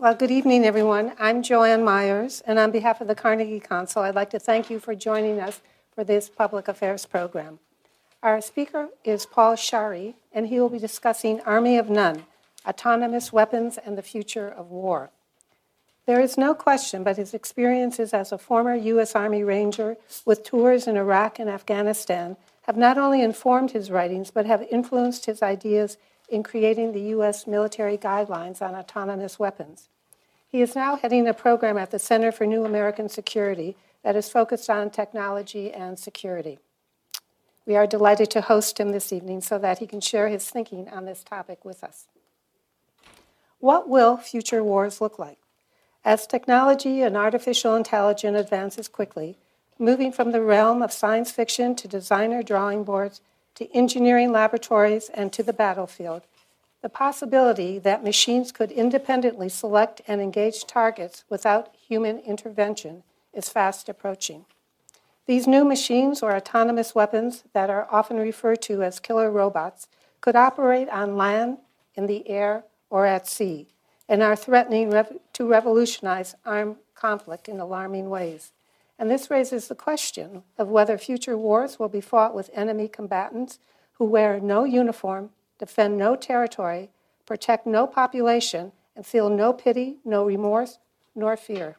Well, 0.00 0.14
good 0.14 0.30
evening, 0.30 0.64
everyone. 0.64 1.14
I'm 1.18 1.42
Joanne 1.42 1.82
Myers, 1.82 2.40
and 2.46 2.56
on 2.56 2.70
behalf 2.70 3.00
of 3.00 3.08
the 3.08 3.16
Carnegie 3.16 3.58
Council, 3.58 4.02
I'd 4.02 4.14
like 4.14 4.30
to 4.30 4.38
thank 4.38 4.70
you 4.70 4.78
for 4.78 4.94
joining 4.94 5.40
us 5.40 5.60
for 5.92 6.04
this 6.04 6.28
public 6.28 6.68
affairs 6.68 7.04
program. 7.04 7.58
Our 8.22 8.40
speaker 8.40 8.90
is 9.02 9.26
Paul 9.26 9.56
Scharre, 9.56 10.14
and 10.32 10.46
he 10.46 10.60
will 10.60 10.68
be 10.68 10.78
discussing 10.78 11.40
Army 11.40 11.78
of 11.78 11.90
None 11.90 12.26
Autonomous 12.64 13.32
Weapons 13.32 13.76
and 13.76 13.98
the 13.98 14.02
Future 14.02 14.46
of 14.46 14.70
War. 14.70 15.10
There 16.06 16.20
is 16.20 16.38
no 16.38 16.54
question 16.54 17.02
but 17.02 17.16
his 17.16 17.34
experiences 17.34 18.14
as 18.14 18.30
a 18.30 18.38
former 18.38 18.76
U.S. 18.76 19.16
Army 19.16 19.42
Ranger 19.42 19.96
with 20.24 20.44
tours 20.44 20.86
in 20.86 20.96
Iraq 20.96 21.40
and 21.40 21.50
Afghanistan 21.50 22.36
have 22.62 22.76
not 22.76 22.98
only 22.98 23.20
informed 23.20 23.72
his 23.72 23.90
writings, 23.90 24.30
but 24.30 24.46
have 24.46 24.62
influenced 24.70 25.26
his 25.26 25.42
ideas 25.42 25.96
in 26.28 26.42
creating 26.42 26.92
the 26.92 27.00
U.S. 27.16 27.46
military 27.46 27.96
guidelines 27.96 28.60
on 28.60 28.74
autonomous 28.74 29.38
weapons. 29.38 29.88
He 30.46 30.62
is 30.62 30.74
now 30.74 30.96
heading 30.96 31.26
a 31.26 31.34
program 31.34 31.76
at 31.76 31.90
the 31.90 31.98
Center 31.98 32.32
for 32.32 32.46
New 32.46 32.64
American 32.64 33.08
Security 33.08 33.76
that 34.02 34.16
is 34.16 34.28
focused 34.28 34.70
on 34.70 34.90
technology 34.90 35.72
and 35.72 35.98
security. 35.98 36.58
We 37.66 37.76
are 37.76 37.86
delighted 37.86 38.30
to 38.30 38.40
host 38.40 38.80
him 38.80 38.92
this 38.92 39.12
evening 39.12 39.42
so 39.42 39.58
that 39.58 39.78
he 39.78 39.86
can 39.86 40.00
share 40.00 40.28
his 40.28 40.48
thinking 40.48 40.88
on 40.88 41.04
this 41.04 41.22
topic 41.22 41.64
with 41.64 41.84
us. 41.84 42.06
What 43.60 43.88
will 43.88 44.16
future 44.16 44.64
wars 44.64 45.00
look 45.00 45.18
like? 45.18 45.38
As 46.04 46.26
technology 46.26 47.02
and 47.02 47.16
artificial 47.16 47.74
intelligence 47.74 48.38
advances 48.38 48.88
quickly, 48.88 49.36
moving 49.78 50.12
from 50.12 50.32
the 50.32 50.40
realm 50.40 50.80
of 50.80 50.92
science 50.92 51.30
fiction 51.30 51.74
to 51.76 51.88
designer 51.88 52.42
drawing 52.42 52.84
boards 52.84 53.20
to 53.58 53.74
engineering 53.74 54.30
laboratories 54.30 55.10
and 55.12 55.32
to 55.32 55.42
the 55.42 55.52
battlefield, 55.52 56.22
the 56.80 56.88
possibility 56.88 57.80
that 57.80 58.04
machines 58.04 58.52
could 58.52 58.70
independently 58.70 59.48
select 59.48 60.00
and 60.06 60.20
engage 60.20 60.64
targets 60.64 61.24
without 61.28 61.74
human 61.74 62.20
intervention 62.20 63.02
is 63.32 63.48
fast 63.48 63.88
approaching. 63.88 64.44
These 65.26 65.48
new 65.48 65.64
machines 65.64 66.22
or 66.22 66.36
autonomous 66.36 66.94
weapons 66.94 67.42
that 67.52 67.68
are 67.68 67.88
often 67.90 68.18
referred 68.18 68.62
to 68.62 68.84
as 68.84 69.00
killer 69.00 69.28
robots 69.28 69.88
could 70.20 70.36
operate 70.36 70.88
on 70.90 71.16
land, 71.16 71.58
in 71.96 72.06
the 72.06 72.28
air, 72.30 72.62
or 72.90 73.06
at 73.06 73.26
sea, 73.26 73.66
and 74.08 74.22
are 74.22 74.36
threatening 74.36 74.88
rev- 74.88 75.18
to 75.32 75.48
revolutionize 75.48 76.36
armed 76.46 76.76
conflict 76.94 77.48
in 77.48 77.58
alarming 77.58 78.08
ways. 78.08 78.52
And 78.98 79.10
this 79.10 79.30
raises 79.30 79.68
the 79.68 79.74
question 79.74 80.42
of 80.58 80.68
whether 80.68 80.98
future 80.98 81.38
wars 81.38 81.78
will 81.78 81.88
be 81.88 82.00
fought 82.00 82.34
with 82.34 82.50
enemy 82.52 82.88
combatants 82.88 83.58
who 83.92 84.04
wear 84.04 84.40
no 84.40 84.64
uniform, 84.64 85.30
defend 85.58 85.96
no 85.96 86.16
territory, 86.16 86.90
protect 87.24 87.66
no 87.66 87.86
population, 87.86 88.72
and 88.96 89.06
feel 89.06 89.30
no 89.30 89.52
pity, 89.52 89.98
no 90.04 90.24
remorse, 90.24 90.78
nor 91.14 91.36
fear. 91.36 91.76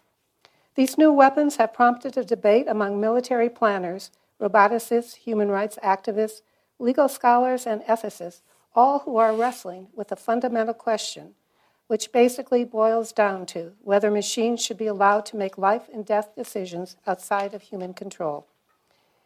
These 0.76 0.98
new 0.98 1.12
weapons 1.12 1.58
have 1.58 1.74
prompted 1.74 2.18
a 2.18 2.24
debate 2.24 2.68
among 2.70 3.02
military 3.02 3.50
planners, 3.50 4.12
roboticists, 4.40 5.16
human 5.16 5.50
rights 5.50 5.78
activists, 5.84 6.42
legal 6.78 7.10
scholars, 7.10 7.68
and 7.68 7.82
ethicists, 7.82 8.42
all 8.74 9.00
who 9.00 9.18
are 9.18 9.36
wrestling 9.36 9.88
with 9.94 10.12
a 10.12 10.16
fundamental 10.16 10.74
question 10.74 11.36
which 11.90 12.12
basically 12.12 12.64
boils 12.64 13.12
down 13.12 13.48
to 13.48 13.74
whether 13.82 14.12
machines 14.12 14.64
should 14.64 14.78
be 14.78 14.86
allowed 14.86 15.26
to 15.26 15.36
make 15.36 15.58
life 15.58 15.90
and 15.92 16.06
death 16.06 16.36
decisions 16.36 16.96
outside 17.08 17.52
of 17.56 17.64
human 17.64 17.96
control. 17.96 18.46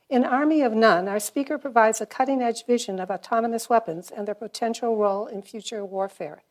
In 0.09 0.23
Army 0.23 0.61
of 0.61 0.71
None, 0.71 1.09
our 1.09 1.19
speaker 1.19 1.57
provides 1.57 1.99
a 1.99 2.05
cutting 2.05 2.41
edge 2.41 2.65
vision 2.65 3.01
of 3.01 3.11
autonomous 3.11 3.69
weapons 3.69 4.09
and 4.09 4.25
their 4.25 4.33
potential 4.33 4.95
role 4.95 5.25
in 5.27 5.41
future 5.41 5.83
warfare. 5.83 6.41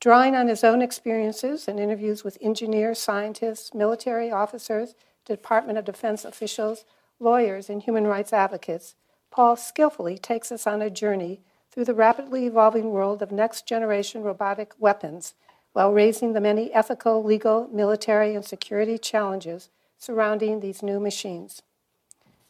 Drawing 0.00 0.36
on 0.36 0.48
his 0.48 0.62
own 0.62 0.82
experiences 0.82 1.66
and 1.66 1.80
interviews 1.80 2.22
with 2.22 2.36
engineers, 2.42 2.98
scientists, 2.98 3.72
military 3.72 4.30
officers, 4.30 4.94
Department 5.24 5.78
of 5.78 5.86
Defense 5.86 6.26
officials, 6.26 6.84
lawyers, 7.18 7.70
and 7.70 7.82
human 7.82 8.06
rights 8.06 8.34
advocates, 8.34 8.96
Paul 9.30 9.56
skillfully 9.56 10.18
takes 10.18 10.52
us 10.52 10.66
on 10.66 10.82
a 10.82 10.90
journey 10.90 11.40
through 11.70 11.84
the 11.84 11.94
rapidly 11.94 12.46
evolving 12.46 12.90
world 12.90 13.22
of 13.22 13.30
next 13.30 13.66
generation 13.66 14.22
robotic 14.22 14.72
weapons 14.78 15.34
while 15.72 15.92
raising 15.92 16.32
the 16.32 16.40
many 16.40 16.72
ethical, 16.72 17.22
legal, 17.22 17.68
military, 17.68 18.34
and 18.34 18.44
security 18.44 18.98
challenges 18.98 19.68
surrounding 19.98 20.60
these 20.60 20.82
new 20.82 20.98
machines. 20.98 21.62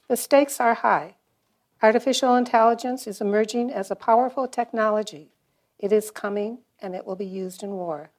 The 0.08 0.16
stakes 0.16 0.60
are 0.60 0.74
high. 0.74 1.16
Artificial 1.82 2.34
intelligence 2.34 3.06
is 3.06 3.20
emerging 3.20 3.70
as 3.72 3.90
a 3.90 3.96
powerful 3.96 4.48
technology. 4.48 5.28
It 5.78 5.92
is 5.92 6.10
coming 6.10 6.58
and 6.80 6.94
it 6.94 7.06
will 7.06 7.16
be 7.16 7.26
used 7.26 7.62
in 7.62 7.70
war. 7.70 8.10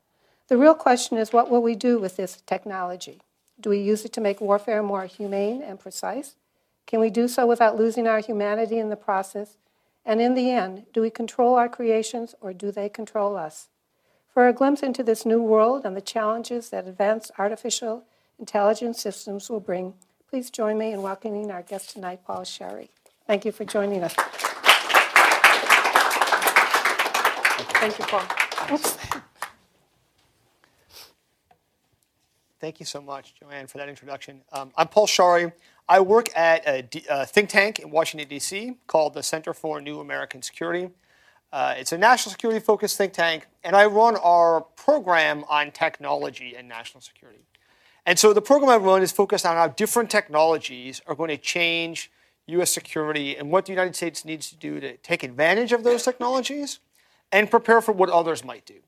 The 0.48 0.58
real 0.58 0.76
question 0.76 1.18
is 1.18 1.34
what 1.34 1.50
will 1.50 1.62
we 1.62 1.76
do 1.76 2.00
with 2.00 2.16
this 2.16 2.42
technology? 2.46 3.22
Do 3.60 3.70
we 3.70 3.80
use 3.80 4.06
it 4.06 4.14
to 4.14 4.22
make 4.22 4.40
warfare 4.40 4.82
more 4.82 5.06
humane 5.06 5.62
and 5.62 5.80
precise? 5.80 6.36
Can 6.88 7.00
we 7.00 7.10
do 7.10 7.28
so 7.28 7.46
without 7.46 7.78
losing 7.78 8.08
our 8.08 8.20
humanity 8.20 8.80
in 8.80 8.90
the 8.90 8.96
process? 8.96 9.58
And 10.06 10.22
in 10.22 10.34
the 10.34 10.50
end, 10.50 10.86
do 10.94 11.02
we 11.02 11.10
control 11.10 11.56
our 11.56 11.70
creations 11.70 12.36
or 12.42 12.54
do 12.54 12.72
they 12.72 12.90
control 12.90 13.36
us? 13.38 13.68
For 14.34 14.48
a 14.48 14.54
glimpse 14.54 14.82
into 14.82 15.04
this 15.04 15.26
new 15.26 15.42
world 15.42 15.86
and 15.86 15.96
the 15.98 16.02
challenges 16.02 16.70
that 16.70 16.88
advanced 16.88 17.32
artificial 17.38 18.04
intelligence 18.40 19.02
systems 19.02 19.50
will 19.50 19.60
bring, 19.60 19.94
please 20.30 20.50
join 20.50 20.78
me 20.78 20.94
in 20.94 21.02
welcoming 21.02 21.52
our 21.52 21.62
guest 21.62 21.92
tonight, 21.92 22.22
Paul 22.26 22.42
Scharre. 22.42 22.90
Thank 23.28 23.46
you 23.46 23.52
for 23.52 23.66
joining 23.66 24.04
us. 24.04 24.14
Thank 27.80 28.00
you, 28.00 28.06
Paul. 28.06 28.24
Oops. 28.72 29.19
Thank 32.60 32.82
you 32.82 32.86
so 32.86 33.02
much, 33.02 33.36
Joanne, 33.36 33.68
for 33.68 33.78
that 33.78 33.88
introduction. 33.88 34.42
Um, 34.52 34.72
I'm 34.76 34.90
Paul 34.90 35.08
Scharre. 35.08 35.54
I 35.88 36.02
work 36.02 36.28
at 36.36 36.68
a, 36.68 36.82
D- 36.82 37.06
a, 37.10 37.26
think 37.26 37.48
tank 37.48 37.80
in 37.80 37.90
Washington, 37.90 38.28
D.C. 38.28 38.76
called 38.86 39.14
the 39.14 39.24
Center 39.24 39.54
for 39.54 39.80
New 39.80 40.02
American 40.02 40.42
Security. 40.42 40.90
Uh, 41.54 41.76
it's 41.78 41.94
a 41.94 41.98
national 41.98 42.32
security 42.32 42.60
focused 42.60 42.98
think 42.98 43.14
tank, 43.14 43.48
and 43.64 43.78
I 43.78 43.86
run 43.86 44.18
our 44.18 44.60
program 44.60 45.46
on 45.48 45.72
technology 45.72 46.54
and 46.58 46.68
national 46.68 47.00
security. 47.00 47.40
And 48.06 48.20
so 48.20 48.34
the 48.34 48.42
program 48.42 48.70
I 48.70 48.76
run 48.76 49.02
is 49.02 49.14
focused 49.14 49.46
on 49.46 49.56
how 49.56 49.70
different 49.70 50.10
technologies 50.10 51.02
are 51.08 51.16
going 51.16 51.30
to 51.30 51.38
change 51.38 52.12
U.S. 52.48 52.74
security 52.74 53.38
and 53.38 53.52
what 53.52 53.68
the 53.68 53.72
United 53.72 53.96
States 53.96 54.26
needs 54.26 54.50
to 54.50 54.58
do 54.58 54.82
to 54.82 54.98
take 54.98 55.24
advantage 55.24 55.72
of 55.72 55.86
those 55.86 56.04
technologies 56.04 56.80
and 57.32 57.50
prepare 57.50 57.80
for 57.80 57.94
what 57.94 58.10
others 58.10 58.44
might 58.44 58.66
do. 58.66 58.80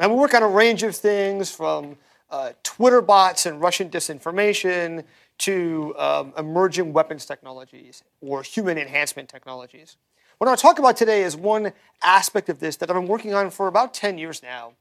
And 0.00 0.10
we 0.10 0.18
work 0.18 0.34
on 0.34 0.42
a 0.42 0.48
range 0.48 0.82
of 0.82 0.96
things 0.96 1.54
from 1.54 1.98
uh, 2.32 2.52
Twitter 2.62 3.02
bots 3.02 3.46
and 3.46 3.60
Russian 3.60 3.90
disinformation 3.90 5.04
to 5.38 5.94
um, 5.98 6.32
emerging 6.36 6.92
weapons 6.92 7.26
technologies 7.26 8.02
or 8.20 8.42
human 8.42 8.78
enhancement 8.78 9.28
technologies. 9.28 9.98
What 10.38 10.48
I 10.48 10.50
want 10.50 10.58
to 10.58 10.62
talk 10.62 10.78
about 10.78 10.96
today 10.96 11.22
is 11.22 11.36
one 11.36 11.72
aspect 12.02 12.48
of 12.48 12.58
this 12.58 12.76
that 12.76 12.90
I've 12.90 12.96
been 12.96 13.06
working 13.06 13.34
on 13.34 13.50
for 13.50 13.68
about 13.68 13.94
10 13.94 14.18
years 14.18 14.42
now. 14.42 14.72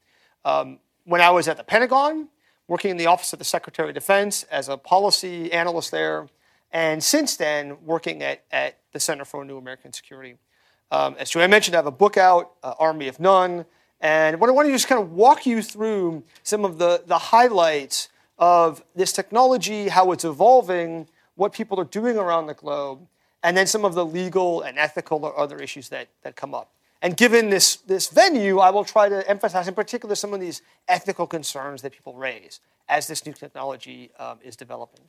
Um, 0.46 0.80
when 1.04 1.20
I 1.20 1.30
was 1.30 1.48
at 1.48 1.58
the 1.58 1.64
Pentagon, 1.64 2.30
working 2.68 2.90
in 2.90 2.98
the 2.98 3.08
Office 3.08 3.34
of 3.34 3.40
the 3.40 3.46
Secretary 3.46 3.90
of 3.90 3.96
Defense 3.96 4.44
as 4.44 4.70
a 4.70 4.78
policy 4.78 5.52
analyst 5.52 5.92
there, 5.92 6.28
and 6.72 7.04
since 7.04 7.36
then, 7.36 7.78
working 7.86 8.24
at, 8.24 8.44
at 8.50 8.78
the 8.94 9.00
Center 9.00 9.26
for 9.26 9.44
New 9.44 9.58
American 9.58 9.92
Security. 9.92 10.38
Um, 10.90 11.16
as 11.20 11.30
Joanne 11.30 11.50
mentioned, 11.50 11.76
I 11.76 11.80
have 11.80 11.86
a 11.86 11.92
book 11.92 12.16
out, 12.16 12.54
uh, 12.64 12.74
Army 12.80 13.10
of 13.10 13.20
None, 13.20 13.66
and 14.02 14.40
what 14.40 14.50
I 14.50 14.54
want 14.54 14.68
to 14.68 14.74
is 14.74 14.86
kind 14.86 15.02
of 15.02 15.12
walk 15.12 15.46
you 15.46 15.62
through 15.62 16.24
some 16.44 16.66
of 16.66 16.80
the, 16.80 17.04
the 17.06 17.18
highlights 17.18 18.10
of 18.40 18.84
this 18.96 19.14
technology, 19.14 19.90
how 19.90 20.12
it's 20.12 20.26
evolving, 20.26 21.08
what 21.36 21.54
people 21.54 21.80
are 21.80 21.86
doing 21.86 22.18
around 22.18 22.48
the 22.48 22.56
globe, 22.56 23.08
and 23.44 23.56
then 23.56 23.68
some 23.68 23.86
of 23.86 23.94
the 23.94 24.06
legal 24.06 24.62
and 24.62 24.80
ethical 24.80 25.24
or 25.24 25.38
other 25.38 25.58
issues 25.58 25.90
that, 25.90 26.08
that 26.24 26.36
come 26.36 26.56
up. 26.56 26.72
And 27.04 27.16
given 27.16 27.50
this, 27.50 27.78
this 27.78 28.10
venue, 28.10 28.60
I 28.60 28.70
will 28.72 28.84
try 28.84 29.10
to 29.10 29.28
emphasize 29.30 29.68
in 29.68 29.74
particular 29.74 30.16
some 30.16 30.34
of 30.34 30.40
these 30.40 30.62
ethical 30.88 31.26
concerns 31.28 31.82
that 31.84 31.94
people 31.94 32.16
raise 32.16 32.60
as 32.90 33.08
this 33.08 33.26
new 33.26 33.34
technology 33.34 34.12
um, 34.20 34.40
is 34.44 34.56
developing. 34.56 35.06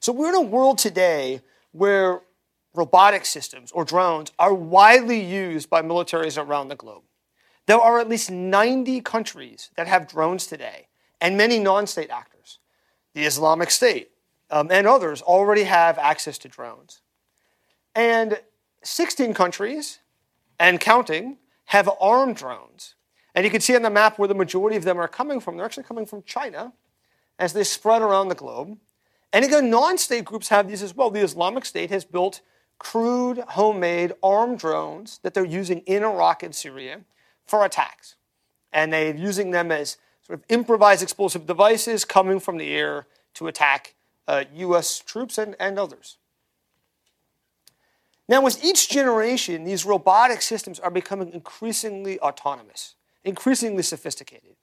So 0.00 0.12
we're 0.12 0.30
in 0.30 0.34
a 0.34 0.40
world 0.40 0.78
today 0.78 1.42
where 1.72 2.22
robotic 2.74 3.24
systems 3.24 3.70
or 3.72 3.84
drones 3.84 4.32
are 4.38 4.54
widely 4.54 5.20
used 5.20 5.70
by 5.70 5.82
militaries 5.82 6.42
around 6.42 6.68
the 6.68 6.76
globe. 6.76 7.02
There 7.66 7.78
are 7.78 8.00
at 8.00 8.08
least 8.08 8.30
90 8.30 9.00
countries 9.02 9.70
that 9.76 9.86
have 9.86 10.08
drones 10.08 10.46
today, 10.46 10.88
and 11.20 11.36
many 11.36 11.58
non 11.58 11.86
state 11.86 12.10
actors. 12.10 12.58
The 13.14 13.24
Islamic 13.24 13.70
State 13.70 14.10
um, 14.50 14.70
and 14.70 14.86
others 14.86 15.22
already 15.22 15.64
have 15.64 15.98
access 15.98 16.38
to 16.38 16.48
drones. 16.48 17.02
And 17.94 18.40
16 18.82 19.34
countries 19.34 19.98
and 20.58 20.80
counting 20.80 21.38
have 21.66 21.90
armed 22.00 22.36
drones. 22.36 22.94
And 23.34 23.44
you 23.44 23.50
can 23.50 23.60
see 23.60 23.76
on 23.76 23.82
the 23.82 23.90
map 23.90 24.18
where 24.18 24.28
the 24.28 24.34
majority 24.34 24.76
of 24.76 24.84
them 24.84 24.98
are 24.98 25.08
coming 25.08 25.40
from. 25.40 25.56
They're 25.56 25.66
actually 25.66 25.84
coming 25.84 26.06
from 26.06 26.22
China 26.24 26.72
as 27.38 27.52
they 27.52 27.64
spread 27.64 28.02
around 28.02 28.28
the 28.28 28.34
globe. 28.34 28.78
And 29.32 29.44
again, 29.44 29.70
non 29.70 29.96
state 29.98 30.24
groups 30.24 30.48
have 30.48 30.68
these 30.68 30.82
as 30.82 30.94
well. 30.94 31.10
The 31.10 31.20
Islamic 31.20 31.64
State 31.64 31.90
has 31.90 32.04
built 32.04 32.42
crude, 32.78 33.38
homemade 33.38 34.12
armed 34.22 34.58
drones 34.58 35.20
that 35.22 35.32
they're 35.32 35.44
using 35.44 35.78
in 35.80 36.02
Iraq 36.02 36.42
and 36.42 36.54
Syria 36.54 37.00
for 37.46 37.64
attacks. 37.64 38.16
And 38.72 38.92
they're 38.92 39.14
using 39.14 39.50
them 39.50 39.70
as 39.70 39.98
sort 40.26 40.38
of 40.38 40.44
improvised 40.48 41.02
explosive 41.02 41.46
devices 41.46 42.04
coming 42.04 42.40
from 42.40 42.56
the 42.56 42.70
air 42.70 43.06
to 43.34 43.48
attack 43.48 43.94
uh, 44.28 44.44
U.S. 44.54 45.00
troops 45.00 45.38
and, 45.38 45.56
and 45.58 45.78
others. 45.78 46.18
Now, 48.28 48.40
with 48.40 48.64
each 48.64 48.88
generation, 48.88 49.64
these 49.64 49.84
robotic 49.84 50.42
systems 50.42 50.78
are 50.80 50.90
becoming 50.90 51.32
increasingly 51.32 52.18
autonomous, 52.20 52.94
increasingly 53.24 53.82
sophisticated. 53.82 54.56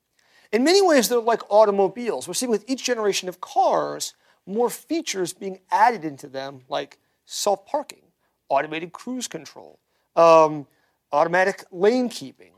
In 0.51 0.63
many 0.63 0.81
ways, 0.81 1.09
they're 1.09 1.19
like 1.19 1.41
automobiles. 1.49 2.27
We're 2.27 2.33
seeing 2.33 2.49
with 2.49 2.67
each 2.67 2.83
generation 2.83 3.29
of 3.29 3.41
cars 3.41 4.13
more 4.47 4.69
features 4.69 5.33
being 5.33 5.59
added 5.71 6.03
into 6.03 6.27
them, 6.27 6.61
like 6.69 6.97
self 7.25 7.65
parking, 7.65 8.01
automated 8.47 8.91
cruise 8.91 9.27
control, 9.27 9.79
um, 10.15 10.65
automatic 11.11 11.63
lane 11.71 12.09
keeping, 12.09 12.53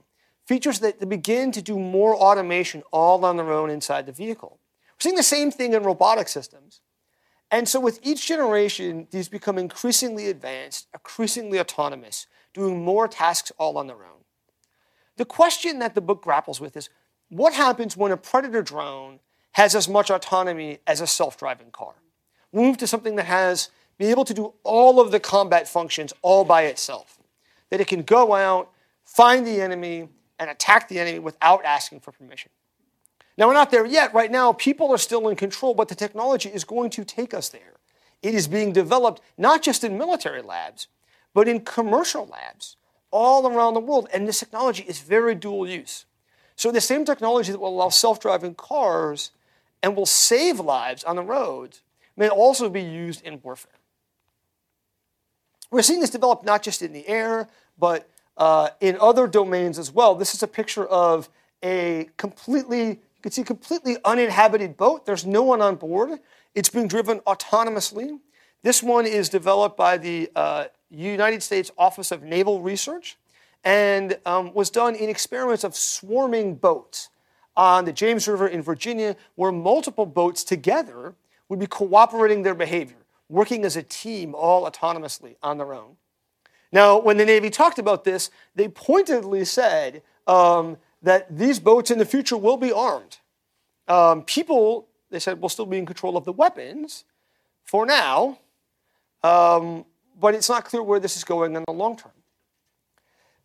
features 0.51 0.79
that 0.79 1.07
begin 1.07 1.49
to 1.49 1.61
do 1.61 1.79
more 1.79 2.13
automation 2.13 2.83
all 2.91 3.23
on 3.23 3.37
their 3.37 3.53
own 3.53 3.69
inside 3.69 4.05
the 4.05 4.11
vehicle. 4.11 4.59
We're 4.89 5.03
seeing 5.03 5.15
the 5.15 5.23
same 5.23 5.49
thing 5.49 5.71
in 5.71 5.83
robotic 5.83 6.27
systems. 6.27 6.81
And 7.49 7.69
so, 7.69 7.79
with 7.79 8.01
each 8.03 8.27
generation, 8.27 9.07
these 9.11 9.29
become 9.29 9.57
increasingly 9.57 10.27
advanced, 10.27 10.89
increasingly 10.93 11.57
autonomous, 11.57 12.27
doing 12.53 12.83
more 12.83 13.07
tasks 13.07 13.53
all 13.57 13.77
on 13.77 13.87
their 13.87 14.03
own. 14.03 14.25
The 15.15 15.23
question 15.23 15.79
that 15.79 15.95
the 15.95 16.01
book 16.01 16.21
grapples 16.21 16.59
with 16.59 16.75
is 16.75 16.89
what 17.29 17.53
happens 17.53 17.95
when 17.95 18.11
a 18.11 18.17
predator 18.17 18.61
drone 18.61 19.21
has 19.53 19.73
as 19.73 19.87
much 19.87 20.11
autonomy 20.11 20.79
as 20.85 20.99
a 20.99 21.07
self 21.07 21.37
driving 21.37 21.71
car? 21.71 21.93
We 22.51 22.63
move 22.63 22.77
to 22.79 22.87
something 22.87 23.15
that 23.15 23.25
has 23.25 23.69
be 23.97 24.07
able 24.07 24.25
to 24.25 24.33
do 24.33 24.53
all 24.63 24.99
of 24.99 25.11
the 25.11 25.19
combat 25.21 25.69
functions 25.69 26.11
all 26.21 26.43
by 26.43 26.63
itself. 26.63 27.19
That 27.69 27.79
it 27.79 27.87
can 27.87 28.01
go 28.01 28.33
out, 28.33 28.69
find 29.05 29.47
the 29.47 29.61
enemy, 29.61 30.09
and 30.41 30.49
attack 30.49 30.89
the 30.89 30.99
enemy 30.99 31.19
without 31.19 31.63
asking 31.63 31.99
for 31.99 32.11
permission. 32.11 32.49
Now, 33.37 33.47
we're 33.47 33.53
not 33.53 33.69
there 33.69 33.85
yet. 33.85 34.11
Right 34.11 34.31
now, 34.31 34.53
people 34.53 34.91
are 34.91 34.97
still 34.97 35.29
in 35.29 35.35
control, 35.35 35.75
but 35.75 35.87
the 35.87 35.95
technology 35.95 36.49
is 36.49 36.63
going 36.63 36.89
to 36.91 37.05
take 37.05 37.33
us 37.33 37.47
there. 37.47 37.75
It 38.23 38.33
is 38.33 38.47
being 38.47 38.73
developed 38.73 39.21
not 39.37 39.61
just 39.61 39.83
in 39.83 39.99
military 39.99 40.41
labs, 40.41 40.87
but 41.35 41.47
in 41.47 41.61
commercial 41.61 42.25
labs 42.25 42.75
all 43.11 43.47
around 43.47 43.75
the 43.75 43.79
world. 43.79 44.09
And 44.11 44.27
this 44.27 44.39
technology 44.39 44.83
is 44.83 44.99
very 44.99 45.35
dual 45.35 45.69
use. 45.69 46.05
So, 46.55 46.71
the 46.71 46.81
same 46.81 47.05
technology 47.05 47.51
that 47.51 47.59
will 47.59 47.69
allow 47.69 47.89
self 47.89 48.19
driving 48.19 48.55
cars 48.55 49.29
and 49.83 49.95
will 49.95 50.07
save 50.07 50.59
lives 50.59 51.03
on 51.03 51.15
the 51.15 51.23
roads 51.23 51.81
may 52.17 52.29
also 52.29 52.67
be 52.67 52.81
used 52.81 53.23
in 53.23 53.39
warfare. 53.43 53.71
We're 55.69 55.83
seeing 55.83 56.01
this 56.01 56.09
develop 56.09 56.43
not 56.43 56.63
just 56.63 56.81
in 56.81 56.93
the 56.93 57.07
air, 57.07 57.47
but 57.77 58.09
uh, 58.37 58.69
in 58.79 58.97
other 58.99 59.27
domains 59.27 59.77
as 59.77 59.91
well. 59.91 60.15
This 60.15 60.33
is 60.33 60.43
a 60.43 60.47
picture 60.47 60.85
of 60.85 61.29
a 61.63 62.09
completely, 62.17 62.87
you 62.87 63.21
can 63.21 63.31
see, 63.31 63.43
completely 63.43 63.97
uninhabited 64.03 64.77
boat. 64.77 65.05
There's 65.05 65.25
no 65.25 65.43
one 65.43 65.61
on 65.61 65.75
board. 65.75 66.19
It's 66.55 66.69
being 66.69 66.87
driven 66.87 67.19
autonomously. 67.21 68.19
This 68.63 68.81
one 68.81 69.05
is 69.05 69.29
developed 69.29 69.77
by 69.77 69.97
the 69.97 70.29
uh, 70.35 70.65
United 70.89 71.43
States 71.43 71.71
Office 71.77 72.11
of 72.11 72.23
Naval 72.23 72.61
Research 72.61 73.17
and 73.63 74.17
um, 74.25 74.53
was 74.53 74.69
done 74.69 74.95
in 74.95 75.09
experiments 75.09 75.63
of 75.63 75.75
swarming 75.75 76.55
boats 76.55 77.09
on 77.55 77.85
the 77.85 77.93
James 77.93 78.27
River 78.27 78.47
in 78.47 78.61
Virginia, 78.61 79.15
where 79.35 79.51
multiple 79.51 80.05
boats 80.05 80.43
together 80.43 81.15
would 81.49 81.59
be 81.59 81.67
cooperating 81.67 82.43
their 82.43 82.55
behavior 82.55 83.01
working 83.31 83.63
as 83.63 83.77
a 83.77 83.83
team 83.83 84.35
all 84.35 84.69
autonomously 84.69 85.35
on 85.41 85.57
their 85.57 85.73
own. 85.73 85.95
Now, 86.71 86.99
when 86.99 87.17
the 87.17 87.25
Navy 87.25 87.49
talked 87.49 87.79
about 87.79 88.03
this, 88.03 88.29
they 88.55 88.67
pointedly 88.67 89.43
said 89.45 90.01
um, 90.27 90.77
that 91.01 91.35
these 91.35 91.59
boats 91.59 91.91
in 91.91 91.97
the 91.97 92.05
future 92.05 92.37
will 92.37 92.57
be 92.57 92.71
armed. 92.71 93.17
Um, 93.87 94.23
people, 94.23 94.87
they 95.09 95.19
said, 95.19 95.41
will 95.41 95.49
still 95.49 95.65
be 95.65 95.77
in 95.77 95.85
control 95.85 96.15
of 96.15 96.23
the 96.23 96.31
weapons 96.31 97.03
for 97.65 97.85
now, 97.85 98.39
um, 99.23 99.85
but 100.19 100.33
it's 100.33 100.49
not 100.49 100.65
clear 100.65 100.81
where 100.81 100.99
this 100.99 101.17
is 101.17 101.23
going 101.23 101.55
in 101.55 101.63
the 101.67 101.73
long 101.73 101.97
term. 101.97 102.11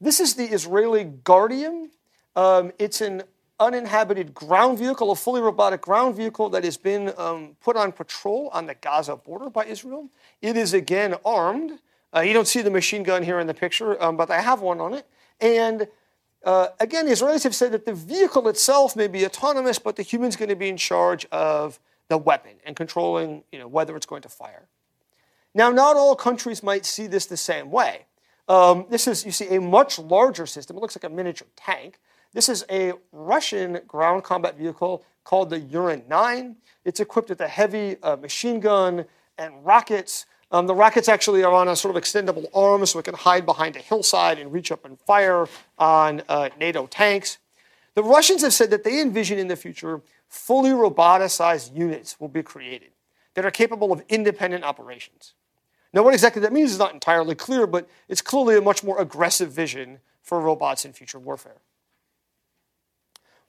This 0.01 0.21
is 0.21 0.35
the 0.35 0.45
Israeli 0.45 1.05
Guardian. 1.05 1.91
Um, 2.37 2.73
it's 2.79 3.01
an 3.01 3.23
uninhabited 3.59 4.35
ground 4.35 4.79
vehicle, 4.79 5.11
a 5.11 5.17
fully 5.17 5.41
robotic 5.41 5.81
ground 5.81 6.15
vehicle 6.15 6.51
that 6.51 6.65
has 6.65 6.77
been 6.77 7.13
um, 7.17 7.57
put 7.63 7.77
on 7.77 7.93
patrol 7.93 8.51
on 8.53 8.67
the 8.67 8.75
Gaza 8.75 9.17
border 9.17 9.49
by 9.49 9.65
Israel. 9.65 10.11
It 10.43 10.57
is 10.57 10.75
again 10.75 11.15
armed. 11.25 11.79
Uh, 12.17 12.21
you 12.21 12.33
don't 12.33 12.49
see 12.49 12.63
the 12.63 12.71
machine 12.71 13.03
gun 13.03 13.23
here 13.23 13.39
in 13.41 13.47
the 13.47 13.55
picture, 13.55 14.03
um, 14.03 14.17
but 14.17 14.31
I 14.31 14.41
have 14.41 14.63
one 14.63 14.81
on 14.81 14.95
it. 14.95 15.07
And 15.41 15.87
uh, 16.45 16.69
again, 16.81 17.09
Israelis 17.09 17.45
have 17.45 17.55
said 17.55 17.73
that 17.73 17.85
the 17.85 17.93
vehicle 17.93 18.49
itself 18.49 18.97
may 18.97 19.07
be 19.07 19.27
autonomous, 19.27 19.79
but 19.79 19.97
the 19.97 20.03
human's 20.03 20.37
going 20.37 20.49
to 20.49 20.57
be 20.57 20.69
in 20.69 20.79
charge 20.79 21.27
of 21.31 21.79
the 22.09 22.17
weapon 22.17 22.53
and 22.65 22.75
controlling 22.75 23.43
you 23.53 23.59
know, 23.59 23.69
whether 23.69 23.95
it's 23.97 24.07
going 24.07 24.23
to 24.23 24.29
fire. 24.29 24.67
Now, 25.55 25.71
not 25.71 25.97
all 25.97 26.17
countries 26.17 26.63
might 26.63 26.87
see 26.87 27.07
this 27.07 27.27
the 27.27 27.37
same 27.37 27.71
way. 27.71 28.07
Um, 28.49 28.87
this 28.89 29.07
is, 29.07 29.27
you 29.27 29.33
see, 29.33 29.55
a 29.55 29.61
much 29.61 29.99
larger 29.99 30.47
system. 30.47 30.77
It 30.77 30.81
looks 30.81 30.97
like 30.97 31.05
a 31.05 31.15
miniature 31.15 31.49
tank. 31.57 31.99
This 32.33 32.49
is 32.49 32.65
a 32.71 32.93
Russian 33.13 33.81
ground 33.87 34.23
combat 34.25 34.57
vehicle 34.57 35.05
called 35.25 35.51
the 35.51 35.61
Uran 35.61 36.07
9. 36.07 36.57
It's 36.85 37.01
equipped 37.01 37.29
with 37.29 37.41
a 37.41 37.49
heavy 37.49 37.97
uh, 38.03 38.17
machine 38.17 38.61
gun 38.61 39.07
and 39.37 39.65
rockets. 39.67 40.27
Um, 40.51 40.67
the 40.67 40.75
rockets 40.75 41.09
actually 41.09 41.43
are 41.43 41.53
on 41.53 41.69
a 41.69 41.75
sort 41.75 41.97
of 41.97 42.03
extendable 42.03 42.47
arm 42.55 42.87
so 42.87 42.99
it 42.99 43.05
can 43.05 43.15
hide 43.15 43.45
behind 43.45 43.77
a 43.77 43.81
hillside 43.81 44.39
and 44.39 44.53
reach 44.53 44.71
up 44.71 44.85
and 44.85 44.99
fire 45.01 45.47
on 45.79 46.23
uh, 46.29 46.51
NATO 46.59 46.87
tanks. 46.87 47.39
The 47.95 48.03
Russians 48.03 48.43
have 48.43 48.53
said 48.53 48.71
that 48.71 48.85
they 48.85 49.01
envision 49.01 49.39
in 49.39 49.49
the 49.49 49.57
future 49.57 50.03
fully 50.29 50.71
roboticized 50.71 51.75
units 51.75 52.21
will 52.21 52.29
be 52.29 52.43
created 52.43 52.91
that 53.35 53.45
are 53.45 53.51
capable 53.51 53.93
of 53.93 54.03
independent 54.09 54.65
operations. 54.65 55.35
Now, 55.93 56.03
what 56.03 56.15
exactly 56.15 56.43
that 56.43 56.53
means 56.53 56.73
is 56.73 56.79
not 56.79 56.93
entirely 56.93 57.35
clear, 57.35 57.67
but 57.67 57.89
it's 58.09 58.21
clearly 58.21 58.57
a 58.57 58.61
much 58.61 58.85
more 58.85 59.01
aggressive 59.01 59.51
vision 59.51 60.01
for 60.23 60.41
robots 60.41 60.85
in 60.85 60.93
future 60.93 61.19
warfare. 61.19 61.61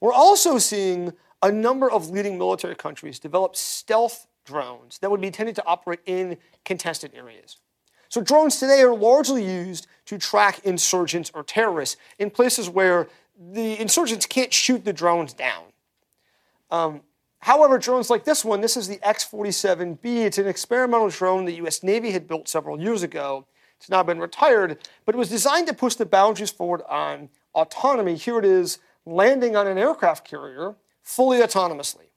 We're 0.00 0.12
also 0.12 0.58
seeing 0.58 1.12
a 1.42 1.50
number 1.50 1.90
of 1.90 2.10
leading 2.10 2.38
military 2.38 2.76
countries 2.76 3.18
develop 3.18 3.56
stealth 3.56 4.27
drones 4.48 4.98
that 4.98 5.10
would 5.10 5.20
be 5.20 5.26
intended 5.26 5.54
to 5.56 5.66
operate 5.66 6.00
in 6.06 6.38
contested 6.64 7.12
areas. 7.14 7.58
So, 8.08 8.22
drones 8.22 8.58
today 8.58 8.80
are 8.80 8.94
largely 8.94 9.44
used 9.44 9.86
to 10.06 10.16
track 10.16 10.60
insurgents 10.64 11.30
or 11.34 11.42
terrorists 11.42 11.96
in 12.18 12.30
places 12.30 12.68
where 12.68 13.08
the 13.38 13.78
insurgents 13.78 14.24
can't 14.26 14.52
shoot 14.52 14.84
the 14.84 14.92
drones 14.92 15.34
down. 15.34 15.64
Um, 16.70 17.02
however, 17.40 17.78
drones 17.78 18.08
like 18.08 18.24
this 18.24 18.44
one, 18.44 18.62
this 18.62 18.76
is 18.76 18.88
the 18.88 18.98
X 19.06 19.28
47B, 19.30 20.24
it's 20.24 20.38
an 20.38 20.48
experimental 20.48 21.10
drone 21.10 21.44
the 21.44 21.60
US 21.66 21.82
Navy 21.82 22.10
had 22.10 22.26
built 22.26 22.48
several 22.48 22.80
years 22.80 23.02
ago. 23.02 23.46
It's 23.76 23.90
now 23.90 24.02
been 24.02 24.18
retired, 24.18 24.78
but 25.04 25.14
it 25.14 25.18
was 25.18 25.28
designed 25.28 25.68
to 25.68 25.74
push 25.74 25.94
the 25.94 26.06
boundaries 26.06 26.50
forward 26.50 26.82
on 26.88 27.28
autonomy. 27.54 28.16
Here 28.16 28.38
it 28.38 28.44
is 28.44 28.78
landing 29.06 29.54
on 29.54 29.66
an 29.66 29.78
aircraft 29.78 30.26
carrier 30.26 30.74
fully 31.02 31.38
autonomously. 31.38 32.07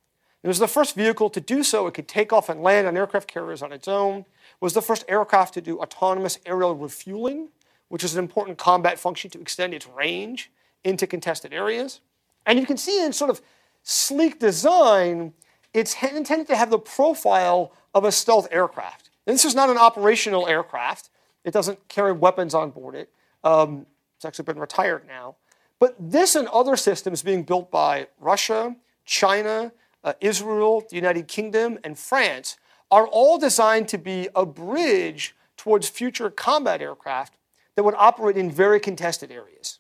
It 0.43 0.48
was 0.48 0.60
the 0.60 0.67
first 0.67 0.95
vehicle 0.95 1.29
to 1.29 1.41
do 1.41 1.63
so. 1.63 1.86
It 1.88 1.93
could 1.93 2.07
take 2.07 2.33
off 2.33 2.50
and 2.50 2.63
land 2.63 2.88
on 2.88 2.98
aircraft 2.98 3.27
carriers 3.27 3.62
on 3.62 3.71
its 3.71 3.88
own. 3.88 4.19
It 4.21 4.25
was 4.62 4.74
the 4.74 4.81
first 4.81 5.05
aircraft 5.07 5.53
to 5.53 5.62
do 5.62 5.79
autonomous 5.79 6.39
aerial 6.45 6.75
refueling, 6.75 7.50
which 7.89 8.03
is 8.03 8.15
an 8.15 8.24
important 8.24 8.57
combat 8.57 8.98
function 8.98 9.29
to 9.31 9.41
extend 9.41 9.74
its 9.74 9.88
range 9.88 10.51
into 10.83 11.05
contested 11.05 11.53
areas. 11.53 12.00
And 12.45 12.60
you 12.60 12.65
can 12.65 12.77
see 12.77 13.03
in 13.03 13.13
sort 13.13 13.29
of 13.29 13.41
sleek 13.83 14.39
design, 14.39 15.33
it's 15.74 15.95
intended 16.01 16.48
to 16.48 16.55
have 16.55 16.71
the 16.71 16.79
profile 16.79 17.71
of 17.93 18.03
a 18.03 18.12
stealth 18.12 18.48
aircraft. 18.51 19.10
And 19.27 19.36
this 19.36 19.45
is 19.45 19.53
not 19.53 19.69
an 19.69 19.77
operational 19.77 20.48
aircraft. 20.48 21.10
It 21.43 21.53
doesn't 21.53 21.88
carry 21.88 22.13
weapons 22.13 22.55
on 22.55 22.71
board 22.71 22.95
it. 22.95 23.10
Um, 23.43 23.86
it's 24.15 24.25
actually 24.25 24.45
been 24.45 24.60
retired 24.60 25.07
now. 25.07 25.36
But 25.79 25.95
this 26.00 26.36
and 26.36 26.48
other 26.48 26.75
systems 26.75 27.24
being 27.24 27.43
built 27.43 27.71
by 27.71 28.07
Russia, 28.19 28.75
China, 29.05 29.71
uh, 30.03 30.13
Israel, 30.22 30.84
the 30.89 30.96
United 30.96 31.27
Kingdom, 31.27 31.79
and 31.84 31.98
France 31.98 32.58
are 32.89 33.08
all 33.08 33.38
designed 33.38 33.88
to 33.89 33.98
be 33.98 34.27
a 34.36 34.46
bridge 34.46 35.36
towards 35.58 35.88
future 35.88 36.29
combat 36.29 36.81
aircraft 36.81 37.38
that 37.75 37.84
would 37.84 37.96
operate 37.98 38.38
in 38.38 38.51
very 38.51 38.79
contested 38.79 39.31
areas. 39.31 39.79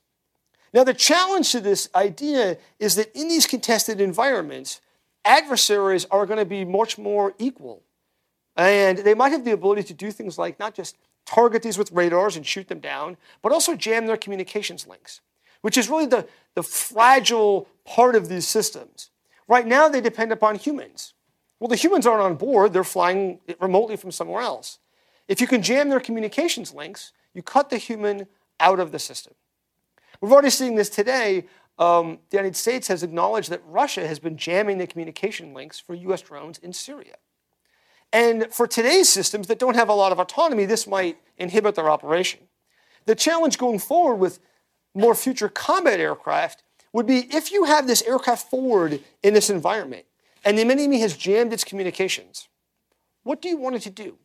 Now, 0.73 0.83
the 0.83 0.93
challenge 0.93 1.51
to 1.51 1.59
this 1.59 1.89
idea 1.93 2.57
is 2.79 2.95
that 2.95 3.11
in 3.13 3.27
these 3.27 3.45
contested 3.45 3.99
environments, 3.99 4.79
adversaries 5.25 6.05
are 6.11 6.25
going 6.25 6.39
to 6.39 6.45
be 6.45 6.63
much 6.63 6.97
more 6.97 7.33
equal. 7.37 7.83
And 8.55 8.99
they 8.99 9.13
might 9.13 9.31
have 9.31 9.43
the 9.43 9.51
ability 9.51 9.83
to 9.83 9.93
do 9.93 10.11
things 10.11 10.37
like 10.37 10.59
not 10.59 10.73
just 10.73 10.97
target 11.25 11.63
these 11.63 11.77
with 11.77 11.91
radars 11.91 12.37
and 12.37 12.45
shoot 12.45 12.67
them 12.69 12.79
down, 12.79 13.17
but 13.41 13.51
also 13.51 13.75
jam 13.75 14.07
their 14.07 14.17
communications 14.17 14.87
links 14.87 15.21
which 15.61 15.77
is 15.77 15.89
really 15.89 16.05
the, 16.05 16.27
the 16.55 16.63
fragile 16.63 17.67
part 17.85 18.15
of 18.15 18.27
these 18.27 18.47
systems. 18.47 19.10
Right 19.47 19.67
now, 19.67 19.89
they 19.89 20.01
depend 20.01 20.31
upon 20.31 20.55
humans. 20.55 21.13
Well, 21.59 21.67
the 21.67 21.75
humans 21.75 22.07
aren't 22.07 22.23
on 22.23 22.35
board, 22.35 22.73
they're 22.73 22.83
flying 22.83 23.39
remotely 23.59 23.95
from 23.95 24.11
somewhere 24.11 24.41
else. 24.41 24.79
If 25.27 25.39
you 25.39 25.47
can 25.47 25.61
jam 25.61 25.89
their 25.89 25.99
communications 25.99 26.73
links, 26.73 27.11
you 27.33 27.43
cut 27.43 27.69
the 27.69 27.77
human 27.77 28.27
out 28.59 28.79
of 28.79 28.91
the 28.91 28.99
system. 28.99 29.33
We've 30.19 30.31
already 30.31 30.49
seen 30.49 30.75
this 30.75 30.89
today. 30.89 31.45
um, 31.79 32.19
the 32.29 32.37
United 32.37 32.55
States 32.55 32.87
has 32.89 33.01
acknowledged 33.01 33.49
that 33.49 33.61
Russia 33.65 34.07
has 34.07 34.19
been 34.19 34.37
jamming 34.37 34.77
the 34.77 34.85
communication 34.85 35.53
links 35.53 35.79
for 35.79 35.95
US 35.95 36.21
drones 36.21 36.59
in 36.59 36.73
Syria. 36.73 37.15
And 38.13 38.47
for 38.51 38.67
today's 38.67 39.09
systems 39.09 39.47
that 39.47 39.57
don't 39.57 39.75
have 39.75 39.89
a 39.89 39.93
lot 39.93 40.11
of 40.11 40.19
autonomy, 40.19 40.65
this 40.65 40.85
might 40.85 41.17
inhibit 41.37 41.75
their 41.75 41.89
operation. 41.89 42.41
The 43.05 43.15
challenge 43.15 43.57
going 43.57 43.79
forward 43.79 44.15
with 44.15 44.39
more 44.93 45.15
future 45.15 45.49
combat 45.49 45.99
aircraft 45.99 46.63
would 46.93 47.05
be 47.05 47.27
if 47.33 47.51
you 47.51 47.65
have 47.65 47.87
this 47.87 48.01
aircraft 48.03 48.49
forward 48.49 49.01
in 49.23 49.33
this 49.33 49.49
environment 49.49 50.05
and 50.43 50.57
the 50.57 50.61
enemy 50.61 50.99
has 50.99 51.15
jammed 51.15 51.53
its 51.53 51.63
communications, 51.63 52.47
what 53.23 53.41
do 53.41 53.49
you 53.49 53.57
want 53.57 53.75
it 53.75 53.81
to 53.83 53.89
do? 53.89 54.17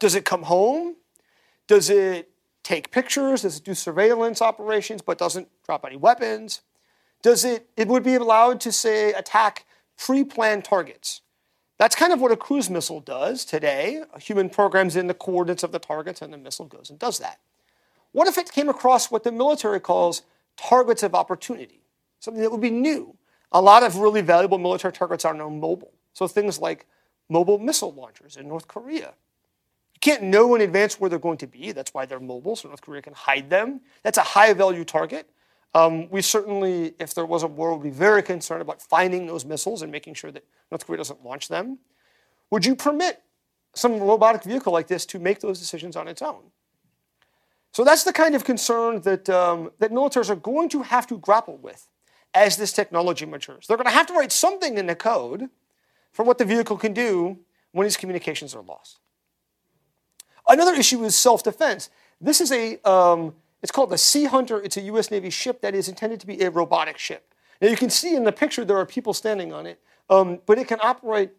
Does 0.00 0.14
it 0.14 0.24
come 0.24 0.44
home? 0.44 0.96
Does 1.66 1.90
it 1.90 2.30
take 2.62 2.90
pictures? 2.90 3.42
Does 3.42 3.58
it 3.58 3.64
do 3.64 3.74
surveillance 3.74 4.42
operations 4.42 5.02
but 5.02 5.18
doesn't 5.18 5.48
drop 5.64 5.84
any 5.84 5.96
weapons? 5.96 6.62
Does 7.22 7.44
it, 7.44 7.68
it 7.76 7.88
would 7.88 8.02
be 8.04 8.14
allowed 8.14 8.60
to 8.60 8.72
say 8.72 9.12
attack 9.12 9.64
pre-planned 9.98 10.64
targets. 10.64 11.20
That's 11.76 11.94
kind 11.94 12.12
of 12.12 12.20
what 12.20 12.32
a 12.32 12.36
cruise 12.36 12.70
missile 12.70 13.00
does 13.00 13.44
today. 13.44 14.02
A 14.14 14.18
human 14.18 14.48
programs 14.48 14.96
in 14.96 15.06
the 15.06 15.14
coordinates 15.14 15.62
of 15.62 15.72
the 15.72 15.78
targets 15.78 16.22
and 16.22 16.32
the 16.32 16.38
missile 16.38 16.64
goes 16.64 16.88
and 16.88 16.98
does 16.98 17.18
that. 17.18 17.38
What 18.12 18.26
if 18.26 18.38
it 18.38 18.50
came 18.50 18.68
across 18.68 19.10
what 19.10 19.24
the 19.24 19.32
military 19.32 19.80
calls 19.80 20.22
targets 20.58 21.02
of 21.02 21.14
opportunity? 21.14 21.80
Something 22.20 22.42
that 22.42 22.50
would 22.50 22.60
be 22.60 22.70
new. 22.70 23.16
A 23.52 23.60
lot 23.62 23.82
of 23.82 23.96
really 23.96 24.20
valuable 24.20 24.58
military 24.58 24.92
targets 24.92 25.24
are 25.24 25.32
now 25.32 25.48
mobile. 25.48 25.92
So 26.12 26.28
things 26.28 26.58
like 26.58 26.86
mobile 27.30 27.58
missile 27.58 27.92
launchers 27.92 28.36
in 28.36 28.48
North 28.48 28.68
Korea, 28.68 29.14
you 29.94 30.00
can't 30.00 30.24
know 30.24 30.54
in 30.54 30.60
advance 30.60 31.00
where 31.00 31.08
they're 31.08 31.18
going 31.18 31.38
to 31.38 31.46
be. 31.46 31.72
That's 31.72 31.94
why 31.94 32.06
they're 32.06 32.20
mobile, 32.20 32.56
so 32.56 32.68
North 32.68 32.82
Korea 32.82 33.02
can 33.02 33.14
hide 33.14 33.48
them. 33.48 33.80
That's 34.02 34.18
a 34.18 34.22
high 34.22 34.52
value 34.52 34.84
target. 34.84 35.28
Um, 35.74 36.08
we 36.10 36.22
certainly, 36.22 36.94
if 36.98 37.14
there 37.14 37.26
was 37.26 37.42
a 37.42 37.46
war, 37.46 37.74
would 37.74 37.82
be 37.82 37.90
very 37.90 38.22
concerned 38.22 38.62
about 38.62 38.80
finding 38.80 39.26
those 39.26 39.44
missiles 39.44 39.82
and 39.82 39.92
making 39.92 40.14
sure 40.14 40.30
that 40.30 40.44
North 40.70 40.86
Korea 40.86 40.98
doesn't 40.98 41.24
launch 41.24 41.48
them. 41.48 41.78
Would 42.50 42.64
you 42.64 42.74
permit 42.74 43.22
some 43.74 44.00
robotic 44.00 44.42
vehicle 44.42 44.72
like 44.72 44.88
this 44.88 45.04
to 45.06 45.18
make 45.18 45.40
those 45.40 45.58
decisions 45.58 45.94
on 45.94 46.08
its 46.08 46.22
own? 46.22 46.50
So 47.78 47.84
that's 47.84 48.02
the 48.02 48.12
kind 48.12 48.34
of 48.34 48.42
concern 48.42 49.02
that, 49.02 49.30
um, 49.30 49.70
that 49.78 49.92
militaries 49.92 50.30
are 50.30 50.34
going 50.34 50.68
to 50.70 50.82
have 50.82 51.06
to 51.06 51.16
grapple 51.16 51.58
with 51.58 51.86
as 52.34 52.56
this 52.56 52.72
technology 52.72 53.24
matures. 53.24 53.68
They're 53.68 53.76
going 53.76 53.86
to 53.86 53.92
have 53.92 54.08
to 54.08 54.14
write 54.14 54.32
something 54.32 54.76
in 54.76 54.86
the 54.86 54.96
code 54.96 55.48
for 56.10 56.24
what 56.24 56.38
the 56.38 56.44
vehicle 56.44 56.76
can 56.76 56.92
do 56.92 57.38
when 57.70 57.84
these 57.84 57.96
communications 57.96 58.52
are 58.52 58.62
lost. 58.62 58.98
Another 60.48 60.74
issue 60.74 61.04
is 61.04 61.14
self-defense. 61.14 61.88
This 62.20 62.40
is 62.40 62.50
a, 62.50 62.80
um, 62.82 63.36
it's 63.62 63.70
called 63.70 63.90
the 63.90 63.98
Sea 63.98 64.24
Hunter. 64.24 64.60
It's 64.60 64.76
a 64.76 64.80
U.S. 64.80 65.12
Navy 65.12 65.30
ship 65.30 65.60
that 65.60 65.76
is 65.76 65.88
intended 65.88 66.18
to 66.18 66.26
be 66.26 66.42
a 66.42 66.50
robotic 66.50 66.98
ship. 66.98 67.32
Now 67.62 67.68
you 67.68 67.76
can 67.76 67.90
see 67.90 68.16
in 68.16 68.24
the 68.24 68.32
picture 68.32 68.64
there 68.64 68.78
are 68.78 68.86
people 68.86 69.14
standing 69.14 69.52
on 69.52 69.66
it, 69.66 69.80
um, 70.10 70.40
but 70.46 70.58
it 70.58 70.66
can 70.66 70.80
operate 70.82 71.30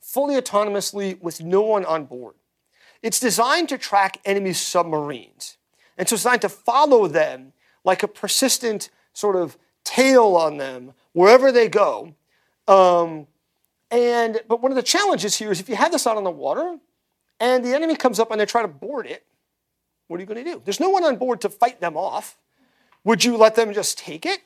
fully 0.00 0.36
autonomously 0.36 1.20
with 1.20 1.42
no 1.42 1.62
one 1.62 1.84
on 1.84 2.04
board. 2.04 2.36
It's 3.02 3.18
designed 3.18 3.68
to 3.70 3.76
track 3.76 4.20
enemy 4.24 4.52
submarines. 4.52 5.56
And 6.00 6.08
so 6.08 6.14
it's 6.14 6.22
designed 6.22 6.40
to 6.40 6.48
follow 6.48 7.06
them 7.06 7.52
like 7.84 8.02
a 8.02 8.08
persistent 8.08 8.88
sort 9.12 9.36
of 9.36 9.58
tail 9.84 10.34
on 10.34 10.56
them 10.56 10.94
wherever 11.12 11.52
they 11.52 11.68
go. 11.68 12.14
Um, 12.66 13.26
and 13.90 14.40
but 14.48 14.62
one 14.62 14.72
of 14.72 14.76
the 14.76 14.82
challenges 14.82 15.36
here 15.36 15.50
is 15.50 15.60
if 15.60 15.68
you 15.68 15.76
have 15.76 15.92
this 15.92 16.06
out 16.06 16.16
on 16.16 16.24
the 16.24 16.30
water, 16.30 16.78
and 17.38 17.62
the 17.62 17.74
enemy 17.74 17.96
comes 17.96 18.18
up 18.18 18.30
and 18.30 18.40
they 18.40 18.46
try 18.46 18.62
to 18.62 18.68
board 18.68 19.06
it, 19.06 19.26
what 20.06 20.16
are 20.16 20.20
you 20.20 20.26
going 20.26 20.42
to 20.42 20.52
do? 20.52 20.62
There's 20.64 20.80
no 20.80 20.88
one 20.88 21.04
on 21.04 21.16
board 21.16 21.42
to 21.42 21.50
fight 21.50 21.82
them 21.82 21.98
off. 21.98 22.38
Would 23.04 23.22
you 23.22 23.36
let 23.36 23.54
them 23.54 23.74
just 23.74 23.98
take 23.98 24.24
it? 24.24 24.40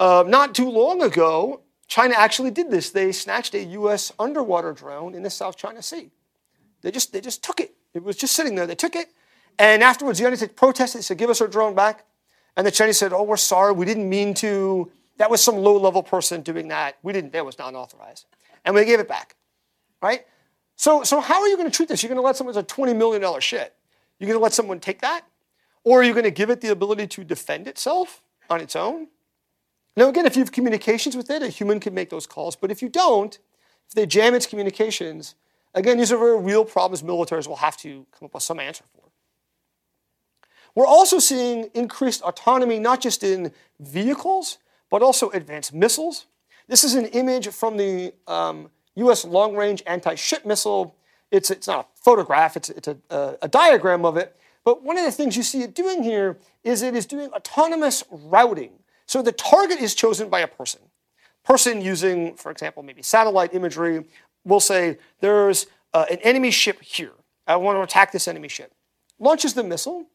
Uh, 0.00 0.24
not 0.26 0.54
too 0.54 0.70
long 0.70 1.02
ago, 1.02 1.60
China 1.88 2.14
actually 2.16 2.50
did 2.50 2.70
this. 2.70 2.88
They 2.88 3.12
snatched 3.12 3.52
a 3.54 3.62
U.S. 3.64 4.12
underwater 4.18 4.72
drone 4.72 5.14
in 5.14 5.22
the 5.22 5.30
South 5.30 5.58
China 5.58 5.82
Sea. 5.82 6.10
They 6.80 6.90
just, 6.90 7.12
they 7.12 7.20
just 7.20 7.44
took 7.44 7.60
it. 7.60 7.74
It 7.92 8.02
was 8.02 8.16
just 8.16 8.34
sitting 8.34 8.54
there. 8.54 8.66
They 8.66 8.74
took 8.74 8.96
it. 8.96 9.10
And 9.58 9.82
afterwards, 9.82 10.18
the 10.18 10.22
United 10.22 10.38
States 10.38 10.52
protested. 10.56 11.04
Said, 11.04 11.18
give 11.18 11.30
us 11.30 11.40
our 11.40 11.48
drone 11.48 11.74
back. 11.74 12.04
And 12.56 12.66
the 12.66 12.70
Chinese 12.70 12.98
said, 12.98 13.12
oh, 13.12 13.22
we're 13.22 13.36
sorry. 13.36 13.72
We 13.72 13.86
didn't 13.86 14.08
mean 14.08 14.34
to. 14.34 14.90
That 15.18 15.30
was 15.30 15.42
some 15.42 15.56
low-level 15.56 16.02
person 16.02 16.42
doing 16.42 16.68
that. 16.68 16.98
We 17.02 17.12
didn't. 17.12 17.32
That 17.32 17.46
was 17.46 17.58
not 17.58 17.74
authorized. 17.74 18.26
And 18.64 18.74
we 18.74 18.84
gave 18.84 19.00
it 19.00 19.08
back. 19.08 19.36
Right? 20.00 20.26
So, 20.76 21.04
so 21.04 21.20
how 21.20 21.40
are 21.40 21.48
you 21.48 21.56
going 21.56 21.70
to 21.70 21.74
treat 21.74 21.88
this? 21.88 22.02
You're 22.02 22.08
going 22.08 22.20
to 22.20 22.22
let 22.22 22.36
someone, 22.36 22.56
it's 22.56 22.72
a 22.72 22.74
$20 22.74 22.96
million 22.96 23.40
shit. 23.40 23.74
You're 24.18 24.26
going 24.26 24.38
to 24.38 24.42
let 24.42 24.52
someone 24.52 24.80
take 24.80 25.00
that? 25.02 25.22
Or 25.84 26.00
are 26.00 26.02
you 26.02 26.12
going 26.12 26.24
to 26.24 26.30
give 26.30 26.50
it 26.50 26.60
the 26.60 26.68
ability 26.68 27.06
to 27.08 27.24
defend 27.24 27.68
itself 27.68 28.22
on 28.48 28.60
its 28.60 28.74
own? 28.74 29.08
Now, 29.96 30.08
again, 30.08 30.26
if 30.26 30.36
you 30.36 30.42
have 30.42 30.52
communications 30.52 31.16
with 31.16 31.30
it, 31.30 31.42
a 31.42 31.48
human 31.48 31.78
can 31.78 31.94
make 31.94 32.10
those 32.10 32.26
calls. 32.26 32.56
But 32.56 32.70
if 32.70 32.82
you 32.82 32.88
don't, 32.88 33.38
if 33.86 33.94
they 33.94 34.06
jam 34.06 34.34
its 34.34 34.46
communications, 34.46 35.34
again, 35.74 35.98
these 35.98 36.10
are 36.10 36.18
very 36.18 36.38
real 36.38 36.64
problems 36.64 37.02
militaries 37.02 37.46
will 37.46 37.56
have 37.56 37.76
to 37.78 38.06
come 38.18 38.26
up 38.26 38.34
with 38.34 38.42
some 38.42 38.58
answer 38.58 38.84
for. 38.94 39.11
We're 40.74 40.86
also 40.86 41.18
seeing 41.18 41.70
increased 41.74 42.22
autonomy, 42.22 42.78
not 42.78 43.00
just 43.00 43.22
in 43.22 43.52
vehicles, 43.80 44.58
but 44.90 45.02
also 45.02 45.30
advanced 45.30 45.74
missiles. 45.74 46.26
This 46.68 46.84
is 46.84 46.94
an 46.94 47.06
image 47.06 47.48
from 47.48 47.76
the 47.76 48.14
um, 48.26 48.70
U.S. 48.96 49.24
long-range 49.24 49.82
anti-ship 49.86 50.46
missile. 50.46 50.94
It's, 51.30 51.50
it's 51.50 51.66
not 51.66 51.80
a 51.80 52.02
photograph, 52.02 52.56
it's, 52.56 52.70
it's 52.70 52.88
a, 52.88 52.96
a, 53.10 53.36
a 53.42 53.48
diagram 53.48 54.04
of 54.04 54.16
it. 54.16 54.36
But 54.64 54.82
one 54.82 54.96
of 54.96 55.04
the 55.04 55.12
things 55.12 55.36
you 55.36 55.42
see 55.42 55.62
it 55.62 55.74
doing 55.74 56.02
here 56.02 56.38
is 56.62 56.82
it 56.82 56.94
is 56.94 57.06
doing 57.06 57.30
autonomous 57.30 58.04
routing. 58.10 58.72
So 59.06 59.20
the 59.22 59.32
target 59.32 59.80
is 59.80 59.94
chosen 59.94 60.28
by 60.28 60.40
a 60.40 60.46
person. 60.46 60.80
Person 61.44 61.80
using, 61.80 62.34
for 62.36 62.52
example, 62.52 62.82
maybe 62.82 63.02
satellite 63.02 63.52
imagery 63.52 64.04
will 64.44 64.60
say, 64.60 64.98
there's 65.20 65.66
uh, 65.92 66.06
an 66.10 66.18
enemy 66.18 66.50
ship 66.50 66.80
here. 66.80 67.12
I 67.46 67.56
want 67.56 67.76
to 67.76 67.82
attack 67.82 68.12
this 68.12 68.28
enemy 68.28 68.48
ship. 68.48 68.72
Launches 69.18 69.54
the 69.54 69.64
missile, 69.64 70.06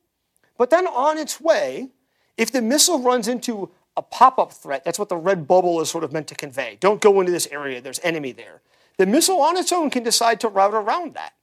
but 0.57 0.69
then 0.69 0.87
on 0.87 1.17
its 1.17 1.39
way, 1.39 1.89
if 2.37 2.51
the 2.51 2.61
missile 2.61 2.99
runs 2.99 3.27
into 3.27 3.71
a 3.95 4.01
pop-up 4.01 4.53
threat, 4.53 4.83
that's 4.83 4.99
what 4.99 5.09
the 5.09 5.17
red 5.17 5.47
bubble 5.47 5.81
is 5.81 5.89
sort 5.89 6.03
of 6.03 6.13
meant 6.13 6.27
to 6.27 6.35
convey. 6.35 6.77
Don't 6.79 7.01
go 7.01 7.19
into 7.19 7.31
this 7.31 7.47
area, 7.51 7.81
there's 7.81 7.99
enemy 8.03 8.31
there. 8.31 8.61
The 8.97 9.05
missile 9.05 9.41
on 9.41 9.57
its 9.57 9.71
own 9.71 9.89
can 9.89 10.03
decide 10.03 10.39
to 10.41 10.47
route 10.47 10.73
around 10.73 11.13
that. 11.15 11.33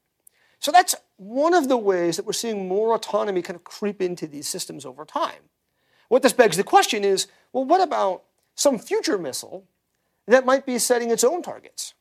So 0.60 0.72
that's 0.72 0.94
one 1.16 1.52
of 1.52 1.68
the 1.68 1.76
ways 1.76 2.16
that 2.16 2.26
we're 2.26 2.32
seeing 2.32 2.68
more 2.68 2.94
autonomy 2.94 3.42
kind 3.42 3.56
of 3.56 3.64
creep 3.64 4.00
into 4.00 4.26
these 4.26 4.48
systems 4.48 4.86
over 4.86 5.04
time. 5.04 5.50
What 6.08 6.22
this 6.22 6.32
begs 6.32 6.56
the 6.56 6.64
question 6.64 7.04
is, 7.04 7.26
well, 7.52 7.64
what 7.64 7.80
about 7.80 8.22
some 8.54 8.78
future 8.78 9.18
missile 9.18 9.64
that 10.26 10.46
might 10.46 10.64
be 10.64 10.78
setting 10.78 11.10
its 11.10 11.24
own 11.24 11.42
targets? 11.42 11.94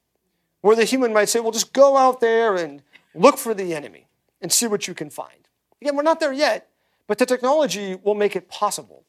Where 0.61 0.75
the 0.75 0.85
human 0.85 1.13
might 1.13 1.29
say, 1.29 1.39
well, 1.39 1.51
just 1.51 1.73
go 1.73 1.97
out 1.97 2.21
there 2.21 2.55
and 2.55 2.81
look 3.13 3.37
for 3.37 3.53
the 3.53 3.75
enemy 3.75 4.07
and 4.41 4.51
see 4.51 4.67
what 4.67 4.87
you 4.87 4.93
can 4.93 5.09
find. 5.09 5.47
Again, 5.81 5.95
we're 5.95 6.03
not 6.03 6.19
there 6.19 6.33
yet, 6.33 6.69
but 7.07 7.17
the 7.17 7.25
technology 7.25 7.95
will 8.03 8.15
make 8.15 8.35
it 8.35 8.49
possible. 8.49 9.05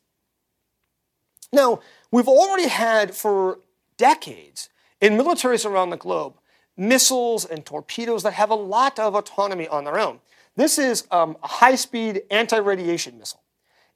Now, 1.52 1.80
we've 2.10 2.28
already 2.28 2.68
had 2.68 3.14
for 3.14 3.60
decades 3.96 4.68
in 5.00 5.14
militaries 5.14 5.64
around 5.64 5.90
the 5.90 5.96
globe, 5.96 6.34
missiles 6.76 7.44
and 7.44 7.64
torpedoes 7.64 8.22
that 8.24 8.32
have 8.32 8.50
a 8.50 8.54
lot 8.54 8.98
of 8.98 9.14
autonomy 9.14 9.68
on 9.68 9.84
their 9.84 9.98
own. 9.98 10.20
This 10.56 10.78
is 10.78 11.06
um, 11.10 11.36
a 11.42 11.48
high-speed 11.48 12.22
anti-radiation 12.30 13.18
missile. 13.18 13.42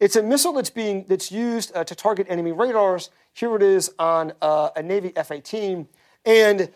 It's 0.01 0.17
a 0.17 0.23
missile 0.23 0.53
that's 0.53 0.71
being 0.71 1.05
that's 1.09 1.33
used 1.33 1.75
uh, 1.75 1.83
to 1.85 1.95
target 1.95 2.27
enemy 2.29 2.53
radars. 2.53 3.11
Here 3.33 3.55
it 3.57 3.63
is 3.63 3.93
on 3.99 4.33
uh, 4.41 4.71
a 4.77 4.83
Navy 4.83 5.13
F-18, 5.17 5.87
and 6.25 6.71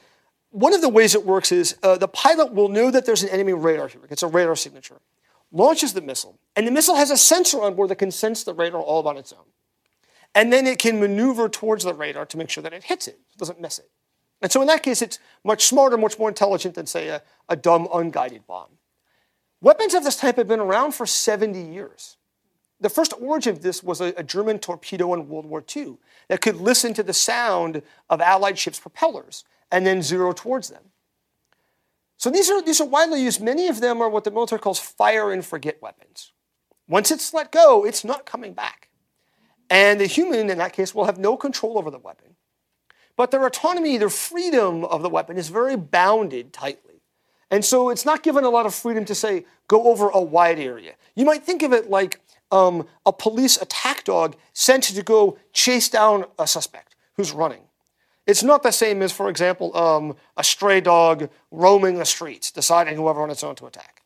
one 0.51 0.75
of 0.75 0.81
the 0.81 0.89
ways 0.89 1.15
it 1.15 1.25
works 1.25 1.51
is 1.53 1.77
uh, 1.83 1.97
the 1.97 2.09
pilot 2.09 2.53
will 2.53 2.69
know 2.69 2.91
that 2.91 3.07
there's 3.07 3.23
an 3.23 3.31
enemy 3.31 3.53
radar 3.53 3.89
here. 3.89 4.03
It's 4.11 4.23
a 4.23 4.27
radar 4.27 4.57
signature. 4.57 5.01
Launches 5.53 5.93
the 5.93 6.01
missile, 6.01 6.39
and 6.57 6.67
the 6.67 6.71
missile 6.71 6.95
has 6.97 7.11
a 7.11 7.17
sensor 7.17 7.63
on 7.63 7.75
board 7.75 7.91
that 7.91 7.97
can 7.97 8.11
sense 8.11 8.43
the 8.43 8.55
radar 8.55 8.81
all 8.81 9.07
on 9.07 9.19
its 9.19 9.33
own. 9.33 9.45
And 10.35 10.51
then 10.51 10.67
it 10.67 10.79
can 10.79 10.99
maneuver 10.99 11.49
towards 11.49 11.85
the 11.85 11.93
radar 11.93 12.25
to 12.27 12.39
make 12.39 12.49
sure 12.49 12.63
that 12.63 12.73
it 12.73 12.85
hits 12.85 13.07
it, 13.07 13.21
doesn't 13.37 13.61
miss 13.61 13.79
it. 13.79 13.91
And 14.41 14.51
so 14.51 14.63
in 14.63 14.67
that 14.69 14.83
case, 14.83 15.03
it's 15.03 15.19
much 15.45 15.67
smarter, 15.67 15.99
much 15.99 16.19
more 16.19 16.29
intelligent 16.29 16.75
than, 16.75 16.87
say, 16.87 17.09
a, 17.09 17.23
a 17.49 17.55
dumb, 17.55 17.87
unguided 17.93 18.47
bomb. 18.47 18.71
Weapons 19.61 19.95
of 19.95 20.03
this 20.03 20.17
type 20.17 20.37
have 20.37 20.49
been 20.49 20.59
around 20.59 20.93
for 20.93 21.07
70 21.07 21.61
years. 21.61 22.17
The 22.81 22.89
first 22.89 23.15
origin 23.21 23.55
of 23.55 23.63
this 23.63 23.83
was 23.83 24.01
a, 24.01 24.07
a, 24.17 24.25
German 24.25 24.59
torpedo 24.59 25.15
in 25.15 25.29
World 25.29 25.47
War 25.47 25.65
II 25.77 25.99
that 26.27 26.41
could 26.41 26.57
listen 26.57 26.93
to 26.95 27.05
the 27.05 27.13
sound 27.13 27.81
of 28.11 28.21
Allied 28.21 28.59
ships' 28.59 28.81
propellers 28.81 29.45
and 29.71 29.87
then 29.87 30.03
zero 30.03 30.33
towards 30.33 30.69
them. 30.69 30.83
So 32.23 32.31
these 32.31 32.49
are, 32.51 32.63
these 32.63 32.81
are 32.81 32.87
widely 32.87 33.21
used. 33.21 33.43
Many 33.43 33.67
of 33.67 33.81
them 33.81 34.01
are 34.01 34.09
what 34.09 34.23
the 34.23 34.31
military 34.31 34.61
calls 34.61 34.79
fire 34.79 35.33
and 35.33 35.45
forget 35.45 35.83
weapons. 35.83 36.31
Once 36.87 37.11
it's 37.11 37.35
let 37.35 37.51
go, 37.51 37.85
it's 37.85 38.05
not 38.05 38.27
coming 38.27 38.53
back. 38.53 38.91
And 39.69 39.99
the 39.99 40.07
human, 40.07 40.49
in 40.49 40.59
that 40.59 40.73
case, 40.73 40.95
will 40.95 41.07
have 41.07 41.19
no 41.19 41.37
control 41.37 41.79
over 41.79 41.91
the 41.91 41.99
weapon. 41.99 42.37
But 43.17 43.33
their 43.33 43.45
autonomy, 43.45 43.99
their 43.99 44.09
freedom 44.09 44.85
of 44.85 45.03
the 45.03 45.09
weapon 45.09 45.37
is 45.37 45.49
very 45.49 45.75
bounded 45.75 46.53
tightly. 46.53 47.03
And 47.51 47.65
so 47.65 47.91
it's 47.91 48.05
not 48.05 48.23
given 48.23 48.45
a 48.45 48.51
lot 48.51 48.67
of 48.67 48.75
freedom 48.75 49.05
to 49.07 49.17
say, 49.17 49.45
go 49.67 49.91
over 49.91 50.09
a 50.09 50.23
wide 50.23 50.61
area. 50.61 50.93
You 51.17 51.25
might 51.25 51.43
think 51.43 51.65
of 51.65 51.73
it 51.73 51.91
like 51.91 52.21
um, 52.53 52.87
a 53.05 53.13
police 53.13 53.61
attack 53.61 54.05
dog 54.05 54.37
sent 54.53 54.85
to 54.85 55.03
go 55.03 55.39
chase 55.53 55.89
down 55.89 56.27
a 56.39 56.47
suspect 56.47 56.95
who's 57.17 57.33
running. 57.33 57.63
It's 58.27 58.43
not 58.43 58.63
the 58.63 58.71
same 58.71 59.03
as, 59.03 59.13
for 59.13 59.29
example, 59.29 59.77
um, 59.77 60.17
a 60.37 60.45
stray 60.45 60.81
dog 60.81 61.29
roaming 61.51 61.99
the 61.99 62.05
streets, 62.05 62.51
deciding 62.51 62.97
whoever 62.97 63.23
on 63.23 63.31
its 63.31 63.43
own 63.43 63.57
to 63.57 63.67
attack. 63.67 64.03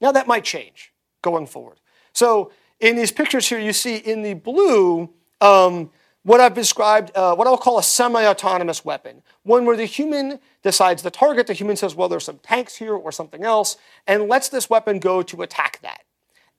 Now, 0.00 0.12
that 0.12 0.26
might 0.26 0.44
change 0.44 0.92
going 1.22 1.46
forward. 1.46 1.80
So, 2.12 2.52
in 2.80 2.94
these 2.96 3.10
pictures 3.10 3.48
here, 3.48 3.58
you 3.58 3.72
see 3.72 3.96
in 3.96 4.22
the 4.22 4.34
blue 4.34 5.10
um, 5.40 5.90
what 6.22 6.40
I've 6.40 6.54
described, 6.54 7.10
uh, 7.14 7.34
what 7.34 7.46
I'll 7.46 7.56
call 7.56 7.78
a 7.78 7.82
semi 7.82 8.24
autonomous 8.24 8.84
weapon. 8.84 9.22
One 9.42 9.64
where 9.64 9.76
the 9.76 9.86
human 9.86 10.38
decides 10.62 11.02
the 11.02 11.10
target, 11.10 11.46
the 11.46 11.54
human 11.54 11.76
says, 11.76 11.94
well, 11.94 12.08
there's 12.08 12.24
some 12.24 12.38
tanks 12.38 12.76
here 12.76 12.94
or 12.94 13.10
something 13.10 13.44
else, 13.44 13.76
and 14.06 14.28
lets 14.28 14.48
this 14.48 14.68
weapon 14.68 14.98
go 14.98 15.22
to 15.22 15.42
attack 15.42 15.80
that. 15.82 16.02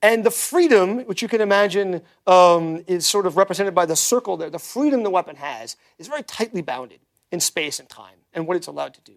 And 0.02 0.24
the 0.24 0.30
freedom, 0.30 1.00
which 1.00 1.20
you 1.20 1.28
can 1.28 1.40
imagine 1.40 2.02
um, 2.26 2.82
is 2.86 3.06
sort 3.06 3.26
of 3.26 3.36
represented 3.36 3.74
by 3.74 3.84
the 3.84 3.96
circle 3.96 4.36
there, 4.36 4.48
the 4.48 4.58
freedom 4.58 5.02
the 5.02 5.10
weapon 5.10 5.36
has 5.36 5.76
is 5.98 6.08
very 6.08 6.22
tightly 6.22 6.62
bounded 6.62 7.00
in 7.30 7.40
space 7.40 7.78
and 7.78 7.88
time 7.88 8.16
and 8.32 8.46
what 8.46 8.56
it's 8.56 8.66
allowed 8.66 8.94
to 8.94 9.00
do. 9.02 9.14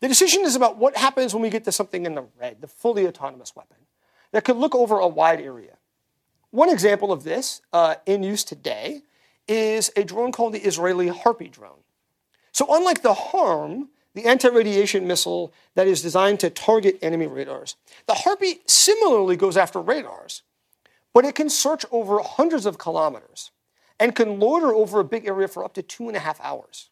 The 0.00 0.08
decision 0.08 0.42
is 0.42 0.54
about 0.54 0.76
what 0.76 0.96
happens 0.96 1.34
when 1.34 1.42
we 1.42 1.50
get 1.50 1.64
to 1.64 1.72
something 1.72 2.06
in 2.06 2.14
the 2.14 2.24
red, 2.40 2.60
the 2.60 2.68
fully 2.68 3.06
autonomous 3.06 3.56
weapon, 3.56 3.76
that 4.30 4.44
could 4.44 4.56
look 4.56 4.74
over 4.74 4.98
a 4.98 5.08
wide 5.08 5.40
area. 5.40 5.76
One 6.50 6.70
example 6.70 7.10
of 7.10 7.24
this 7.24 7.60
uh, 7.72 7.96
in 8.06 8.22
use 8.22 8.44
today 8.44 9.02
is 9.48 9.90
a 9.96 10.04
drone 10.04 10.30
called 10.30 10.52
the 10.54 10.60
Israeli 10.60 11.08
Harpy 11.08 11.48
drone. 11.48 11.80
So, 12.52 12.66
unlike 12.70 13.02
the 13.02 13.14
HARM, 13.14 13.88
the 14.14 14.24
anti-radiation 14.24 15.06
missile 15.06 15.52
that 15.74 15.86
is 15.86 16.02
designed 16.02 16.40
to 16.40 16.50
target 16.50 16.98
enemy 17.02 17.26
radars. 17.26 17.76
The 18.06 18.14
Harpy 18.14 18.60
similarly 18.66 19.36
goes 19.36 19.56
after 19.56 19.80
radars, 19.80 20.42
but 21.14 21.24
it 21.24 21.34
can 21.34 21.50
search 21.50 21.84
over 21.90 22.18
hundreds 22.20 22.66
of 22.66 22.78
kilometers 22.78 23.50
and 24.00 24.14
can 24.14 24.40
loiter 24.40 24.72
over 24.72 25.00
a 25.00 25.04
big 25.04 25.26
area 25.26 25.48
for 25.48 25.64
up 25.64 25.74
to 25.74 25.82
two 25.82 26.08
and 26.08 26.16
a 26.16 26.20
half 26.20 26.40
hours. 26.40 26.90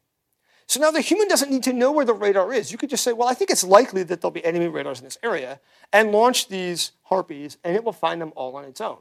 So 0.68 0.80
now 0.80 0.90
the 0.90 1.00
human 1.00 1.28
doesn't 1.28 1.50
need 1.50 1.62
to 1.64 1.72
know 1.72 1.92
where 1.92 2.04
the 2.04 2.12
radar 2.12 2.52
is. 2.52 2.72
You 2.72 2.78
could 2.78 2.90
just 2.90 3.04
say, 3.04 3.12
well, 3.12 3.28
I 3.28 3.34
think 3.34 3.50
it's 3.50 3.62
likely 3.62 4.02
that 4.02 4.20
there'll 4.20 4.32
be 4.32 4.44
enemy 4.44 4.66
radars 4.66 4.98
in 4.98 5.04
this 5.04 5.18
area, 5.22 5.60
and 5.92 6.10
launch 6.10 6.48
these 6.48 6.92
harpies, 7.04 7.56
and 7.62 7.76
it 7.76 7.84
will 7.84 7.92
find 7.92 8.20
them 8.20 8.32
all 8.34 8.56
on 8.56 8.64
its 8.64 8.80
own. 8.80 8.98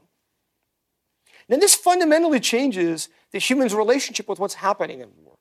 Now, 1.50 1.58
this 1.58 1.76
fundamentally 1.76 2.40
changes 2.40 3.10
the 3.32 3.40
human's 3.40 3.74
relationship 3.74 4.28
with 4.28 4.40
what's 4.40 4.56
happening 4.56 5.00
in 5.02 5.10
the 5.10 5.22
war. 5.24 5.35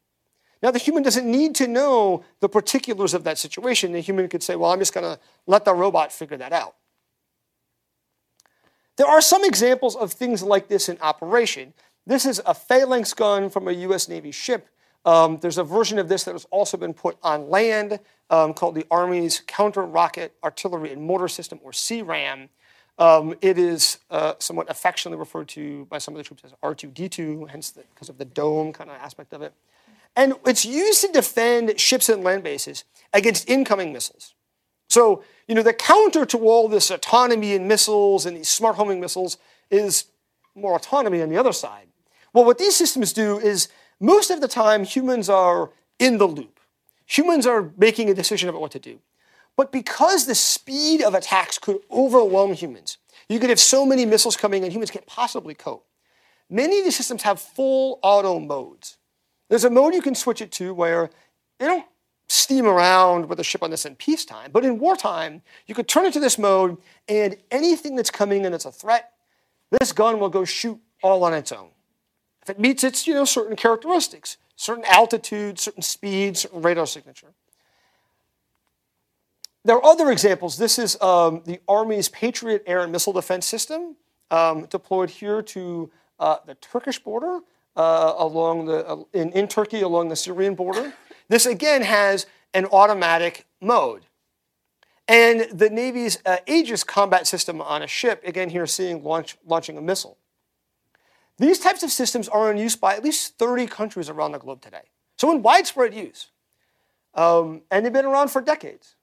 Now, 0.64 0.71
the 0.71 0.78
human 0.78 1.02
doesn't 1.02 1.30
need 1.30 1.54
to 1.56 1.68
know 1.68 2.25
the 2.40 2.49
particulars 2.49 3.12
of 3.12 3.23
that 3.25 3.37
situation. 3.37 3.92
The 3.92 4.00
human 4.00 4.30
could 4.30 4.42
say, 4.42 4.56
well, 4.56 4.71
I'm 4.73 4.78
just 4.78 4.94
going 4.94 5.04
to 5.04 5.21
let 5.47 5.66
the 5.66 5.75
robot 5.75 6.11
figure 6.11 6.38
that 6.38 6.54
out. 6.54 6.75
There 8.97 9.06
are 9.06 9.21
some 9.21 9.44
examples 9.44 9.94
of 9.94 10.11
things 10.11 10.42
like 10.42 10.68
this 10.68 10.88
in 10.88 10.97
operation. 11.02 11.75
This 12.06 12.25
is 12.25 12.40
a 12.47 12.54
phalanx 12.54 13.12
gun 13.12 13.50
from 13.50 13.68
a 13.68 13.73
US 13.73 14.09
Navy 14.09 14.30
ship. 14.30 14.71
Um, 15.04 15.37
there's 15.42 15.59
a 15.59 15.64
version 15.64 15.99
of 15.99 16.09
this 16.09 16.25
that 16.25 16.33
has 16.33 16.47
also 16.50 16.78
been 16.78 16.94
put 16.94 17.18
on 17.23 17.50
land 17.50 18.00
um, 18.30 18.54
called 18.54 18.75
the 18.75 18.87
Army's 18.90 19.42
Counter 19.47 19.83
Rocket 19.83 20.33
Artillery 20.42 20.92
and 20.92 21.02
Mortar 21.02 21.28
System, 21.28 21.61
or 21.62 21.73
CRAM. 21.73 22.49
Um, 22.99 23.35
it 23.42 23.59
is 23.59 23.99
uh, 24.11 24.33
somewhat 24.38 24.71
affectionately 24.71 25.18
referred 25.18 25.49
to 25.49 25.85
by 25.90 25.99
some 25.99 26.14
of 26.14 26.18
the 26.18 26.25
troops 26.25 26.42
as 26.42 26.54
R2D2, 26.62 27.50
hence 27.50 27.73
because 27.73 28.09
of 28.09 28.16
the 28.16 28.25
dome 28.25 28.73
kind 28.73 28.88
of 28.88 28.97
aspect 28.97 29.35
of 29.35 29.42
it. 29.42 29.52
And 30.16 30.35
it's 30.47 30.64
used 30.64 31.00
to 31.02 31.09
defend 31.09 31.78
ships 31.78 32.09
and 32.09 32.23
land 32.23 32.42
bases 32.42 32.85
against 33.12 33.49
incoming 33.49 33.92
missiles. 33.92 34.35
So, 34.88 35.25
you 35.49 35.54
know, 35.54 35.62
the 35.62 35.73
counter 35.73 36.25
to 36.26 36.38
all 36.38 36.68
this 36.68 36.90
autonomy 36.90 37.54
in 37.54 37.66
missiles 37.66 38.26
and 38.26 38.37
these 38.37 38.49
smart 38.49 38.76
homing 38.76 39.00
missiles 39.00 39.38
is 39.71 40.04
more 40.54 40.76
autonomy 40.76 41.21
on 41.21 41.28
the 41.30 41.37
other 41.37 41.52
side. 41.52 41.88
Well, 42.33 42.44
what 42.44 42.59
these 42.59 42.76
systems 42.76 43.12
do 43.12 43.38
is 43.38 43.68
most 44.00 44.30
of 44.30 44.40
the 44.40 44.49
time 44.49 44.85
humans 44.85 45.28
are 45.28 45.71
in 45.99 46.18
the 46.18 46.28
loop. 46.28 46.61
Humans 47.06 47.47
are 47.47 47.73
making 47.76 48.09
a 48.09 48.14
decision 48.14 48.48
about 48.48 48.61
what 48.61 48.72
to 48.72 48.79
do. 48.79 48.98
But 49.57 49.70
because 49.70 50.27
the 50.27 50.35
speed 50.35 51.03
of 51.03 51.14
attacks 51.14 51.59
could 51.59 51.79
overwhelm 51.90 52.55
humans, 52.55 52.98
you 53.29 53.38
could 53.38 53.50
have 53.50 53.61
so 53.61 53.87
many 53.87 54.05
missiles 54.05 54.37
coming 54.37 54.64
and 54.64 54.72
humans 54.72 54.90
can't 54.90 55.07
possibly 55.07 55.55
cope. 55.55 55.87
Many 56.50 56.79
of 56.79 56.85
these 56.85 56.96
systems 56.96 57.22
have 57.22 57.40
full 57.40 57.98
auto 58.03 58.38
modes. 58.38 58.96
There's 59.48 59.64
a 59.64 59.70
mode 59.70 59.94
you 59.94 60.02
can 60.02 60.14
switch 60.14 60.40
it 60.40 60.50
to 60.52 60.72
where 60.74 61.11
they 61.59 61.66
don't 61.66 61.87
steam 62.28 62.66
around 62.66 63.28
with 63.28 63.38
a 63.40 63.44
ship 63.44 63.62
on 63.62 63.70
this 63.70 63.85
in 63.85 63.96
peacetime, 63.96 64.50
but 64.52 64.64
in 64.64 64.78
wartime, 64.78 65.42
you 65.66 65.74
could 65.74 65.88
turn 65.88 66.07
it 66.07 66.12
to 66.14 66.20
this 66.20 66.38
mode, 66.38 66.78
and 67.09 67.37
anything 67.50 67.96
that's 67.96 68.11
coming 68.11 68.44
in 68.44 68.52
that's 68.52 68.64
a 68.64 68.72
threat, 68.72 69.12
this 69.70 69.92
gun 69.92 70.18
will 70.18 70.30
go 70.30 70.44
shoot 70.44 70.80
all 71.02 71.24
on 71.24 71.35
its 71.35 71.52
own. 71.52 71.68
If 72.42 72.50
it 72.50 72.59
meets 72.59 72.85
its 72.85 73.07
you 73.07 73.14
know, 73.14 73.24
certain 73.24 73.57
characteristics, 73.57 74.37
certain 74.57 74.85
altitude, 74.87 75.59
certain 75.59 75.83
speed, 75.83 76.37
certain 76.37 76.62
radar 76.62 76.87
signature. 76.87 77.33
There 79.64 79.76
are 79.76 79.85
other 79.85 80.11
examples. 80.11 80.59
This 80.59 80.78
is 80.78 81.00
um, 81.00 81.42
the 81.46 81.61
Army's 81.66 82.09
Patriot 82.11 82.62
air 82.66 82.80
and 82.80 82.92
missile 82.92 83.14
defense 83.14 83.46
system 83.46 83.96
um, 84.30 84.66
deployed 84.66 85.09
here 85.09 85.40
to 85.42 85.90
uh, 86.18 86.37
the 86.46 86.54
Turkish 86.57 86.98
border 86.98 87.40
uh, 87.76 88.14
along 88.18 88.66
the, 88.66 88.87
uh, 88.87 89.02
in, 89.12 89.32
in 89.32 89.48
Turkey 89.48 89.80
along 89.80 90.08
the 90.08 90.16
Syrian 90.16 90.54
border. 90.54 90.92
This 91.28 91.46
again 91.46 91.82
has 91.82 92.26
an 92.52 92.66
automatic 92.66 93.46
mode. 93.60 94.06
And 95.06 95.46
the 95.52 95.68
Navy's 95.68 96.18
uh, 96.24 96.38
Aegis 96.46 96.84
combat 96.84 97.26
system 97.26 97.60
on 97.60 97.82
a 97.82 97.87
ship, 97.87 98.22
again 98.24 98.48
here 98.48 98.66
seeing 98.66 99.02
launch, 99.02 99.37
launching 99.44 99.76
a 99.76 99.82
missile. 99.82 100.16
These 101.38 101.58
types 101.58 101.82
of 101.82 101.90
systems 101.90 102.28
are 102.28 102.50
in 102.50 102.56
use 102.56 102.76
by 102.76 102.94
at 102.94 103.02
least 103.02 103.38
30 103.38 103.66
countries 103.66 104.08
around 104.08 104.32
the 104.32 104.38
globe 104.38 104.60
today. 104.60 104.90
So 105.16 105.30
in 105.32 105.42
widespread 105.42 105.92
use. 105.92 106.28
Um, 107.14 107.62
and 107.70 107.84
they've 107.84 107.92
been 107.92 108.04
around 108.04 108.28
for 108.28 108.40
decades. 108.40 108.94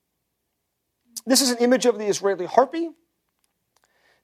This 1.26 1.42
is 1.42 1.52
an 1.52 1.58
image 1.58 1.86
of 1.86 1.98
the 1.98 2.06
Israeli 2.06 2.46
Harpy. 2.46 2.90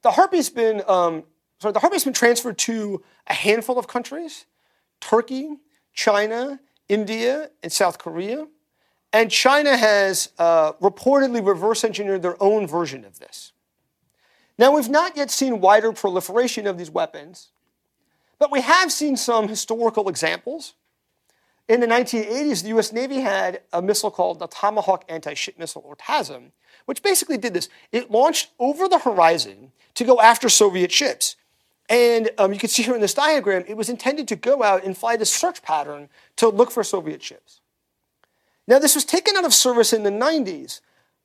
The 0.04 0.12
Harpy's 0.12 0.50
been 0.50 0.82
um, 0.88 1.24
so 1.60 1.72
the 1.72 1.80
Harpy's 1.80 2.04
been 2.04 2.14
transferred 2.14 2.58
to 2.60 3.04
a 3.28 3.34
handful 3.34 3.80
of 3.80 3.88
countries 3.88 4.46
Turkey, 5.00 5.58
China, 5.94 6.60
India, 6.90 7.50
and 7.64 7.72
South 7.72 7.98
Korea. 7.98 8.48
And 9.14 9.32
China 9.32 9.78
has 9.78 10.30
uh, 10.38 10.74
reportedly 10.74 11.46
reverse 11.46 11.84
engineered 11.84 12.22
their 12.22 12.42
own 12.44 12.68
version 12.68 13.06
of 13.06 13.20
this. 13.20 13.54
Now, 14.58 14.76
we've 14.76 14.90
not 14.90 15.16
yet 15.16 15.32
seen 15.32 15.62
wider 15.62 15.94
proliferation 15.94 16.68
of 16.68 16.78
these 16.78 16.90
weapons, 16.90 17.50
but 18.40 18.52
we 18.52 18.62
have 18.62 18.92
seen 18.92 19.16
some 19.16 19.48
historical 19.48 20.10
examples. 20.10 20.74
In 21.68 21.80
the 21.80 21.88
1980s, 21.88 22.64
the 22.64 22.70
US 22.78 22.92
Navy 22.92 23.20
had 23.20 23.62
a 23.72 23.82
missile 23.82 24.12
called 24.12 24.40
the 24.40 24.48
Tomahawk 24.48 25.06
Anti 25.10 25.34
Ship 25.34 25.58
Missile, 25.58 25.84
or 25.86 25.96
TASM, 25.96 26.52
which 26.86 27.04
basically 27.04 27.38
did 27.38 27.54
this. 27.54 27.70
It 27.92 28.10
launched 28.10 28.52
over 28.60 28.88
the 28.88 29.00
horizon 29.00 29.72
to 29.96 30.04
go 30.04 30.20
after 30.20 30.50
Soviet 30.50 30.92
ships. 30.92 31.36
And 31.90 32.32
um, 32.38 32.52
you 32.52 32.60
can 32.60 32.70
see 32.70 32.84
here 32.84 32.96
in 32.96 33.02
this 33.02 33.14
diagram, 33.14 33.64
it 33.68 33.78
was 33.78 33.90
intended 33.90 34.28
to 34.28 34.36
go 34.36 34.62
out 34.62 34.84
and 34.84 34.98
fly 34.98 35.16
this 35.16 35.32
search 35.32 35.62
pattern 35.62 36.10
to 36.36 36.50
look 36.50 36.72
for 36.72 36.84
Soviet 36.84 37.24
ships. 37.24 37.62
Now, 38.68 38.80
this 38.80 38.96
was 38.96 39.06
taken 39.06 39.38
out 39.38 39.46
of 39.46 39.54
service 39.54 39.94
in 39.94 40.04
the 40.04 40.10
90s. 40.10 40.82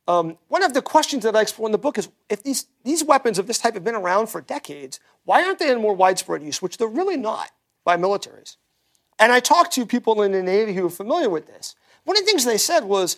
Um, 0.07 0.39
one 0.49 0.63
of 0.63 0.75
the 0.75 0.83
questions 0.83 1.25
that 1.25 1.35
I 1.35 1.43
explore 1.43 1.69
in 1.69 1.73
the 1.73 1.79
book 1.79 1.99
is 1.99 2.09
if 2.29 2.43
these, 2.43 2.67
these 2.85 3.05
weapons 3.05 3.39
of 3.39 3.47
this 3.47 3.59
type 3.59 3.75
have 3.75 3.85
been 3.85 3.95
around 3.97 4.29
for 4.29 4.41
decades, 4.41 5.01
why 5.25 5.45
aren't 5.45 5.59
they 5.59 5.71
in 5.71 5.81
more 5.81 5.95
widespread 5.95 6.43
use, 6.43 6.63
which 6.63 6.77
they're 6.77 6.89
really 6.89 7.17
not 7.17 7.51
by 7.85 7.97
militaries? 7.97 8.57
And 9.19 9.33
I 9.33 9.41
talked 9.41 9.73
to 9.73 9.87
people 9.87 10.23
in 10.23 10.33
the 10.33 10.43
Navy 10.43 10.75
who 10.75 10.87
are 10.87 10.91
familiar 10.91 11.29
with 11.31 11.47
this. 11.47 11.75
One 12.05 12.17
of 12.17 12.23
the 12.23 12.27
things 12.27 12.45
they 12.45 12.59
said 12.59 12.85
was 12.85 13.17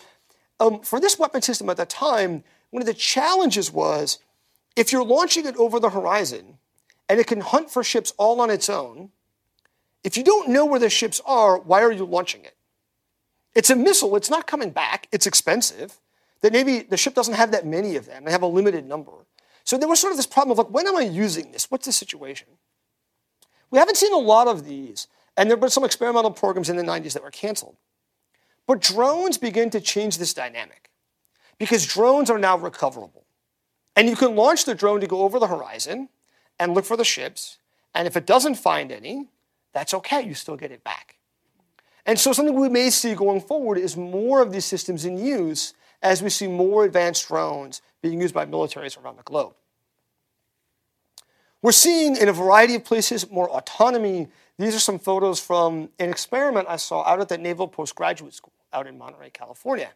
um, 0.59 0.81
for 0.81 0.99
this 0.99 1.17
weapon 1.17 1.41
system 1.41 1.69
at 1.69 1.77
the 1.77 1.85
time, 1.85 2.43
one 2.69 2.81
of 2.81 2.87
the 2.87 2.93
challenges 2.93 3.71
was 3.71 4.19
if 4.75 4.91
you're 4.91 5.03
launching 5.03 5.45
it 5.45 5.55
over 5.57 5.79
the 5.79 5.89
horizon, 5.89 6.57
and 7.09 7.19
it 7.19 7.27
can 7.27 7.41
hunt 7.41 7.69
for 7.69 7.83
ships 7.83 8.13
all 8.17 8.41
on 8.41 8.49
its 8.49 8.69
own. 8.69 9.09
If 10.03 10.17
you 10.17 10.23
don't 10.23 10.49
know 10.49 10.65
where 10.65 10.79
the 10.79 10.89
ships 10.89 11.21
are, 11.25 11.57
why 11.59 11.81
are 11.81 11.91
you 11.91 12.05
launching 12.05 12.43
it? 12.43 12.55
It's 13.53 13.69
a 13.69 13.75
missile, 13.75 14.15
it's 14.15 14.29
not 14.29 14.47
coming 14.47 14.71
back, 14.71 15.07
it's 15.11 15.25
expensive. 15.25 15.99
The 16.41 16.51
Navy, 16.51 16.81
the 16.81 16.97
ship 16.97 17.15
doesn't 17.15 17.33
have 17.33 17.51
that 17.51 17.65
many 17.65 17.95
of 17.95 18.05
them, 18.05 18.25
they 18.25 18.31
have 18.31 18.41
a 18.41 18.47
limited 18.47 18.85
number. 18.85 19.13
So 19.63 19.77
there 19.77 19.89
was 19.89 19.99
sort 19.99 20.11
of 20.11 20.17
this 20.17 20.27
problem 20.27 20.51
of 20.51 20.57
like, 20.59 20.73
when 20.73 20.87
am 20.87 20.95
I 20.95 21.01
using 21.01 21.51
this? 21.51 21.71
What's 21.71 21.85
the 21.85 21.91
situation? 21.91 22.47
We 23.71 23.79
haven't 23.79 23.97
seen 23.97 24.13
a 24.13 24.17
lot 24.17 24.47
of 24.47 24.65
these, 24.65 25.07
and 25.35 25.49
there 25.49 25.57
were 25.57 25.69
some 25.69 25.83
experimental 25.83 26.31
programs 26.31 26.69
in 26.69 26.77
the 26.77 26.83
90s 26.83 27.13
that 27.13 27.23
were 27.23 27.31
canceled. 27.31 27.77
But 28.67 28.81
drones 28.81 29.37
begin 29.37 29.69
to 29.71 29.81
change 29.81 30.17
this 30.17 30.33
dynamic 30.33 30.91
because 31.57 31.85
drones 31.85 32.29
are 32.29 32.39
now 32.39 32.57
recoverable. 32.57 33.25
And 33.95 34.09
you 34.09 34.15
can 34.15 34.35
launch 34.35 34.65
the 34.65 34.75
drone 34.75 35.01
to 35.01 35.07
go 35.07 35.21
over 35.21 35.39
the 35.39 35.47
horizon, 35.47 36.09
and 36.59 36.73
look 36.73 36.85
for 36.85 36.97
the 36.97 37.05
ships. 37.05 37.57
And 37.93 38.07
if 38.07 38.17
it 38.17 38.25
doesn't 38.25 38.55
find 38.55 38.91
any, 38.91 39.27
that's 39.73 39.93
okay, 39.93 40.21
you 40.21 40.33
still 40.33 40.57
get 40.57 40.71
it 40.71 40.83
back. 40.83 41.17
And 42.05 42.19
so, 42.19 42.33
something 42.33 42.53
we 42.59 42.69
may 42.69 42.89
see 42.91 43.15
going 43.15 43.41
forward 43.41 43.77
is 43.77 43.97
more 43.97 44.41
of 44.41 44.51
these 44.51 44.65
systems 44.65 45.05
in 45.05 45.17
use 45.17 45.73
as 46.03 46.21
we 46.21 46.29
see 46.29 46.47
more 46.47 46.85
advanced 46.85 47.27
drones 47.27 47.81
being 48.01 48.21
used 48.21 48.33
by 48.33 48.45
militaries 48.45 49.01
around 49.01 49.17
the 49.17 49.23
globe. 49.23 49.55
We're 51.61 51.71
seeing 51.71 52.15
in 52.15 52.29
a 52.29 52.33
variety 52.33 52.75
of 52.75 52.83
places 52.83 53.29
more 53.31 53.49
autonomy. 53.49 54.27
These 54.59 54.75
are 54.75 54.79
some 54.79 54.99
photos 54.99 55.39
from 55.39 55.89
an 55.97 56.11
experiment 56.11 56.67
I 56.69 56.75
saw 56.75 57.03
out 57.03 57.19
at 57.21 57.29
the 57.29 57.39
Naval 57.39 57.67
Postgraduate 57.67 58.35
School 58.35 58.53
out 58.71 58.85
in 58.85 58.99
Monterey, 58.99 59.31
California. 59.31 59.89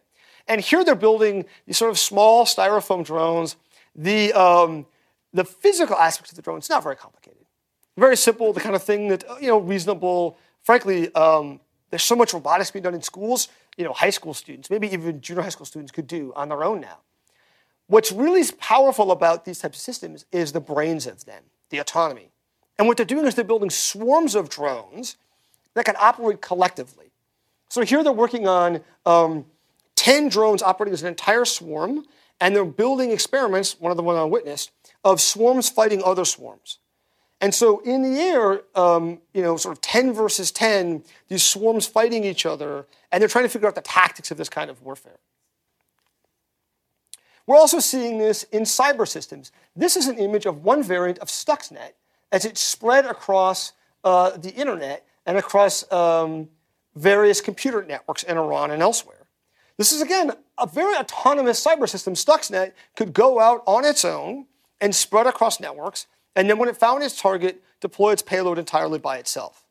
And 0.48 0.60
here 0.60 0.82
they're 0.84 0.96
building 0.96 1.44
these 1.66 1.76
sort 1.76 1.92
of 1.92 1.98
small 1.98 2.44
styrofoam 2.44 3.04
drones. 3.04 3.54
The, 3.94 4.32
um, 4.32 4.86
the 5.32 5.44
physical 5.44 5.96
aspects 5.96 6.32
of 6.32 6.36
the 6.36 6.42
drone, 6.42 6.58
it's 6.58 6.70
not 6.70 6.82
very 6.82 6.96
complicated. 6.96 7.44
Very 7.96 8.16
simple, 8.16 8.52
the 8.52 8.60
kind 8.60 8.74
of 8.74 8.82
thing 8.82 9.08
that, 9.08 9.24
you 9.40 9.48
know, 9.48 9.58
reasonable. 9.58 10.38
Frankly, 10.62 11.12
um, 11.14 11.60
there's 11.90 12.02
so 12.02 12.16
much 12.16 12.32
robotics 12.32 12.70
being 12.70 12.82
done 12.82 12.94
in 12.94 13.02
schools, 13.02 13.48
you 13.76 13.84
know, 13.84 13.92
high 13.92 14.10
school 14.10 14.34
students, 14.34 14.70
maybe 14.70 14.92
even 14.92 15.20
junior 15.20 15.42
high 15.42 15.48
school 15.48 15.66
students 15.66 15.92
could 15.92 16.06
do 16.06 16.32
on 16.36 16.48
their 16.48 16.64
own 16.64 16.80
now. 16.80 16.98
What's 17.88 18.12
really 18.12 18.44
powerful 18.58 19.10
about 19.10 19.44
these 19.44 19.58
types 19.58 19.78
of 19.78 19.82
systems 19.82 20.24
is 20.30 20.52
the 20.52 20.60
brains 20.60 21.06
of 21.06 21.24
them, 21.24 21.42
the 21.70 21.78
autonomy. 21.78 22.30
And 22.78 22.86
what 22.86 22.96
they're 22.96 23.06
doing 23.06 23.26
is 23.26 23.34
they're 23.34 23.44
building 23.44 23.70
swarms 23.70 24.34
of 24.34 24.48
drones 24.48 25.16
that 25.74 25.84
can 25.84 25.96
operate 25.98 26.40
collectively. 26.40 27.10
So 27.68 27.82
here 27.82 28.02
they're 28.02 28.12
working 28.12 28.46
on 28.46 28.80
um, 29.06 29.44
10 29.96 30.28
drones 30.28 30.62
operating 30.62 30.94
as 30.94 31.02
an 31.02 31.08
entire 31.08 31.44
swarm, 31.44 32.04
and 32.40 32.54
they're 32.54 32.64
building 32.64 33.10
experiments, 33.10 33.78
one 33.78 33.90
of 33.90 33.96
the 33.96 34.02
ones 34.02 34.18
I 34.18 34.24
witnessed, 34.24 34.70
of 35.04 35.20
swarms 35.20 35.68
fighting 35.68 36.02
other 36.04 36.24
swarms. 36.24 36.78
And 37.40 37.54
so 37.54 37.80
in 37.80 38.02
the 38.02 38.20
air, 38.20 38.62
um, 38.74 39.20
you 39.32 39.40
know, 39.40 39.56
sort 39.56 39.76
of 39.76 39.80
10 39.80 40.12
versus 40.12 40.50
10, 40.50 41.02
these 41.28 41.42
swarms 41.42 41.86
fighting 41.86 42.24
each 42.24 42.44
other, 42.44 42.86
and 43.10 43.20
they're 43.20 43.28
trying 43.28 43.46
to 43.46 43.48
figure 43.48 43.66
out 43.66 43.74
the 43.74 43.80
tactics 43.80 44.30
of 44.30 44.36
this 44.36 44.50
kind 44.50 44.70
of 44.70 44.82
warfare. 44.82 45.18
We're 47.46 47.56
also 47.56 47.80
seeing 47.80 48.18
this 48.18 48.42
in 48.44 48.62
cyber 48.62 49.08
systems. 49.08 49.52
This 49.74 49.96
is 49.96 50.06
an 50.06 50.18
image 50.18 50.46
of 50.46 50.64
one 50.64 50.82
variant 50.82 51.18
of 51.18 51.28
Stuxnet 51.28 51.92
as 52.30 52.44
it 52.44 52.58
spread 52.58 53.06
across 53.06 53.72
uh, 54.04 54.36
the 54.36 54.54
internet 54.54 55.06
and 55.26 55.38
across 55.38 55.90
um, 55.90 56.48
various 56.94 57.40
computer 57.40 57.82
networks 57.82 58.22
in 58.22 58.36
Iran 58.36 58.70
and 58.70 58.82
elsewhere. 58.82 59.26
This 59.78 59.92
is, 59.92 60.02
again, 60.02 60.32
a 60.58 60.66
very 60.66 60.94
autonomous 60.94 61.64
cyber 61.64 61.88
system. 61.88 62.14
Stuxnet 62.14 62.72
could 62.94 63.14
go 63.14 63.40
out 63.40 63.62
on 63.66 63.84
its 63.84 64.04
own 64.04 64.46
and 64.80 64.94
spread 64.94 65.26
across 65.26 65.60
networks, 65.60 66.06
and 66.36 66.48
then 66.48 66.58
when 66.58 66.68
it 66.68 66.76
found 66.76 67.02
its 67.02 67.20
target, 67.20 67.62
deploy 67.80 68.12
its 68.12 68.22
payload 68.22 68.58
entirely 68.58 68.98
by 68.98 69.18
itself. 69.18 69.64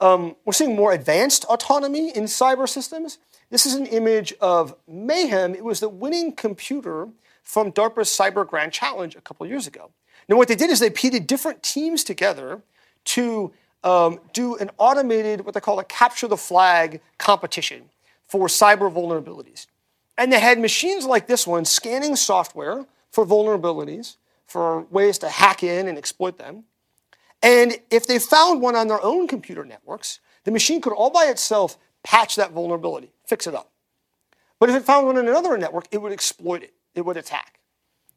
Um, 0.00 0.36
we're 0.44 0.52
seeing 0.52 0.74
more 0.74 0.92
advanced 0.92 1.44
autonomy 1.44 2.10
in 2.14 2.24
cyber 2.24 2.68
systems. 2.68 3.18
This 3.50 3.66
is 3.66 3.74
an 3.74 3.86
image 3.86 4.34
of 4.40 4.74
Mayhem. 4.88 5.54
It 5.54 5.64
was 5.64 5.80
the 5.80 5.88
winning 5.88 6.32
computer 6.32 7.08
from 7.42 7.72
DARPA's 7.72 8.08
Cyber 8.08 8.46
Grand 8.46 8.72
Challenge 8.72 9.14
a 9.14 9.20
couple 9.20 9.46
years 9.46 9.66
ago. 9.66 9.90
Now, 10.28 10.36
what 10.36 10.48
they 10.48 10.56
did 10.56 10.70
is 10.70 10.80
they 10.80 10.90
pitted 10.90 11.26
different 11.26 11.62
teams 11.62 12.02
together 12.02 12.62
to 13.04 13.52
um, 13.84 14.18
do 14.32 14.56
an 14.56 14.70
automated, 14.78 15.44
what 15.44 15.54
they 15.54 15.60
call 15.60 15.78
a 15.78 15.84
capture 15.84 16.26
the 16.26 16.36
flag 16.36 17.00
competition 17.18 17.90
for 18.26 18.48
cyber 18.48 18.92
vulnerabilities. 18.92 19.66
And 20.16 20.32
they 20.32 20.40
had 20.40 20.58
machines 20.58 21.04
like 21.04 21.26
this 21.26 21.46
one 21.46 21.64
scanning 21.64 22.16
software 22.16 22.86
for 23.14 23.24
vulnerabilities, 23.24 24.16
for 24.44 24.82
ways 24.90 25.18
to 25.18 25.28
hack 25.28 25.62
in 25.62 25.86
and 25.86 25.96
exploit 25.96 26.36
them. 26.36 26.64
And 27.42 27.78
if 27.90 28.06
they 28.06 28.18
found 28.18 28.60
one 28.60 28.74
on 28.74 28.88
their 28.88 29.02
own 29.02 29.28
computer 29.28 29.64
networks, 29.64 30.18
the 30.42 30.50
machine 30.50 30.80
could 30.80 30.92
all 30.92 31.10
by 31.10 31.26
itself 31.26 31.78
patch 32.02 32.34
that 32.36 32.50
vulnerability, 32.50 33.12
fix 33.24 33.46
it 33.46 33.54
up. 33.54 33.70
But 34.58 34.68
if 34.68 34.74
it 34.74 34.82
found 34.82 35.06
one 35.06 35.16
on 35.16 35.28
another 35.28 35.56
network, 35.56 35.86
it 35.92 36.02
would 36.02 36.12
exploit 36.12 36.62
it, 36.62 36.74
it 36.94 37.02
would 37.02 37.16
attack. 37.16 37.60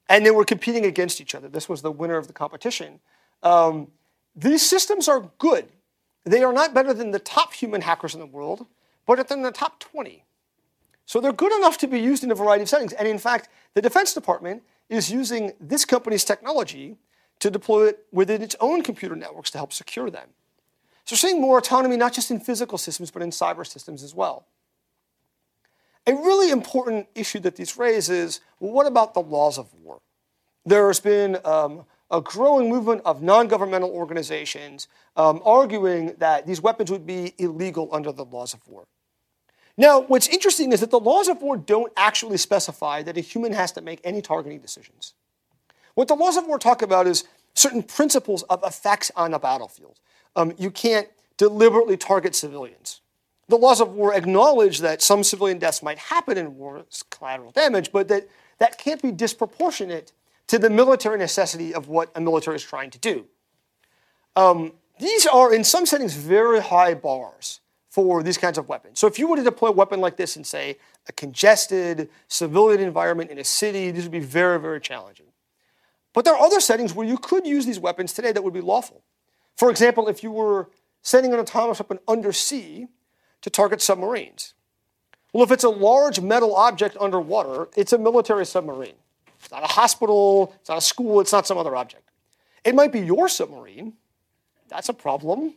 And 0.10 0.26
they 0.26 0.32
were 0.32 0.46
competing 0.46 0.86
against 0.86 1.22
each 1.22 1.36
other. 1.36 1.48
This 1.48 1.70
was 1.70 1.82
the 1.82 1.92
winner 1.92 2.18
of 2.18 2.28
the 2.28 2.34
competition. 2.34 3.00
Um, 3.44 3.90
these 4.36 4.68
systems 4.68 5.08
are 5.08 5.30
good. 5.38 5.68
They 6.24 6.44
are 6.44 6.54
not 6.54 6.74
better 6.74 6.94
than 6.94 7.12
the 7.12 7.20
top 7.20 7.54
human 7.54 7.82
hackers 7.82 8.14
in 8.14 8.20
the 8.20 8.26
world, 8.26 8.66
but 9.06 9.30
in 9.32 9.44
the 9.44 9.52
top 9.52 9.80
20. 9.80 10.24
So 11.06 11.22
they're 11.22 11.34
good 11.34 11.54
enough 11.54 11.78
to 11.80 11.88
be 11.88 12.00
used 12.00 12.24
in 12.24 12.32
a 12.32 12.36
variety 12.36 12.64
of 12.64 12.70
settings. 12.70 12.94
And 12.94 13.08
in 13.08 13.18
fact, 13.18 13.50
the 13.74 13.82
Defense 13.82 14.14
Department 14.14 14.64
is 14.89 15.12
using 15.12 15.54
this 15.60 15.86
company's 15.86 16.23
technology 16.23 16.97
to 17.39 17.52
deploy 17.52 17.88
it 17.88 18.06
within 18.12 18.41
its 18.41 18.56
own 18.60 18.82
computer 18.82 19.15
networks 19.15 19.52
to 19.52 19.58
help 19.58 19.73
secure 19.73 20.10
them. 20.10 20.30
So 21.06 21.13
we're 21.13 21.17
seeing 21.17 21.41
more 21.41 21.58
autonomy 21.58 21.97
not 21.97 22.13
just 22.13 22.32
in 22.32 22.39
physical 22.39 22.78
systems, 22.78 23.12
but 23.12 23.21
in 23.21 23.30
cyber 23.30 23.65
systems 23.65 24.04
as 24.04 24.13
well. 24.13 24.45
A 26.06 26.13
really 26.13 26.52
important 26.52 27.08
issue 27.15 27.39
that 27.41 27.56
these 27.56 27.78
raise 27.78 28.10
is 28.10 28.39
well, 28.60 28.71
what 28.71 28.88
about 28.88 29.13
the 29.13 29.21
laws 29.21 29.58
of 29.58 29.73
war? 29.73 30.00
There's 30.65 31.00
been 31.00 31.38
um, 31.45 31.86
a 32.10 32.21
growing 32.21 32.69
movement 32.69 33.02
of 33.06 33.21
non 33.21 33.47
governmental 33.47 33.89
organizations 33.89 34.88
um, 35.15 35.41
arguing 35.43 36.15
that 36.17 36.45
these 36.45 36.62
weapons 36.62 36.91
would 36.91 37.06
be 37.06 37.34
illegal 37.38 37.89
under 37.91 38.12
the 38.12 38.26
laws 38.26 38.54
of 38.54 38.65
war. 38.67 38.86
Now, 39.78 40.02
what's 40.02 40.28
interesting 40.28 40.72
is 40.72 40.80
that 40.80 40.90
the 40.90 41.00
laws 41.00 41.28
of 41.28 41.42
war 41.42 41.56
don't 41.56 41.94
actually 41.96 42.38
specify 42.38 43.04
that 43.04 43.18
a 43.18 43.22
human 43.22 43.54
has 43.54 43.72
to 43.74 43.82
make 43.82 44.02
any 44.04 44.22
targeting 44.22 44.60
decisions. 44.60 45.13
What 45.94 46.08
the 46.08 46.16
laws 46.16 46.36
of 46.36 46.48
war 46.48 46.58
talk 46.58 46.82
about 46.82 47.06
is 47.06 47.26
certain 47.54 47.84
principles 47.84 48.44
of 48.44 48.63
effects 48.63 49.12
on 49.16 49.34
a 49.34 49.40
battlefield. 49.40 50.00
Um, 50.36 50.54
you 50.58 50.72
can't 50.72 51.08
deliberately 51.38 51.96
target 51.96 52.36
civilians. 52.36 53.02
The 53.50 53.58
laws 53.58 53.80
of 53.80 53.94
war 53.94 54.13
acknowledge 54.13 54.80
that 54.80 55.02
some 55.02 55.24
civilian 55.24 55.60
deaths 55.60 55.82
might 55.82 55.98
happen 55.98 56.38
in 56.38 56.58
war, 56.58 56.86
collateral 57.10 57.52
damage, 57.52 57.92
but 57.92 58.08
that 58.10 58.28
that 58.60 58.78
can't 58.78 59.02
be 59.02 59.12
disproportionate 59.12 60.12
to 60.48 60.58
the 60.58 60.70
military 60.70 61.18
necessity 61.18 61.74
of 61.74 61.88
what 61.88 62.10
a 62.16 62.22
military 62.22 62.56
is 62.56 62.63
trying 62.63 62.90
to 62.90 63.00
do. 63.00 63.26
Um, 64.36 64.74
these 65.00 65.28
are, 65.28 65.54
in 65.54 65.63
some 65.63 65.86
settings, 65.86 66.16
very 66.16 66.62
high 66.62 66.94
bars 66.94 67.60
for 67.98 68.22
these 68.22 68.38
kinds 68.38 68.60
of 68.60 68.70
weapons. 68.70 69.00
So 69.00 69.08
if 69.08 69.18
you 69.18 69.28
were 69.28 69.38
to 69.38 69.44
deploy 69.44 69.70
a 69.70 69.72
weapon 69.72 70.02
like 70.02 70.18
this 70.18 70.38
in, 70.38 70.44
say, 70.44 70.78
a 71.10 71.12
congested 71.14 72.12
civilian 72.28 72.80
environment 72.80 73.32
in 73.32 73.40
a 73.40 73.44
city, 73.44 73.90
this 73.90 74.04
would 74.04 74.12
be 74.12 74.20
very, 74.20 74.60
very 74.60 74.80
challenging. 74.80 75.26
But 76.14 76.24
there 76.24 76.36
are 76.36 76.40
other 76.40 76.60
settings 76.60 76.94
where 76.94 77.08
you 77.08 77.18
could 77.18 77.48
use 77.48 77.66
these 77.66 77.80
weapons 77.80 78.14
today 78.14 78.32
that 78.32 78.44
would 78.44 78.54
be 78.54 78.62
lawful. 78.62 79.02
For 79.56 79.72
example, 79.72 80.08
if 80.08 80.22
you 80.22 80.30
were 80.30 80.70
sending 81.02 81.34
an 81.34 81.40
autonomous 81.40 81.80
weapon 81.80 81.98
undersea 82.08 82.88
to 83.42 83.50
target 83.50 83.82
submarines. 83.82 84.54
Well, 85.34 85.44
if 85.44 85.50
it's 85.50 85.64
a 85.64 85.70
large 85.70 86.22
metal 86.22 86.56
object 86.56 86.98
underwater, 87.02 87.68
it's 87.76 87.94
a 87.94 87.98
military 87.98 88.46
submarine. 88.46 88.94
It's 89.40 89.50
not 89.50 89.64
a 89.64 89.74
hospital, 89.74 90.54
it's 90.60 90.70
not 90.70 90.78
a 90.78 90.82
school, 90.82 91.20
it's 91.20 91.32
not 91.32 91.48
some 91.48 91.58
other 91.58 91.76
object. 91.76 92.12
It 92.64 92.76
might 92.76 92.92
be 92.92 93.00
your 93.00 93.28
submarine. 93.28 93.94
That's 94.68 94.90
a 94.90 94.94
problem. 94.94 95.56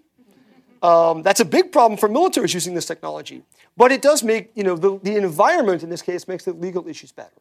Um, 0.82 1.22
that's 1.22 1.40
a 1.40 1.44
big 1.44 1.72
problem 1.72 1.98
for 1.98 2.08
militaries 2.08 2.54
using 2.54 2.74
this 2.74 2.86
technology. 2.86 3.42
But 3.76 3.92
it 3.92 4.02
does 4.02 4.22
make, 4.22 4.50
you 4.54 4.64
know, 4.64 4.76
the, 4.76 4.98
the 5.02 5.16
environment 5.16 5.82
in 5.82 5.90
this 5.90 6.02
case 6.02 6.26
makes 6.26 6.44
the 6.44 6.52
legal 6.52 6.88
issues 6.88 7.12
better. 7.12 7.36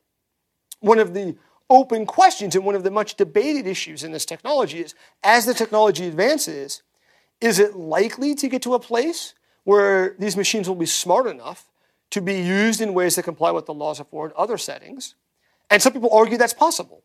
One 0.82 1.00
of 1.00 1.14
the 1.14 1.36
open 1.70 2.06
questions 2.06 2.56
and 2.56 2.66
one 2.66 2.76
of 2.76 2.84
the 2.84 2.92
much 2.92 3.16
debated 3.16 3.68
issues 3.68 4.04
in 4.04 4.12
this 4.12 4.26
technology 4.26 4.80
is 4.80 4.96
as 5.24 5.46
the 5.46 5.54
technology 5.54 6.08
advances, 6.08 6.82
is 7.40 7.60
it 7.60 7.76
likely 7.76 8.36
to 8.36 8.50
get 8.50 8.62
to 8.64 8.74
a 8.74 8.80
place 8.80 9.34
where 9.64 10.16
these 10.20 10.36
machines 10.36 10.68
will 10.68 10.76
be 10.76 10.86
smart 10.86 11.28
enough 11.28 11.70
to 12.10 12.22
be 12.22 12.42
used 12.42 12.82
in 12.82 12.94
ways 12.94 13.16
that 13.16 13.24
comply 13.24 13.52
with 13.52 13.66
the 13.68 13.74
laws 13.74 14.00
of 14.00 14.12
war 14.12 14.26
in 14.26 14.34
other 14.36 14.58
settings? 14.58 15.16
And 15.70 15.82
some 15.82 15.94
people 15.94 16.12
argue 16.12 16.38
that's 16.38 16.54
possible. 16.54 17.04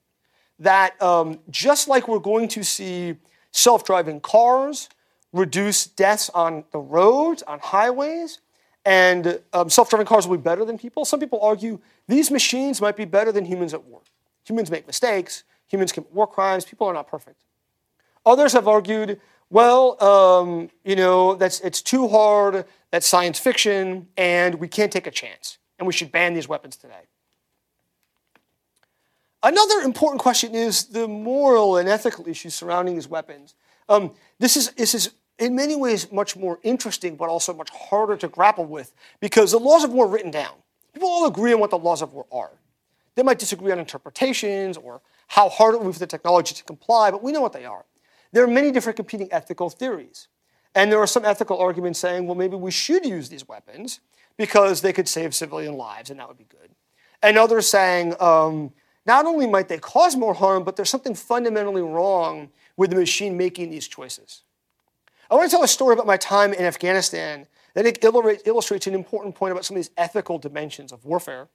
That 0.59 1.01
um, 1.03 1.41
just 1.51 1.89
like 1.89 2.09
we're 2.09 2.21
going 2.21 2.49
to 2.49 2.63
see 2.63 3.17
self 3.51 3.85
driving 3.85 4.21
cars 4.21 4.89
reduce 5.35 5.85
deaths 5.87 6.31
on 6.31 6.65
the 6.71 6.79
roads, 6.79 7.43
on 7.43 7.59
highways, 7.59 8.39
and 8.85 9.41
um, 9.53 9.69
self 9.69 9.91
driving 9.91 10.07
cars 10.07 10.27
will 10.27 10.37
be 10.37 10.43
better 10.43 10.65
than 10.65 10.79
people, 10.79 11.05
some 11.05 11.21
people 11.21 11.41
argue 11.43 11.81
these 12.07 12.31
machines 12.31 12.81
might 12.81 12.97
be 12.97 13.05
better 13.05 13.33
than 13.33 13.45
humans 13.45 13.75
at 13.75 13.85
war. 13.85 14.01
Humans 14.47 14.71
make 14.71 14.87
mistakes, 14.87 15.43
humans 15.67 15.93
commit 15.93 16.13
war 16.13 16.27
crimes, 16.27 16.65
people 16.65 16.87
are 16.87 16.95
not 16.95 17.09
perfect. 17.09 17.43
Others 18.25 18.53
have 18.53 18.69
argued, 18.69 19.21
well, 19.51 20.03
um, 20.03 20.71
you 20.85 20.97
know, 20.97 21.35
that's, 21.35 21.61
it's 21.61 21.83
too 21.83 22.09
hard, 22.09 22.65
that's 22.91 23.07
science 23.07 23.39
fiction, 23.39 24.07
and 24.17 24.55
we 24.57 24.69
can't 24.69 24.93
take 24.93 25.07
a 25.07 25.11
chance, 25.11 25.59
and 25.79 25.87
we 25.87 25.93
should 25.93 26.13
ban 26.13 26.33
these 26.33 26.49
weapons 26.49 26.77
today. 26.77 27.09
Another 29.43 29.81
important 29.81 30.23
question 30.23 30.55
is 30.55 30.87
the 30.87 31.09
moral 31.09 31.77
and 31.77 31.89
ethical 31.89 32.27
issues 32.29 32.55
surrounding 32.55 32.95
these 32.95 33.09
weapons. 33.09 33.55
Um, 33.89 34.13
this, 34.39 34.57
is, 34.57 34.71
this 34.73 34.95
is 34.95 35.11
in 35.39 35.55
many 35.55 35.77
ways 35.77 36.11
much 36.13 36.37
more 36.37 36.59
interesting, 36.63 37.17
but 37.17 37.29
also 37.29 37.53
much 37.53 37.71
harder 37.71 38.17
to 38.17 38.29
grapple 38.29 38.65
with 38.65 38.93
because 39.21 39.51
the 39.53 39.59
laws 39.59 39.85
of 39.85 39.93
war 39.93 40.07
are 40.07 40.09
written 40.09 40.31
down. 40.31 40.55
People 40.93 41.09
all 41.09 41.27
agree 41.27 41.53
on 41.53 41.61
what 41.61 41.71
the 41.71 41.79
laws 41.79 42.03
of 42.03 42.13
war 42.13 42.27
are. 42.31 42.53
They 43.17 43.23
might 43.23 43.39
disagree 43.39 43.73
on 43.73 43.79
interpretations 43.79 44.77
or 44.77 45.01
how 45.29 45.49
hard 45.49 45.75
it 45.75 45.81
would 45.81 45.89
be 45.89 45.93
for 45.93 45.99
the 45.99 46.07
technology 46.07 46.55
to 46.55 46.65
comply, 46.65 47.11
but 47.11 47.23
we 47.23 47.33
know 47.33 47.41
what 47.41 47.53
they 47.53 47.65
are. 47.65 47.85
There 48.33 48.45
are 48.45 48.49
many 48.49 48.71
different 48.71 48.97
competing 48.97 49.33
ethical 49.33 49.71
theories. 49.71 50.29
And 50.75 50.91
there 50.91 50.99
are 50.99 51.07
some 51.07 51.25
ethical 51.25 51.59
arguments 51.59 52.01
saying, 52.01 52.27
well, 52.27 52.35
maybe 52.35 52.57
we 52.57 52.73
should 52.73 53.05
use 53.05 53.29
these 53.29 53.47
weapons 53.47 54.01
because 54.37 54.81
they 54.81 54.93
could 54.93 55.09
save 55.09 55.35
civilian 55.35 55.75
lives 55.75 56.11
and 56.11 56.19
that 56.19 56.27
would 56.27 56.39
be 56.39 56.47
good. 56.49 56.71
And 57.23 57.39
others 57.39 57.69
saying, 57.69 58.15
um, 58.21 58.73
not 59.07 59.27
only 59.27 59.47
might 59.47 59.69
they 59.69 59.79
cause 59.79 60.17
more 60.17 60.35
harm, 60.35 60.65
but 60.65 60.77
there's 60.77 60.91
something 60.91 61.15
fundamentally 61.15 61.83
wrong 61.83 62.51
with 62.77 62.91
the 62.91 62.97
machine 62.97 63.37
making 63.37 63.71
these 63.71 63.87
choices. 63.87 64.43
I 65.31 65.35
want 65.35 65.51
to 65.51 65.57
tell 65.57 65.65
a 65.65 65.69
story 65.69 65.95
about 65.95 66.07
my 66.07 66.17
time 66.17 66.53
in 66.53 66.65
Afghanistan 66.65 67.47
that 67.75 68.41
illustrates 68.47 68.87
an 68.87 68.95
important 68.95 69.35
point 69.35 69.53
about 69.53 69.65
some 69.65 69.77
of 69.77 69.79
these 69.79 69.91
ethical 69.97 70.39
dimensions 70.39 70.93
of 70.93 71.05
warfare. 71.05 71.49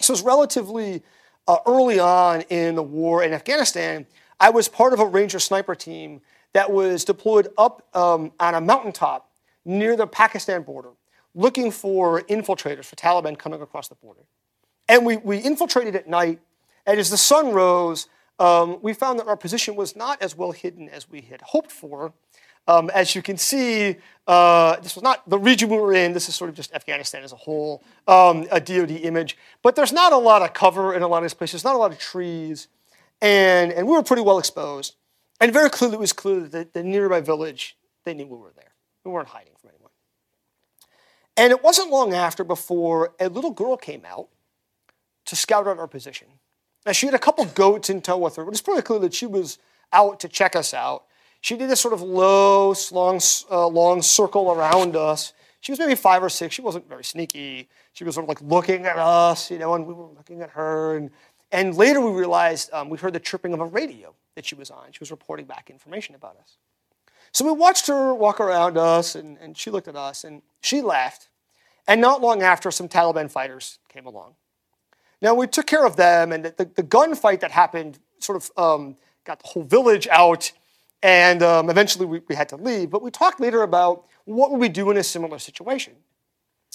So, 0.00 0.12
it's 0.12 0.22
relatively 0.22 1.02
uh, 1.48 1.58
early 1.66 1.98
on 1.98 2.42
in 2.42 2.74
the 2.74 2.82
war 2.82 3.22
in 3.22 3.32
Afghanistan. 3.32 4.06
I 4.38 4.50
was 4.50 4.68
part 4.68 4.92
of 4.92 5.00
a 5.00 5.06
Ranger 5.06 5.38
sniper 5.38 5.74
team 5.74 6.20
that 6.52 6.70
was 6.70 7.04
deployed 7.04 7.48
up 7.58 7.86
um, 7.94 8.32
on 8.40 8.54
a 8.54 8.60
mountaintop 8.60 9.30
near 9.64 9.96
the 9.96 10.06
Pakistan 10.06 10.62
border, 10.62 10.90
looking 11.34 11.70
for 11.70 12.22
infiltrators 12.22 12.84
for 12.84 12.96
Taliban 12.96 13.38
coming 13.38 13.60
across 13.60 13.88
the 13.88 13.94
border. 13.96 14.20
And 14.88 15.04
we, 15.04 15.16
we 15.16 15.38
infiltrated 15.38 15.96
at 15.96 16.08
night, 16.08 16.40
and 16.86 17.00
as 17.00 17.10
the 17.10 17.16
sun 17.16 17.52
rose, 17.52 18.08
um, 18.38 18.78
we 18.82 18.92
found 18.92 19.18
that 19.18 19.26
our 19.26 19.36
position 19.36 19.76
was 19.76 19.96
not 19.96 20.20
as 20.22 20.36
well 20.36 20.52
hidden 20.52 20.88
as 20.88 21.10
we 21.10 21.22
had 21.22 21.40
hoped 21.40 21.72
for. 21.72 22.12
Um, 22.68 22.90
as 22.90 23.14
you 23.14 23.22
can 23.22 23.36
see, 23.36 23.96
uh, 24.26 24.76
this 24.80 24.96
was 24.96 25.02
not 25.02 25.28
the 25.28 25.38
region 25.38 25.68
we 25.68 25.78
were 25.78 25.92
in. 25.92 26.12
This 26.12 26.28
is 26.28 26.34
sort 26.34 26.50
of 26.50 26.56
just 26.56 26.72
Afghanistan 26.74 27.22
as 27.22 27.32
a 27.32 27.36
whole, 27.36 27.82
um, 28.08 28.46
a 28.50 28.60
DoD 28.60 28.90
image. 28.90 29.36
But 29.62 29.76
there's 29.76 29.92
not 29.92 30.12
a 30.12 30.16
lot 30.16 30.42
of 30.42 30.52
cover 30.52 30.94
in 30.94 31.02
a 31.02 31.08
lot 31.08 31.18
of 31.18 31.24
these 31.24 31.34
places, 31.34 31.62
not 31.62 31.74
a 31.74 31.78
lot 31.78 31.92
of 31.92 31.98
trees. 31.98 32.68
And, 33.22 33.72
and 33.72 33.86
we 33.86 33.92
were 33.92 34.02
pretty 34.02 34.22
well 34.22 34.38
exposed. 34.38 34.96
And 35.40 35.52
very 35.52 35.70
clearly, 35.70 35.96
it 35.96 36.00
was 36.00 36.12
clear 36.12 36.40
that 36.40 36.72
the 36.72 36.82
nearby 36.82 37.20
village, 37.20 37.76
they 38.04 38.14
knew 38.14 38.26
we 38.26 38.36
were 38.36 38.52
there. 38.56 38.72
We 39.04 39.12
weren't 39.12 39.28
hiding 39.28 39.52
from 39.60 39.70
anyone. 39.70 39.90
And 41.36 41.52
it 41.52 41.62
wasn't 41.62 41.90
long 41.90 42.14
after 42.14 42.42
before 42.42 43.12
a 43.20 43.28
little 43.28 43.50
girl 43.50 43.76
came 43.76 44.04
out 44.04 44.28
to 45.26 45.36
scout 45.36 45.66
out 45.66 45.78
our 45.78 45.86
position. 45.86 46.28
Now, 46.84 46.92
she 46.92 47.06
had 47.06 47.14
a 47.14 47.18
couple 47.18 47.44
goats 47.44 47.90
in 47.90 48.00
tow 48.00 48.16
with 48.16 48.36
her, 48.36 48.44
but 48.44 48.52
it's 48.52 48.62
pretty 48.62 48.82
clear 48.82 49.00
that 49.00 49.12
she 49.12 49.26
was 49.26 49.58
out 49.92 50.20
to 50.20 50.28
check 50.28 50.56
us 50.56 50.72
out. 50.72 51.04
She 51.46 51.56
did 51.56 51.70
this 51.70 51.80
sort 51.80 51.94
of 51.94 52.02
low, 52.02 52.74
long, 52.90 53.20
uh, 53.52 53.68
long 53.68 54.02
circle 54.02 54.50
around 54.50 54.96
us. 54.96 55.32
She 55.60 55.70
was 55.70 55.78
maybe 55.78 55.94
five 55.94 56.20
or 56.20 56.28
six. 56.28 56.56
She 56.56 56.60
wasn't 56.60 56.88
very 56.88 57.04
sneaky. 57.04 57.68
She 57.92 58.02
was 58.02 58.16
sort 58.16 58.24
of 58.24 58.28
like 58.28 58.40
looking 58.42 58.84
at 58.84 58.96
us, 58.96 59.48
you 59.48 59.60
know, 59.60 59.76
and 59.76 59.86
we 59.86 59.94
were 59.94 60.08
looking 60.08 60.42
at 60.42 60.50
her. 60.50 60.96
And, 60.96 61.10
and 61.52 61.76
later 61.76 62.00
we 62.00 62.10
realized 62.10 62.72
um, 62.72 62.88
we 62.88 62.98
heard 62.98 63.12
the 63.12 63.20
chirping 63.20 63.52
of 63.52 63.60
a 63.60 63.64
radio 63.64 64.12
that 64.34 64.44
she 64.44 64.56
was 64.56 64.72
on. 64.72 64.90
She 64.90 64.98
was 64.98 65.12
reporting 65.12 65.46
back 65.46 65.70
information 65.70 66.16
about 66.16 66.36
us. 66.36 66.56
So 67.30 67.44
we 67.44 67.52
watched 67.52 67.86
her 67.86 68.12
walk 68.12 68.40
around 68.40 68.76
us, 68.76 69.14
and, 69.14 69.38
and 69.38 69.56
she 69.56 69.70
looked 69.70 69.86
at 69.86 69.94
us, 69.94 70.24
and 70.24 70.42
she 70.62 70.82
laughed. 70.82 71.28
And 71.86 72.00
not 72.00 72.20
long 72.20 72.42
after, 72.42 72.72
some 72.72 72.88
Taliban 72.88 73.30
fighters 73.30 73.78
came 73.88 74.06
along. 74.06 74.34
Now, 75.22 75.34
we 75.34 75.46
took 75.46 75.68
care 75.68 75.86
of 75.86 75.94
them, 75.94 76.32
and 76.32 76.46
the, 76.46 76.68
the, 76.74 76.82
gunfight 76.82 77.38
that 77.38 77.52
happened 77.52 78.00
sort 78.18 78.34
of 78.34 78.50
um, 78.56 78.96
got 79.24 79.38
the 79.38 79.46
whole 79.46 79.62
village 79.62 80.08
out 80.08 80.50
and 81.02 81.42
um, 81.42 81.70
eventually 81.70 82.06
we, 82.06 82.20
we, 82.28 82.34
had 82.34 82.48
to 82.50 82.56
leave. 82.56 82.90
But 82.90 83.02
we 83.02 83.10
talked 83.10 83.40
later 83.40 83.62
about 83.62 84.06
what 84.24 84.50
would 84.50 84.60
we 84.60 84.68
do 84.68 84.90
in 84.90 84.96
a 84.96 85.04
similar 85.04 85.38
situation. 85.38 85.94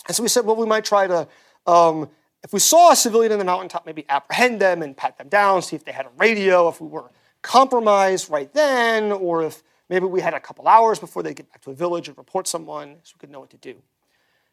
And 0.07 0.15
so 0.15 0.23
we 0.23 0.29
said, 0.29 0.45
well, 0.45 0.55
we 0.55 0.65
might 0.65 0.85
try 0.85 1.07
to, 1.07 1.27
um, 1.65 2.09
if 2.43 2.53
we 2.53 2.59
saw 2.59 2.91
a 2.91 2.95
civilian 2.95 3.31
in 3.31 3.39
the 3.39 3.45
mountaintop, 3.45 3.85
maybe 3.85 4.05
apprehend 4.09 4.59
them 4.59 4.81
and 4.81 4.95
pat 4.95 5.17
them 5.17 5.29
down, 5.29 5.61
see 5.61 5.75
if 5.75 5.85
they 5.85 5.91
had 5.91 6.05
a 6.05 6.11
radio, 6.17 6.67
if 6.69 6.81
we 6.81 6.87
were 6.87 7.11
compromised 7.41 8.29
right 8.29 8.53
then, 8.53 9.11
or 9.11 9.43
if 9.43 9.63
maybe 9.89 10.05
we 10.05 10.21
had 10.21 10.33
a 10.33 10.39
couple 10.39 10.67
hours 10.67 10.99
before 10.99 11.23
they 11.23 11.33
get 11.33 11.51
back 11.51 11.61
to 11.61 11.71
a 11.71 11.75
village 11.75 12.07
and 12.07 12.17
report 12.17 12.47
someone 12.47 12.97
so 13.03 13.13
we 13.15 13.19
could 13.19 13.31
know 13.31 13.39
what 13.39 13.49
to 13.49 13.57
do. 13.57 13.75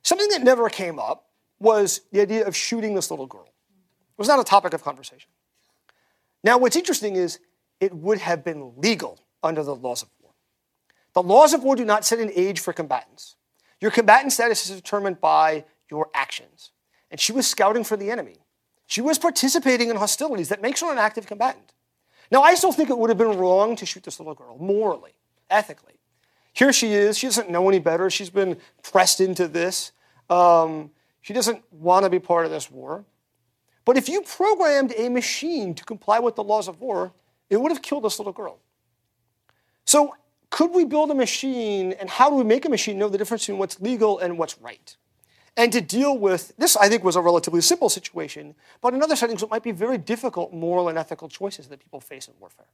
Something 0.03 0.29
that 0.29 0.43
never 0.43 0.69
came 0.69 0.99
up 0.99 1.29
was 1.61 2.03
the 2.13 2.21
idea 2.21 2.47
of 2.47 2.57
shooting 2.57 2.95
this 2.95 3.11
little 3.11 3.27
girl. 3.27 3.47
It 3.47 4.19
was 4.19 4.29
not 4.29 4.41
a 4.41 4.45
topic 4.45 4.75
of 4.75 4.83
conversation. 4.83 5.31
Now, 6.43 6.59
what's 6.59 6.77
interesting 6.77 7.17
is 7.17 7.41
it 7.81 7.95
would 7.95 8.19
have 8.19 8.45
been 8.45 8.73
legal 8.77 9.19
under 9.43 9.63
the 9.63 9.75
laws 9.75 10.03
of 10.03 10.09
war. 10.21 10.33
The 11.15 11.23
laws 11.23 11.55
of 11.55 11.63
war 11.63 11.77
do 11.77 11.85
not 11.85 12.05
set 12.05 12.19
an 12.19 12.31
age 12.35 12.61
for 12.61 12.73
combatants. 12.73 13.37
Your 13.81 13.91
combatant 13.91 14.33
status 14.33 14.69
is 14.69 14.77
determined 14.77 15.21
by 15.21 15.65
your 15.91 16.09
actions. 16.15 16.71
And 17.11 17.21
she 17.21 17.33
was 17.33 17.47
scouting 17.47 17.85
for 17.85 17.97
the 17.97 18.11
enemy. 18.11 18.37
She 18.87 19.01
was 19.01 19.19
participating 19.19 19.91
in 19.91 19.97
hostilities 19.97 20.49
that 20.49 20.63
makes 20.63 20.81
her 20.81 20.91
an 20.91 20.99
active 20.99 21.27
combatant. 21.27 21.73
Now, 22.31 22.43
I 22.43 22.55
still 22.55 22.73
think 22.73 22.91
it 22.91 22.99
would 22.99 23.11
have 23.11 23.19
been 23.19 23.39
wrong 23.39 23.77
to 23.77 23.87
shoot 23.87 24.03
this 24.03 24.21
little 24.21 24.35
girl, 24.35 24.59
morally, 24.59 25.13
ethically. 25.49 25.95
Here 26.53 26.73
she 26.73 26.93
is. 26.93 27.17
She 27.17 27.27
doesn't 27.27 27.51
know 27.51 27.69
any 27.69 27.79
better. 27.79 28.11
She's 28.11 28.31
been 28.31 28.59
pressed 28.83 29.21
into 29.21 29.49
this. 29.49 29.93
Um, 30.29 30.91
she 31.21 31.33
doesn't 31.33 31.63
want 31.73 32.05
to 32.05 32.11
be 32.11 32.19
part 32.19 32.45
of 32.45 32.51
this 32.51 32.71
war. 32.71 33.05
But 33.85 33.97
if 33.97 34.09
you 34.09 34.23
programmed 34.23 34.93
a 34.97 35.09
machine 35.09 35.75
to 35.75 35.85
comply 35.85 36.19
with 36.19 36.35
the 36.35 36.45
laws 36.45 36.69
of 36.69 36.81
war, 36.81 37.13
it 37.49 37.59
would 37.59 37.73
have 37.73 37.81
killed 37.81 38.05
this 38.05 38.19
little 38.19 38.33
girl. 38.33 38.59
So, 39.89 40.15
could 40.51 40.73
we 40.73 40.85
build 40.85 41.11
a 41.11 41.15
machine, 41.15 41.95
and 41.95 42.11
how 42.11 42.29
do 42.29 42.37
we 42.37 42.45
make 42.45 42.67
a 42.67 42.69
machine 42.69 42.99
know 42.99 43.09
the 43.09 43.17
difference 43.17 43.45
between 43.45 43.57
what's 43.57 43.81
legal 43.81 44.19
and 44.19 44.37
what's 44.37 44.61
right? 44.61 44.95
And 45.57 45.73
to 45.73 45.81
deal 45.81 46.19
with 46.19 46.53
this, 46.59 46.77
I 46.77 46.91
think, 46.91 47.05
was 47.05 47.17
a 47.17 47.23
relatively 47.23 47.63
simple 47.63 47.89
situation, 47.89 48.55
but 48.83 48.93
in 48.93 49.03
other 49.03 49.17
settings, 49.17 49.43
it 49.43 49.49
might 49.49 49.63
be 49.63 49.73
very 49.73 49.97
difficult 49.97 50.53
moral 50.53 50.91
and 50.91 50.99
ethical 50.99 51.27
choices 51.27 51.69
that 51.69 51.81
people 51.81 52.01
face 52.03 52.29
in 52.29 52.35
warfare. 52.39 52.67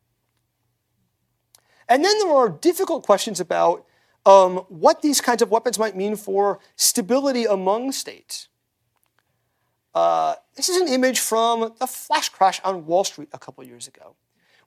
And 1.88 2.04
then 2.04 2.18
there 2.18 2.32
are 2.32 2.48
difficult 2.48 3.04
questions 3.04 3.38
about 3.38 3.86
um, 4.26 4.56
what 4.68 5.00
these 5.00 5.20
kinds 5.20 5.40
of 5.40 5.52
weapons 5.52 5.78
might 5.78 5.94
mean 5.94 6.16
for 6.16 6.58
stability 6.74 7.44
among 7.44 7.92
states. 7.92 8.48
Uh, 9.94 10.34
this 10.56 10.68
is 10.68 10.78
an 10.78 10.88
image 10.88 11.20
from 11.20 11.74
the 11.78 11.86
flash 11.86 12.28
crash 12.28 12.60
on 12.64 12.86
Wall 12.86 13.04
Street 13.04 13.28
a 13.32 13.38
couple 13.38 13.62
years 13.62 13.86
ago. 13.86 14.16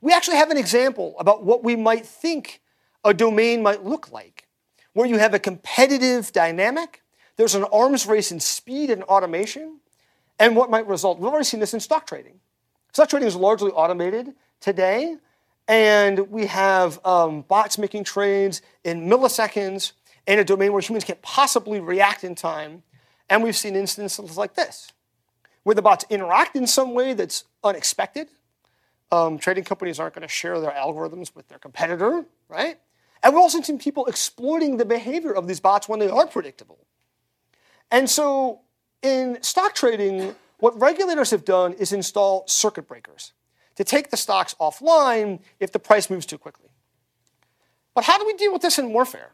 We 0.02 0.14
actually 0.14 0.38
have 0.38 0.52
an 0.52 0.58
example 0.58 1.16
about 1.20 1.44
what 1.44 1.64
we 1.64 1.76
might 1.76 2.06
think 2.06 2.62
a 3.04 3.14
domain 3.14 3.62
might 3.62 3.84
look 3.84 4.12
like, 4.12 4.48
where 4.94 5.08
you 5.08 5.18
have 5.18 5.34
a 5.34 5.40
competitive 5.40 6.32
dynamic, 6.32 7.02
there's 7.38 7.56
an 7.56 7.64
arms 7.66 8.06
race 8.06 8.32
in 8.32 8.40
speed 8.40 8.90
and 8.90 9.04
automation, 9.04 9.80
and 10.40 10.56
what 10.56 10.70
might 10.70 10.88
result. 10.88 11.20
We've 11.20 11.30
already 11.30 11.46
seen 11.46 11.60
this 11.60 11.74
in 11.74 11.80
stock 11.80 12.08
trading. 12.08 12.40
Stock 12.94 13.10
trading 13.10 13.28
is 13.28 13.36
largely 13.36 13.72
automated 13.72 14.34
today, 14.60 15.18
and 15.68 16.20
we 16.30 16.46
have 16.48 17.04
um, 17.06 17.42
bots 17.42 17.78
making 17.78 18.04
trades 18.04 18.62
in 18.84 19.08
milliseconds 19.08 19.94
in 20.26 20.40
a 20.40 20.44
domain 20.44 20.74
where 20.74 20.82
humans 20.82 21.04
can't 21.04 21.22
possibly 21.22 21.80
react 21.80 22.24
in 22.24 22.36
time. 22.36 22.84
And 23.30 23.44
we've 23.44 23.58
seen 23.58 23.76
instances 23.76 24.38
like 24.38 24.56
this, 24.56 24.92
where 25.64 25.76
the 25.76 25.82
bots 25.82 26.06
interact 26.10 26.56
in 26.56 26.66
some 26.68 26.94
way 26.94 27.14
that's 27.14 27.44
unexpected, 27.64 28.30
um, 29.12 29.38
trading 29.38 29.64
companies 29.64 30.00
aren't 30.00 30.14
going 30.14 30.28
to 30.28 30.34
share 30.34 30.60
their 30.60 30.72
algorithms 30.72 31.36
with 31.36 31.48
their 31.48 31.60
competitor, 31.60 32.26
right? 32.50 32.80
And 33.24 33.34
we've 33.34 33.42
also 33.42 33.62
seen 33.62 33.80
people 33.80 34.06
exploiting 34.06 34.78
the 34.78 34.86
behavior 34.86 35.34
of 35.34 35.48
these 35.48 35.60
bots 35.60 35.90
when 35.90 36.00
they 36.00 36.10
are 36.10 36.28
predictable. 36.28 36.80
And 37.90 38.10
so 38.10 38.62
in 39.02 39.42
stock 39.42 39.76
trading, 39.76 40.36
what 40.60 40.80
regulators 40.80 41.32
have 41.32 41.46
done 41.46 41.74
is 41.74 41.94
install 41.94 42.44
circuit 42.48 42.88
breakers 42.88 43.34
to 43.76 43.84
take 43.84 44.10
the 44.10 44.18
stocks 44.18 44.56
offline 44.60 45.40
if 45.60 45.72
the 45.72 45.80
price 45.80 46.10
moves 46.10 46.26
too 46.26 46.38
quickly. 46.38 46.70
But 47.94 48.04
how 48.04 48.18
do 48.18 48.26
we 48.26 48.34
deal 48.34 48.54
with 48.54 48.62
this 48.62 48.78
in 48.78 48.92
warfare? 48.92 49.32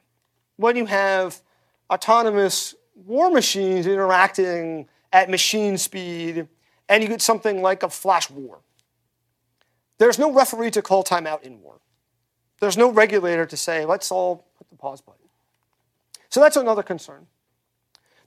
When 0.58 0.76
you 0.76 0.86
have 0.86 1.42
autonomous 1.90 2.76
war 2.96 3.30
machines 3.30 3.88
interacting 3.88 4.88
at 5.12 5.30
machine 5.30 5.78
speed, 5.78 6.48
and 6.90 7.02
you 7.02 7.10
get 7.10 7.22
something 7.22 7.62
like 7.62 7.84
a 7.84 7.90
flash 7.90 8.30
war, 8.30 8.60
there's 9.98 10.20
no 10.20 10.32
referee 10.32 10.72
to 10.72 10.82
call 10.82 11.04
timeout 11.04 11.44
in 11.44 11.62
war. 11.62 11.80
There's 12.60 12.78
no 12.78 12.92
regulator 12.92 13.46
to 13.46 13.58
say, 13.58 13.86
let's 13.86 14.12
all 14.12 14.48
put 14.58 14.70
the 14.70 14.76
pause 14.76 15.02
button. 15.02 15.20
So 16.30 16.40
that's 16.40 16.58
another 16.58 16.84
concern. 16.84 17.28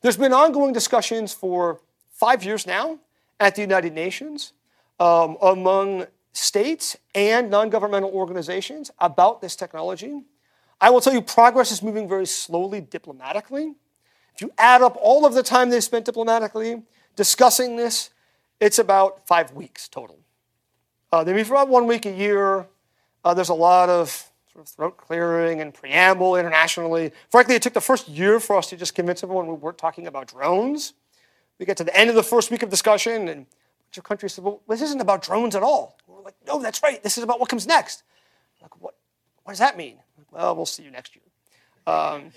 There's 0.00 0.16
been 0.16 0.32
ongoing 0.32 0.72
discussions 0.72 1.32
for 1.32 1.80
five 2.10 2.44
years 2.44 2.66
now 2.66 2.98
at 3.40 3.54
the 3.54 3.62
United 3.62 3.92
Nations 3.92 4.52
um, 5.00 5.36
among 5.42 6.06
states 6.32 6.96
and 7.14 7.50
non 7.50 7.70
governmental 7.70 8.10
organizations 8.10 8.90
about 8.98 9.40
this 9.40 9.56
technology. 9.56 10.22
I 10.80 10.90
will 10.90 11.00
tell 11.00 11.14
you, 11.14 11.22
progress 11.22 11.72
is 11.72 11.82
moving 11.82 12.08
very 12.08 12.26
slowly 12.26 12.80
diplomatically. 12.80 13.74
If 14.34 14.42
you 14.42 14.52
add 14.58 14.82
up 14.82 14.96
all 15.00 15.24
of 15.24 15.32
the 15.32 15.42
time 15.42 15.70
they've 15.70 15.82
spent 15.82 16.04
diplomatically 16.04 16.82
discussing 17.16 17.76
this, 17.76 18.10
it's 18.60 18.78
about 18.78 19.26
five 19.26 19.52
weeks 19.52 19.88
total. 19.88 20.18
Uh, 21.12 21.24
they 21.24 21.32
meet 21.32 21.46
for 21.46 21.54
about 21.54 21.68
one 21.68 21.86
week 21.86 22.06
a 22.06 22.10
year. 22.10 22.66
Uh, 23.24 23.34
there's 23.34 23.48
a 23.48 23.54
lot 23.54 23.88
of 23.88 24.30
sort 24.52 24.64
of 24.64 24.68
throat 24.68 24.96
clearing 24.96 25.60
and 25.60 25.72
preamble 25.72 26.36
internationally. 26.36 27.12
Frankly, 27.30 27.54
it 27.54 27.62
took 27.62 27.74
the 27.74 27.80
first 27.80 28.08
year 28.08 28.40
for 28.40 28.56
us 28.56 28.68
to 28.70 28.76
just 28.76 28.94
convince 28.94 29.22
everyone 29.22 29.46
we 29.46 29.54
weren't 29.54 29.78
talking 29.78 30.06
about 30.06 30.28
drones. 30.28 30.94
We 31.58 31.66
get 31.66 31.76
to 31.78 31.84
the 31.84 31.96
end 31.96 32.10
of 32.10 32.16
the 32.16 32.22
first 32.22 32.50
week 32.50 32.62
of 32.62 32.70
discussion, 32.70 33.28
and 33.28 33.40
a 33.42 33.46
bunch 33.86 33.98
of 33.98 34.04
countries 34.04 34.34
said, 34.34 34.44
"Well, 34.44 34.60
this 34.68 34.82
isn't 34.82 35.00
about 35.00 35.22
drones 35.22 35.54
at 35.54 35.62
all." 35.62 35.96
we're 36.06 36.22
like, 36.22 36.34
"No, 36.46 36.60
that's 36.60 36.82
right. 36.82 37.02
This 37.02 37.16
is 37.16 37.24
about 37.24 37.40
what 37.40 37.48
comes 37.48 37.66
next." 37.66 38.02
like, 38.60 38.80
what? 38.80 38.94
What 39.44 39.52
does 39.52 39.58
that 39.60 39.76
mean? 39.76 39.98
Well, 40.32 40.56
we'll 40.56 40.66
see 40.66 40.82
you 40.82 40.90
next 40.90 41.14
year. 41.14 41.22
Um, 41.86 42.32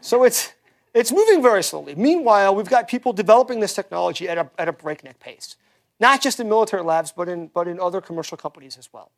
so 0.00 0.24
it's 0.24 0.52
it's 0.92 1.12
moving 1.12 1.42
very 1.42 1.62
slowly. 1.62 1.94
Meanwhile, 1.94 2.54
we've 2.54 2.68
got 2.68 2.88
people 2.88 3.12
developing 3.12 3.60
this 3.60 3.74
technology 3.74 4.28
at 4.28 4.38
a, 4.38 4.50
at 4.58 4.68
a 4.68 4.72
breakneck 4.72 5.18
pace. 5.20 5.56
Not 6.00 6.20
just 6.20 6.40
in 6.40 6.48
military 6.48 6.82
labs, 6.82 7.12
but 7.12 7.28
in, 7.28 7.48
but 7.48 7.68
in 7.68 7.78
other 7.78 8.00
commercial 8.00 8.36
companies 8.36 8.76
as 8.78 8.92
well. 8.92 9.10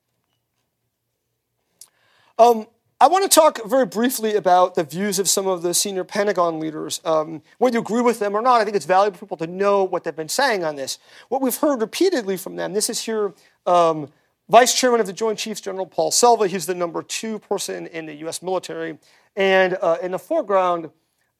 Um, 2.39 2.67
I 3.01 3.09
want 3.09 3.29
to 3.29 3.35
talk 3.35 3.65
very 3.69 3.85
briefly 3.85 4.37
about 4.37 4.77
the 4.77 4.85
views 4.85 5.19
of 5.19 5.29
some 5.29 5.49
of 5.49 5.63
the 5.63 5.75
senior 5.75 6.05
Pentagon 6.05 6.61
leaders. 6.61 7.01
Um, 7.05 7.43
whether 7.59 7.75
you 7.75 7.81
agree 7.81 8.01
with 8.01 8.21
them 8.21 8.37
or 8.37 8.41
not, 8.41 8.61
I 8.61 8.65
think 8.65 8.77
it's 8.77 8.87
valuable 8.87 9.19
for 9.19 9.27
people 9.27 9.37
to 9.39 9.47
know 9.49 9.83
what 9.83 10.05
they've 10.05 10.15
been 10.15 10.29
saying 10.29 10.63
on 10.63 10.77
this. 10.77 10.99
What 11.29 11.43
we've 11.43 11.57
heard 11.57 11.81
repeatedly 11.81 12.37
from 12.37 12.55
them, 12.55 12.73
this 12.73 12.89
is 12.89 13.01
here 13.01 13.35
um, 13.67 14.09
Vice 14.49 14.75
Chairman 14.75 15.01
of 15.01 15.07
the 15.07 15.13
Joint 15.13 15.39
Chiefs, 15.39 15.61
General 15.61 15.87
Paul 15.87 16.11
Selva. 16.11 16.47
He's 16.47 16.67
the 16.67 16.75
number 16.75 17.03
two 17.03 17.39
person 17.41 17.87
in 17.89 18.07
the 18.07 18.15
U.S. 18.17 18.43
military. 18.43 18.99
And 19.35 19.77
uh, 19.81 19.97
in 20.03 20.13
the 20.13 20.19
foreground, 20.19 20.91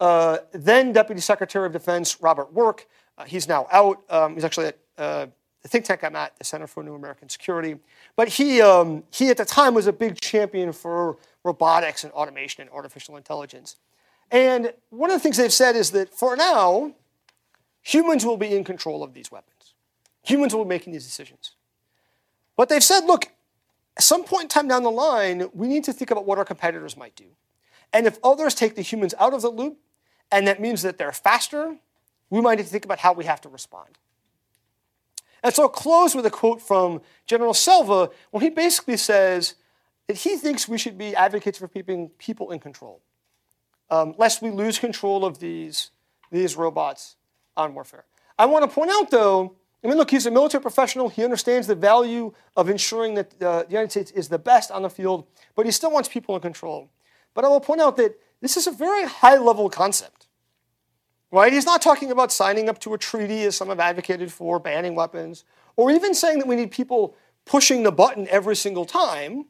uh, 0.01 0.39
then 0.51 0.93
Deputy 0.93 1.21
Secretary 1.21 1.67
of 1.67 1.73
Defense 1.73 2.21
Robert 2.21 2.53
Work. 2.53 2.89
Uh, 3.17 3.25
he's 3.25 3.47
now 3.47 3.69
out. 3.71 4.03
Um, 4.11 4.35
he's 4.35 4.45
actually 4.45 4.67
at 4.67 4.79
uh, 5.03 5.27
the 5.63 5.69
think 5.69 5.85
tank 5.85 6.03
I'm 6.03 6.17
at, 6.17 6.37
the 6.39 6.45
Center 6.45 6.67
for 6.67 6.83
New 6.83 6.95
American 6.95 7.29
Security. 7.29 7.77
But 8.17 8.29
he, 8.29 8.61
um, 8.61 9.05
he 9.13 9.29
at 9.29 9.37
the 9.37 9.45
time 9.45 9.75
was 9.75 9.87
a 9.87 9.93
big 9.93 10.21
champion 10.21 10.73
for 10.73 11.19
robotics 11.45 12.05
and 12.05 12.13
automation 12.13 12.63
and 12.63 12.71
artificial 12.71 13.17
intelligence. 13.17 13.77
And 14.31 14.73
one 14.91 15.11
of 15.11 15.15
the 15.15 15.21
things 15.21 15.37
they've 15.37 15.53
said 15.53 15.77
is 15.77 15.91
that 15.93 16.13
for 16.13 16.37
now, 16.37 16.95
humans 17.83 18.25
will 18.25 18.37
be 18.37 18.57
in 18.57 18.65
control 18.65 19.03
of 19.03 19.15
these 19.15 19.31
weapons. 19.31 19.75
Humans 20.25 20.55
will 20.55 20.65
be 20.65 20.69
making 20.69 20.93
these 20.93 21.05
decisions. 21.05 21.53
But 22.57 22.69
they've 22.69 22.83
said, 22.83 23.01
look, 23.05 23.27
at 23.97 24.03
some 24.03 24.25
point 24.25 24.45
in 24.45 24.49
time 24.49 24.69
down 24.69 24.83
the 24.83 24.91
line, 24.91 25.49
we 25.53 25.69
need 25.69 25.85
to 25.85 25.93
think 25.93 26.11
about 26.11 26.25
what 26.25 26.39
our 26.39 26.45
competitors 26.45 26.97
might 26.97 27.15
do. 27.15 27.27
And 27.93 28.07
if 28.07 28.19
others 28.25 28.55
take 28.55 28.75
the 28.75 28.83
humans 28.83 29.15
out 29.19 29.35
of 29.35 29.43
the 29.43 29.51
loop, 29.51 29.79
and 30.31 30.47
that 30.47 30.61
means 30.61 30.83
that 30.83 30.97
they're 30.97 31.13
faster, 31.13 31.77
we 32.31 32.41
might 32.41 32.57
need 32.57 32.65
to 32.65 32.71
think 32.71 32.87
about 32.87 33.01
how 33.01 33.13
we 33.13 33.27
have 33.27 33.41
to 33.43 33.49
respond. 33.49 33.99
And 35.43 35.53
so 35.53 35.65
I'll 35.65 35.69
close 35.69 36.15
with 36.15 36.25
a 36.27 36.31
quote 36.31 36.63
from 36.63 37.01
General 37.27 37.55
Selva, 37.55 38.11
when 38.31 38.43
he 38.43 38.51
basically 38.51 38.97
says 38.97 39.55
that 40.07 40.19
he 40.19 40.37
thinks 40.37 40.69
we 40.69 40.79
should 40.79 40.97
be 40.97 41.15
advocates 41.17 41.59
for 41.59 41.69
keeping 41.69 42.11
people 42.19 42.51
in 42.51 42.61
control, 42.61 43.01
um, 43.91 44.15
lest 44.19 44.43
we 44.43 44.51
lose 44.51 44.79
control 44.79 45.25
of 45.25 45.39
these, 45.39 45.91
these 46.31 46.57
robots 46.57 47.17
on 47.57 47.75
warfare. 47.75 48.05
I 48.39 48.47
want 48.47 48.65
to 48.65 48.73
point 48.73 48.91
out, 48.91 49.11
though, 49.11 49.57
I 49.85 49.89
mean, 49.89 49.97
look, 49.97 50.11
he's 50.11 50.27
a 50.27 50.31
military 50.31 50.63
professional. 50.63 51.09
He 51.09 51.25
understands 51.25 51.67
the 51.67 51.75
value 51.75 52.33
of 52.57 52.69
ensuring 52.69 53.15
that 53.15 53.43
uh, 53.43 53.65
the 53.65 53.71
United 53.71 53.91
States 53.91 54.11
is 54.13 54.29
the 54.29 54.39
best 54.39 54.71
on 54.71 54.83
the 54.83 54.91
field, 54.91 55.27
but 55.57 55.67
he 55.67 55.73
still 55.73 55.91
wants 55.91 56.09
people 56.09 56.37
in 56.37 56.41
control. 56.41 56.89
But 57.35 57.45
I 57.45 57.49
will 57.49 57.61
point 57.61 57.81
out 57.81 57.97
that 57.97 58.15
this 58.41 58.57
is 58.57 58.67
a 58.67 58.71
very 58.71 59.05
high 59.05 59.39
level 59.39 59.69
concept. 59.69 60.22
Right? 61.33 61.51
He's 61.51 61.65
not 61.65 61.81
talking 61.81 62.11
about 62.11 62.31
signing 62.31 62.69
up 62.69 62.79
to 62.81 62.93
a 62.93 62.99
treaty, 62.99 63.45
as 63.45 63.57
some 63.57 63.69
have 63.69 63.81
advocated 63.81 64.31
for, 64.31 64.59
banning 64.59 64.95
weapons, 64.95 65.45
or 65.77 65.91
even 65.91 66.13
saying 66.13 66.39
that 66.39 66.47
we 66.47 66.57
need 66.57 66.71
people 66.71 67.17
pushing 67.47 67.83
the 67.83 67.91
button 67.91 68.29
every 68.29 68.55
single 68.55 68.85
time. 68.85 69.47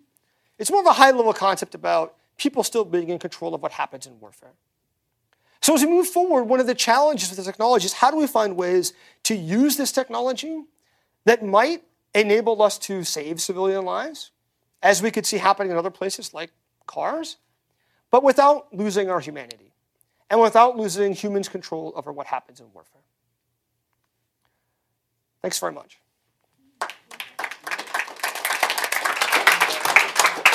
It's 0.59 0.71
more 0.71 0.81
of 0.81 0.87
a 0.87 0.92
high 0.92 1.11
level 1.11 1.33
concept 1.33 1.75
about 1.75 2.14
people 2.38 2.62
still 2.62 2.85
being 2.85 3.09
in 3.09 3.18
control 3.18 3.53
of 3.53 3.62
what 3.62 3.73
happens 3.73 4.07
in 4.07 4.18
warfare. 4.21 4.53
So, 5.61 5.75
as 5.75 5.83
we 5.83 5.90
move 5.90 6.07
forward, 6.07 6.45
one 6.45 6.61
of 6.61 6.68
the 6.68 6.75
challenges 6.75 7.31
with 7.31 7.38
the 7.38 7.45
technology 7.45 7.87
is 7.87 7.95
how 7.95 8.12
do 8.12 8.16
we 8.16 8.29
find 8.29 8.57
ways 8.57 8.92
to 9.25 9.35
use 9.35 9.77
this 9.77 9.90
technology 9.90 10.62
that 11.25 11.45
might 11.45 11.83
enable 12.14 12.62
us 12.62 12.79
to 12.79 13.03
save 13.03 13.40
civilian 13.40 13.85
lives, 13.85 14.31
as 14.85 15.03
we 15.03 15.11
could 15.11 15.27
see 15.27 15.38
happening 15.38 15.73
in 15.73 15.77
other 15.77 15.90
places 15.90 16.33
like 16.33 16.53
cars, 16.87 17.38
but 18.12 18.23
without 18.23 18.73
losing 18.73 19.11
our 19.11 19.18
humanity 19.18 19.71
and 20.33 20.40
without 20.40 20.79
losing 20.79 21.12
humans' 21.12 21.47
control 21.47 21.92
over 21.95 22.11
what 22.11 22.27
happens 22.27 22.59
in 22.59 22.66
warfare. 22.73 23.03
Thanks 25.42 25.59
very 25.59 25.73
much. 25.73 25.99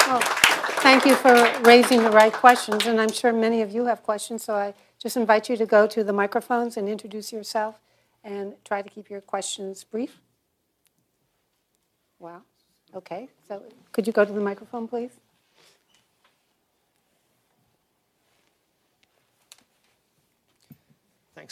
Well, 0.08 0.20
thank 0.82 1.06
you 1.06 1.13
for 1.13 1.32
raising 1.62 2.02
the 2.02 2.10
right 2.10 2.34
questions, 2.34 2.88
and 2.88 3.00
I'm 3.00 3.12
sure 3.12 3.32
many 3.32 3.62
of 3.62 3.70
you 3.70 3.86
have 3.86 4.02
questions, 4.02 4.44
so 4.44 4.56
I 4.56 4.74
just 4.98 5.16
invite 5.16 5.48
you 5.48 5.56
to 5.58 5.66
go 5.68 5.86
to 5.86 6.04
the 6.04 6.13
microphones 6.13 6.76
and 6.76 6.90
introduce 6.90 7.32
yourself 7.32 7.80
and 8.24 8.56
try 8.66 8.82
to 8.82 8.90
keep 8.90 9.12
your 9.12 9.22
questions 9.22 9.84
brief. 9.84 10.20
Wow. 12.18 12.42
Okay. 12.96 13.30
So 13.48 13.62
could 13.92 14.08
you 14.08 14.13
go 14.13 14.26
to 14.26 14.34
the 14.34 14.42
microphone, 14.42 14.88
please? 14.88 15.12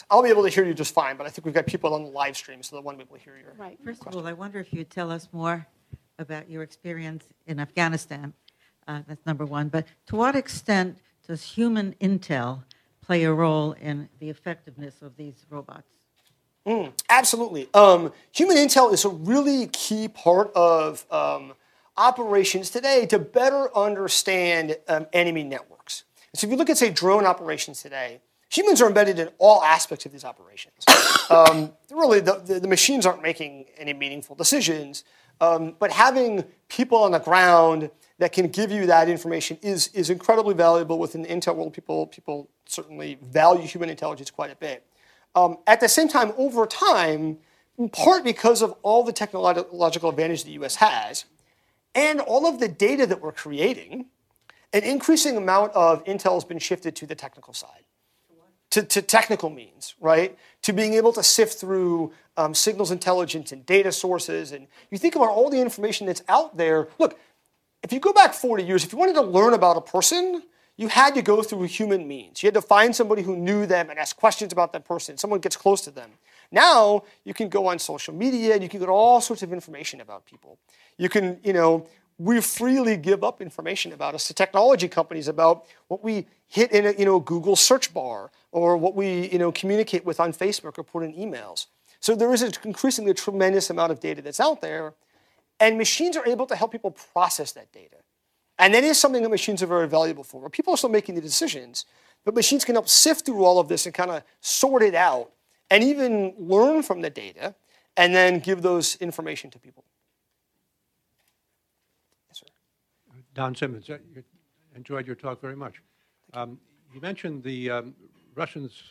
I'll 0.10 0.24
be 0.24 0.30
able 0.30 0.44
to 0.44 0.50
hear 0.50 0.66
you 0.66 0.74
just 0.74 0.94
fine, 0.94 1.18
but 1.18 1.26
I 1.26 1.30
think 1.30 1.46
we've 1.46 1.54
got 1.54 1.66
people 1.66 1.94
on 1.94 2.04
the 2.04 2.10
live 2.10 2.36
stream, 2.36 2.62
so 2.64 2.76
they 2.76 2.82
want 2.82 2.98
to 3.00 3.06
be 3.06 3.08
able 3.08 3.18
to 3.18 3.24
hear 3.24 3.38
you. 3.38 3.46
Right. 3.58 3.78
First 3.84 4.06
of 4.06 4.16
all, 4.16 4.28
I 4.28 4.34
wonder 4.34 4.60
if 4.60 4.74
you'd 4.74 4.90
tell 4.90 5.12
us 5.12 5.30
more 5.32 5.68
about 6.20 6.50
your 6.50 6.64
experience 6.64 7.26
in 7.48 7.60
Afghanistan. 7.60 8.34
Uh, 8.88 9.02
that's 9.08 9.26
number 9.26 9.46
one. 9.46 9.70
But 9.70 9.86
to 10.08 10.16
what 10.16 10.36
extent 10.36 11.00
does 11.28 11.42
human 11.42 11.96
intel 12.02 12.64
play 13.02 13.24
a 13.24 13.34
role 13.34 13.74
in 13.74 14.10
the 14.20 14.30
effectiveness 14.30 15.02
of 15.02 15.18
these 15.18 15.46
robots? 15.50 15.88
Mm, 16.66 16.94
absolutely. 17.10 17.70
Um, 17.74 18.12
human 18.32 18.58
intel 18.58 18.92
is 18.92 19.06
a 19.06 19.10
really 19.10 19.68
key 19.68 20.08
part 20.08 20.52
of 20.56 21.06
um, 21.12 21.54
operations 21.98 22.70
today 22.70 23.06
to 23.08 23.20
better 23.20 23.76
understand 23.78 24.78
um, 24.88 25.06
enemy 25.14 25.44
networks. 25.44 26.04
So 26.34 26.48
if 26.48 26.52
you 26.52 26.58
look 26.58 26.70
at, 26.70 26.78
say, 26.78 26.90
drone 26.90 27.26
operations 27.26 27.82
today, 27.82 28.20
humans 28.50 28.82
are 28.82 28.88
embedded 28.88 29.20
in 29.20 29.30
all 29.38 29.62
aspects 29.64 30.06
of 30.06 30.12
these 30.12 30.26
operations. 30.26 30.84
um, 31.30 31.72
really, 31.92 32.20
the, 32.20 32.36
the, 32.46 32.60
the, 32.60 32.68
machines 32.68 33.06
aren't 33.06 33.22
making 33.22 33.66
any 33.78 33.94
meaningful 33.94 34.36
decisions, 34.36 35.04
um, 35.42 35.76
but 35.80 35.92
having 35.92 36.44
people 36.70 36.98
on 36.98 37.12
the 37.12 37.20
ground 37.20 37.90
that 38.18 38.32
can 38.32 38.48
give 38.48 38.72
you 38.72 38.86
that 38.86 39.10
information 39.10 39.58
is, 39.62 39.88
is 39.90 40.10
incredibly 40.10 40.54
valuable 40.54 40.98
within 40.98 41.22
the 41.22 41.28
intel 41.28 41.56
world. 41.56 41.74
People, 41.74 42.08
people 42.08 42.50
certainly 42.66 43.18
value 43.22 43.68
human 43.68 43.90
intelligence 43.90 44.32
quite 44.32 44.52
a 44.52 44.56
bit. 44.56 44.86
Um, 45.36 45.58
at 45.68 45.82
the 45.82 45.90
same 45.90 46.08
time, 46.08 46.32
over 46.38 46.66
time, 46.66 47.40
in 47.78 47.90
part 47.90 48.24
because 48.24 48.62
of 48.62 48.74
all 48.84 49.04
the 49.04 49.12
technological 49.12 50.10
advantage 50.10 50.46
the 50.46 50.52
US 50.52 50.76
has, 50.76 51.26
and 51.94 52.22
all 52.22 52.46
of 52.46 52.60
the 52.60 52.70
data 52.70 53.06
that 53.06 53.22
we're 53.22 53.34
creating, 53.34 54.06
an 54.72 54.84
increasing 54.84 55.36
amount 55.36 55.74
of 55.74 56.04
intel 56.06 56.34
has 56.36 56.46
been 56.46 56.60
shifted 56.60 56.96
to 56.98 57.06
the 57.06 57.16
technical 57.16 57.54
side 57.54 57.86
to, 58.76 58.84
to 58.84 59.02
technical 59.02 59.50
means, 59.50 59.96
right? 60.02 60.38
To 60.64 60.74
being 60.74 60.96
able 60.96 61.14
to 61.14 61.24
sift 61.24 61.58
through 61.62 62.12
um, 62.36 62.54
signals 62.54 62.92
intelligence 62.92 63.54
and 63.54 63.66
data 63.66 63.90
sources. 63.94 64.52
And 64.52 64.68
you 64.92 64.98
think 64.98 65.16
about 65.16 65.30
all 65.30 65.50
the 65.50 65.62
information 65.62 66.08
that's 66.08 66.22
out 66.28 66.58
there. 66.58 66.90
Look, 67.00 67.18
if 67.84 67.94
you 67.94 68.02
go 68.02 68.12
back 68.12 68.34
40 68.34 68.66
years, 68.66 68.84
if 68.84 68.92
you 68.92 69.00
wanted 69.00 69.14
to 69.14 69.22
learn 69.22 69.54
about 69.54 69.78
a 69.78 69.82
person, 69.82 70.44
you 70.76 70.90
had 70.90 71.16
to 71.16 71.22
go 71.22 71.42
through 71.42 71.64
human 71.64 72.06
means. 72.06 72.44
You 72.44 72.48
had 72.48 72.54
to 72.56 72.62
find 72.62 72.94
somebody 72.94 73.22
who 73.22 73.38
knew 73.38 73.66
them 73.66 73.90
and 73.90 73.98
ask 73.98 74.18
questions 74.18 74.52
about 74.52 74.74
that 74.74 74.84
person. 74.84 75.18
Someone 75.18 75.40
gets 75.40 75.56
close 75.56 75.80
to 75.82 75.92
them. 75.92 76.10
Now 76.52 77.04
you 77.24 77.34
can 77.34 77.48
go 77.48 77.68
on 77.68 77.80
social 77.80 78.14
media 78.14 78.56
and 78.56 78.62
you 78.62 78.68
can 78.68 78.82
get 78.82 78.90
all 78.90 79.22
sorts 79.22 79.42
of 79.42 79.54
information 79.54 80.02
about 80.02 80.26
people. 80.26 80.58
You 80.98 81.08
can, 81.08 81.40
you 81.46 81.54
know, 81.54 81.88
we 82.18 82.42
freely 82.42 82.98
give 82.98 83.24
up 83.24 83.42
information 83.42 83.94
about 83.94 84.16
us 84.16 84.28
to 84.28 84.34
technology 84.34 84.90
companies 84.90 85.30
about 85.30 85.66
what 85.88 86.04
we 86.04 86.26
hit 86.48 86.72
in 86.72 86.86
a 86.86 86.92
you 86.94 87.06
know, 87.06 87.20
Google 87.20 87.56
search 87.56 87.94
bar 87.94 88.32
or 88.56 88.78
what 88.78 88.96
we 88.96 89.30
you 89.32 89.38
know, 89.38 89.52
communicate 89.52 90.06
with 90.06 90.18
on 90.18 90.32
Facebook 90.32 90.78
or 90.78 90.84
put 90.84 91.04
in 91.04 91.14
emails. 91.14 91.66
So 92.00 92.16
there 92.16 92.34
is 92.34 92.42
an 92.42 92.54
increasingly 92.64 93.12
a 93.12 93.14
tremendous 93.14 93.70
amount 93.70 93.92
of 93.92 94.00
data 94.00 94.22
that's 94.22 94.40
out 94.40 94.62
there, 94.62 94.94
and 95.60 95.78
machines 95.78 96.16
are 96.16 96.26
able 96.26 96.46
to 96.46 96.56
help 96.56 96.72
people 96.72 96.92
process 96.92 97.52
that 97.52 97.70
data. 97.74 97.98
And 98.58 98.74
that 98.74 98.86
is 98.86 98.98
something 98.98 99.24
that 99.24 99.30
machines 99.30 99.62
are 99.62 99.68
very 99.68 99.90
valuable 99.90 100.24
for. 100.24 100.50
People 100.50 100.74
are 100.74 100.78
still 100.78 100.90
making 100.90 101.16
the 101.16 101.22
decisions, 101.22 101.84
but 102.24 102.34
machines 102.34 102.64
can 102.64 102.76
help 102.76 102.88
sift 102.88 103.26
through 103.26 103.44
all 103.44 103.60
of 103.60 103.68
this 103.68 103.86
and 103.86 103.94
kind 103.94 104.10
of 104.10 104.24
sort 104.40 104.82
it 104.84 104.96
out 104.96 105.32
and 105.70 105.84
even 105.84 106.34
learn 106.38 106.82
from 106.82 107.02
the 107.02 107.10
data 107.10 107.56
and 107.98 108.16
then 108.16 108.40
give 108.40 108.62
those 108.62 108.96
information 108.98 109.52
to 109.52 109.60
people. 109.60 109.84
Yes, 112.30 112.40
sir. 112.40 112.46
Don 113.34 113.54
Simmons, 113.54 113.90
uh, 113.90 113.98
enjoyed 114.78 115.08
your 115.08 115.18
talk 115.18 115.42
very 115.42 115.58
much. 115.58 115.82
Um, 116.34 116.58
you 116.94 117.02
mentioned 117.02 117.44
the 117.44 117.70
um, 117.70 117.96
Russians 118.36 118.84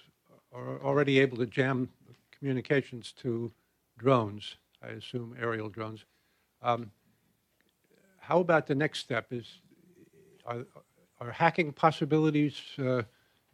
are 0.53 0.83
already 0.83 1.21
able 1.21 1.37
to 1.39 1.47
jam 1.47 1.89
communications 2.37 3.13
to 3.13 3.53
drones, 3.99 4.57
I 4.83 4.89
assume 4.89 5.37
aerial 5.41 5.69
drones. 5.69 6.05
Um, 6.63 6.91
how 8.19 8.41
about 8.41 8.67
the 8.67 8.75
next 8.75 9.01
step? 9.01 9.33
Is 9.33 9.61
are, 10.47 10.65
are 11.21 11.31
hacking 11.31 11.73
possibilities 11.73 12.61
uh, 12.79 13.03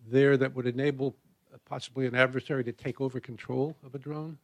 there 0.09 0.36
that 0.36 0.55
would 0.55 0.66
enable 0.66 1.16
possibly 1.64 2.07
an 2.07 2.14
adversary 2.14 2.64
to 2.64 2.72
take 2.72 3.01
over 3.01 3.20
control 3.20 3.76
of 3.84 3.95
a 3.95 3.99
drone? 3.99 4.38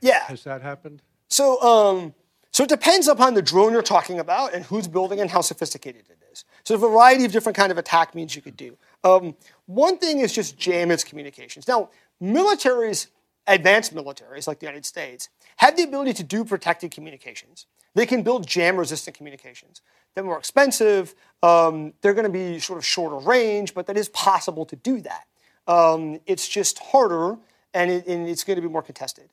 Yeah. 0.00 0.24
Has 0.24 0.44
that 0.44 0.62
happened? 0.62 1.02
So, 1.28 1.60
um, 1.62 2.14
so 2.54 2.62
it 2.62 2.68
depends 2.68 3.08
upon 3.08 3.34
the 3.34 3.42
drone 3.42 3.72
you're 3.72 3.82
talking 3.82 4.20
about 4.20 4.54
and 4.54 4.64
who's 4.64 4.86
building 4.86 5.20
and 5.20 5.28
how 5.28 5.40
sophisticated 5.40 6.04
it 6.08 6.18
is. 6.30 6.44
So 6.62 6.76
a 6.76 6.78
variety 6.78 7.24
of 7.24 7.32
different 7.32 7.56
kind 7.56 7.72
of 7.72 7.78
attack 7.78 8.14
means 8.14 8.36
you 8.36 8.42
could 8.42 8.56
do. 8.56 8.78
Um, 9.02 9.34
one 9.66 9.98
thing 9.98 10.20
is 10.20 10.32
just 10.32 10.56
jam 10.56 10.92
its 10.92 11.02
communications. 11.02 11.66
Now, 11.66 11.90
militaries 12.22 13.08
advanced 13.48 13.92
militaries 13.92 14.46
like 14.46 14.60
the 14.60 14.66
United 14.66 14.86
States 14.86 15.30
have 15.56 15.76
the 15.76 15.82
ability 15.82 16.12
to 16.12 16.22
do 16.22 16.44
protected 16.44 16.92
communications. 16.92 17.66
They 17.96 18.06
can 18.06 18.22
build 18.22 18.46
jam 18.46 18.76
resistant 18.76 19.16
communications. 19.16 19.82
They're 20.14 20.22
more 20.22 20.38
expensive. 20.38 21.16
Um, 21.42 21.92
they're 22.02 22.14
going 22.14 22.22
to 22.22 22.30
be 22.30 22.60
sort 22.60 22.78
of 22.78 22.86
shorter 22.86 23.16
range, 23.16 23.74
but 23.74 23.88
that 23.88 23.96
is 23.96 24.08
possible 24.10 24.64
to 24.66 24.76
do 24.76 25.00
that. 25.00 25.24
Um, 25.66 26.20
it's 26.24 26.48
just 26.48 26.78
harder 26.78 27.36
and, 27.74 27.90
it, 27.90 28.06
and, 28.06 28.28
it's 28.28 28.44
going 28.44 28.54
to 28.56 28.62
be 28.62 28.68
more 28.68 28.82
contested. 28.82 29.28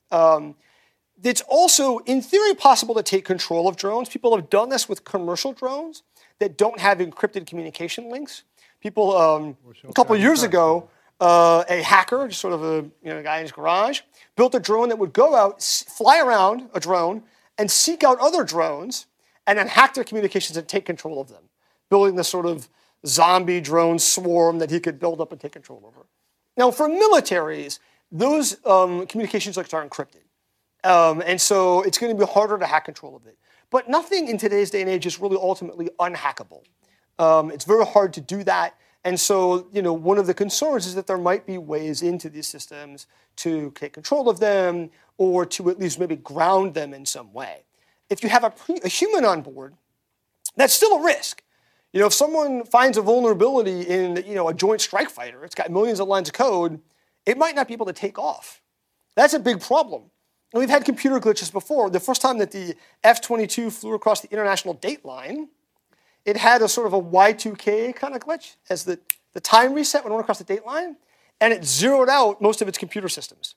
It's 1.24 1.42
also, 1.48 2.00
in 2.00 2.22
theory, 2.22 2.56
possible 2.56 2.96
to 2.96 3.04
take 3.04 3.26
control 3.26 3.68
of 3.68 3.76
drones. 3.76 4.10
People 4.10 4.36
have 4.36 4.50
done 4.50 4.70
this 4.70 4.90
with 4.90 5.04
commercial 5.04 5.54
drones 5.54 6.04
that 6.40 6.58
don't 6.58 6.80
have 6.80 6.98
encrypted 6.98 7.46
communication 7.46 8.10
links. 8.10 8.44
People, 8.82 9.16
um, 9.16 9.56
a 9.88 9.94
couple 9.94 10.16
of 10.16 10.22
years 10.22 10.42
ago, 10.42 10.90
uh, 11.20 11.64
a 11.70 11.84
hacker, 11.84 12.28
just 12.28 12.42
sort 12.42 12.54
of 12.54 12.64
a 12.64 12.76
you 13.04 13.14
know, 13.14 13.22
guy 13.22 13.38
in 13.38 13.44
his 13.44 13.52
garage, 13.52 14.02
built 14.36 14.56
a 14.56 14.60
drone 14.60 14.90
that 14.90 14.98
would 14.98 15.14
go 15.14 15.36
out, 15.36 15.62
fly 15.62 16.20
around 16.20 16.68
a 16.74 16.80
drone, 16.80 17.24
and 17.60 17.70
seek 17.70 18.04
out 18.04 18.18
other 18.20 18.44
drones, 18.44 19.06
and 19.46 19.60
then 19.60 19.68
hack 19.68 19.94
their 19.94 20.04
communications 20.04 20.58
and 20.58 20.68
take 20.68 20.86
control 20.86 21.22
of 21.22 21.30
them, 21.30 21.44
building 21.92 22.16
this 22.16 22.28
sort 22.28 22.48
of 22.48 22.68
zombie 23.06 23.62
drone 23.62 24.00
swarm 24.00 24.58
that 24.58 24.72
he 24.72 24.80
could 24.80 25.00
build 25.00 25.22
up 25.22 25.32
and 25.32 25.40
take 25.40 25.52
control 25.52 25.84
over. 25.86 26.08
Now, 26.58 26.72
for 26.72 26.90
militaries, 26.90 27.78
those 28.12 28.58
um, 28.66 29.06
communications 29.06 29.58
links 29.58 29.74
are 29.74 29.88
encrypted. 29.88 30.24
Um, 30.84 31.22
and 31.26 31.40
so 31.40 31.82
it's 31.84 31.98
going 31.98 32.16
to 32.16 32.26
be 32.26 32.30
harder 32.30 32.58
to 32.58 32.66
hack 32.66 32.86
control 32.86 33.16
of 33.16 33.26
it. 33.28 33.38
But 33.70 33.90
nothing 33.90 34.28
in 34.28 34.38
today's 34.38 34.70
day 34.70 34.82
and 34.82 34.90
age 34.90 35.06
is 35.06 35.20
really 35.20 35.38
ultimately 35.38 35.90
unhackable. 36.00 36.64
Um, 37.20 37.52
it's 37.52 37.66
very 37.66 37.86
hard 37.86 38.14
to 38.14 38.22
do 38.22 38.44
that. 38.44 38.76
And 39.04 39.20
so, 39.20 39.68
you 39.72 39.82
know, 39.82 39.94
one 39.94 40.18
of 40.18 40.28
the 40.28 40.34
concerns 40.34 40.86
is 40.86 40.96
that 40.96 41.08
there 41.08 41.18
might 41.18 41.46
be 41.46 41.58
ways 41.58 42.02
into 42.02 42.30
these 42.30 42.48
systems 42.48 43.08
to 43.38 43.72
take 43.72 43.94
control 43.94 44.30
of 44.30 44.40
them 44.40 44.92
or 45.18 45.46
to 45.46 45.70
at 45.70 45.80
least 45.80 46.00
maybe 46.00 46.16
ground 46.16 46.74
them 46.74 46.94
in 46.94 47.06
some 47.06 47.34
way. 47.34 47.64
If 48.10 48.24
you 48.24 48.30
have 48.30 48.44
a, 48.44 48.54
a 48.84 48.88
human 48.88 49.26
on 49.26 49.42
board, 49.42 49.76
that's 50.56 50.74
still 50.74 50.98
a 50.98 51.04
risk. 51.04 51.44
You 51.94 52.00
know, 52.00 52.08
if 52.08 52.14
someone 52.14 52.64
finds 52.66 52.98
a 52.98 53.02
vulnerability 53.02 53.82
in, 53.82 54.24
you 54.26 54.36
know, 54.36 54.48
a 54.48 54.54
joint 54.54 54.82
strike 54.82 55.10
fighter, 55.10 55.44
it's 55.44 55.56
got 55.56 55.72
millions 55.72 56.00
of 56.00 56.08
lines 56.08 56.30
of 56.30 56.34
code, 56.34 56.80
it 57.26 57.38
might 57.38 57.56
not 57.56 57.68
be 57.68 57.74
able 57.74 57.86
to 57.88 57.94
take 57.94 58.20
off. 58.20 58.62
That's 59.16 59.34
a 59.34 59.40
big 59.40 59.62
problem. 59.62 60.04
We've 60.54 60.70
had 60.70 60.84
computer 60.84 61.20
glitches 61.20 61.52
before. 61.52 61.90
The 61.90 62.00
first 62.00 62.22
time 62.22 62.38
that 62.40 62.52
the 62.52 62.76
F-22 63.04 63.72
flew 63.72 63.94
across 63.94 64.22
the 64.22 64.30
international 64.32 64.74
date 64.74 65.06
line, 65.06 65.48
it 66.26 66.38
had 66.38 66.62
a 66.62 66.68
sort 66.68 66.88
of 66.88 66.94
a 66.94 67.02
Y2K 67.02 67.96
kind 67.96 68.16
of 68.16 68.22
glitch 68.22 68.56
as 68.70 68.84
the, 68.84 69.00
the 69.34 69.40
time 69.40 69.74
reset 69.74 70.04
when 70.04 70.12
it 70.12 70.16
went 70.16 70.26
across 70.26 70.40
the 70.40 70.44
date 70.44 70.66
line, 70.66 70.98
and 71.40 71.54
it 71.54 71.64
zeroed 71.64 72.10
out 72.10 72.42
most 72.42 72.62
of 72.62 72.68
its 72.68 72.78
computer 72.78 73.08
systems. 73.08 73.56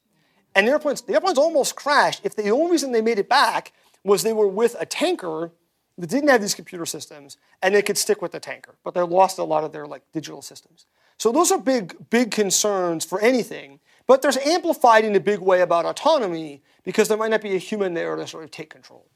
And 0.55 0.69
the 0.69 0.73
airplanes, 0.73 1.03
the 1.03 1.15
airplanes 1.15 1.37
almost 1.37 1.75
crashed 1.75 2.21
if 2.25 2.37
the 2.37 2.49
only 2.51 2.71
reason 2.71 2.93
they 2.93 3.03
made 3.03 3.19
it 3.19 3.29
back 3.29 3.73
was 4.05 4.23
they 4.23 4.33
were 4.33 4.47
with 4.47 4.77
a 4.79 4.87
tanker 4.87 5.51
that 5.99 6.09
didn't 6.09 6.29
have 6.29 6.41
these 6.41 6.55
computer 6.55 6.87
systems, 6.87 7.37
and 7.61 7.75
they 7.75 7.83
could 7.83 7.99
stick 7.99 8.23
with 8.23 8.33
the 8.33 8.41
tanker, 8.41 8.77
but 8.85 8.95
they 8.95 9.01
lost 9.01 9.39
a 9.39 9.45
lot 9.45 9.65
of 9.65 9.73
their 9.73 9.87
like 9.87 10.03
digital 10.13 10.43
systems. 10.43 10.87
So 11.19 11.33
those 11.33 11.53
are 11.53 11.59
big, 11.59 11.97
big 12.11 12.31
concerns 12.31 13.05
for 13.05 13.21
anything. 13.21 13.81
But 14.07 14.21
there's 14.21 14.37
amplified 14.37 15.05
in 15.05 15.15
a 15.15 15.21
big 15.21 15.41
way 15.41 15.61
about 15.61 15.87
autonomy 15.87 16.63
because 16.85 17.09
there 17.09 17.17
might 17.19 17.31
not 17.31 17.41
be 17.41 17.55
a 17.55 17.59
human 17.59 17.95
there 17.95 18.15
to 18.15 18.27
sort 18.27 18.45
of 18.45 18.51
take 18.51 18.71
control. 18.71 19.07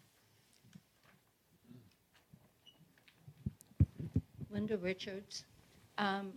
Linda 4.51 4.79
Richards. 4.79 5.45
Um, 5.99 6.33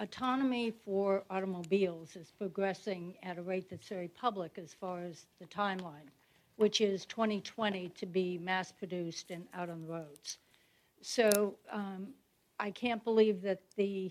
autonomy 0.00 0.72
for 0.84 1.24
automobiles 1.30 2.16
is 2.16 2.30
progressing 2.30 3.14
at 3.22 3.38
a 3.38 3.42
rate 3.42 3.68
that's 3.68 3.88
very 3.88 4.08
public 4.08 4.58
as 4.58 4.74
far 4.74 5.00
as 5.00 5.26
the 5.38 5.46
timeline, 5.46 6.08
which 6.56 6.80
is 6.80 7.04
2020 7.06 7.90
to 7.90 8.06
be 8.06 8.38
mass 8.38 8.72
produced 8.72 9.30
and 9.30 9.46
out 9.54 9.68
on 9.70 9.82
the 9.82 9.88
roads. 9.88 10.38
So 11.02 11.56
um, 11.70 12.08
I 12.58 12.70
can't 12.70 13.04
believe 13.04 13.42
that 13.42 13.60
the 13.76 14.10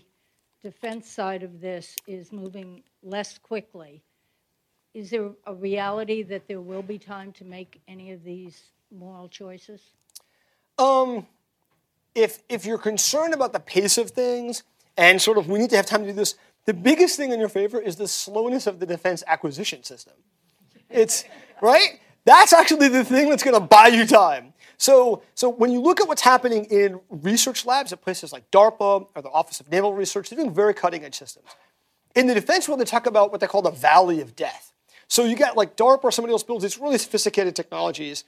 defense 0.62 1.10
side 1.10 1.42
of 1.42 1.60
this 1.60 1.96
is 2.06 2.32
moving 2.32 2.82
less 3.02 3.36
quickly. 3.36 4.02
Is 4.94 5.10
there 5.10 5.30
a 5.44 5.52
reality 5.52 6.22
that 6.22 6.46
there 6.46 6.60
will 6.60 6.82
be 6.82 6.98
time 6.98 7.32
to 7.32 7.44
make 7.44 7.82
any 7.88 8.12
of 8.12 8.22
these 8.22 8.70
moral 8.96 9.28
choices? 9.28 9.80
Um, 10.78 11.26
if 12.14 12.42
if 12.48 12.64
you're 12.64 12.78
concerned 12.78 13.34
about 13.34 13.52
the 13.52 13.60
pace 13.60 13.98
of 13.98 14.10
things 14.10 14.62
and 14.96 15.20
sort 15.20 15.36
of 15.36 15.48
we 15.48 15.58
need 15.58 15.70
to 15.70 15.76
have 15.76 15.86
time 15.86 16.02
to 16.02 16.06
do 16.06 16.12
this, 16.12 16.36
the 16.64 16.74
biggest 16.74 17.16
thing 17.16 17.32
in 17.32 17.40
your 17.40 17.48
favor 17.48 17.80
is 17.80 17.96
the 17.96 18.06
slowness 18.06 18.68
of 18.68 18.78
the 18.78 18.86
defense 18.86 19.24
acquisition 19.26 19.82
system. 19.82 20.14
It's 20.88 21.24
right. 21.60 21.98
That's 22.24 22.52
actually 22.52 22.88
the 22.88 23.04
thing 23.04 23.28
that's 23.28 23.42
going 23.42 23.60
to 23.60 23.66
buy 23.66 23.88
you 23.88 24.06
time. 24.06 24.54
So, 24.78 25.22
so 25.34 25.48
when 25.48 25.70
you 25.70 25.80
look 25.80 26.00
at 26.00 26.08
what's 26.08 26.22
happening 26.22 26.64
in 26.66 27.00
research 27.10 27.66
labs 27.66 27.92
at 27.92 28.00
places 28.00 28.32
like 28.32 28.50
DARPA 28.50 29.08
or 29.14 29.22
the 29.22 29.28
Office 29.30 29.60
of 29.60 29.70
Naval 29.70 29.92
Research, 29.92 30.30
they're 30.30 30.38
doing 30.38 30.54
very 30.54 30.72
cutting 30.72 31.04
edge 31.04 31.16
systems. 31.16 31.46
In 32.14 32.26
the 32.26 32.34
defense 32.34 32.68
world, 32.68 32.80
they 32.80 32.84
talk 32.84 33.06
about 33.06 33.30
what 33.30 33.40
they 33.40 33.46
call 33.46 33.62
the 33.62 33.70
valley 33.70 34.20
of 34.20 34.34
death. 34.34 34.73
So 35.08 35.24
you 35.24 35.36
got 35.36 35.56
like 35.56 35.76
DARPA 35.76 36.04
or 36.04 36.10
somebody 36.10 36.32
else 36.32 36.42
builds 36.42 36.62
these 36.62 36.78
really 36.78 36.98
sophisticated 36.98 37.54
technologies, 37.54 38.24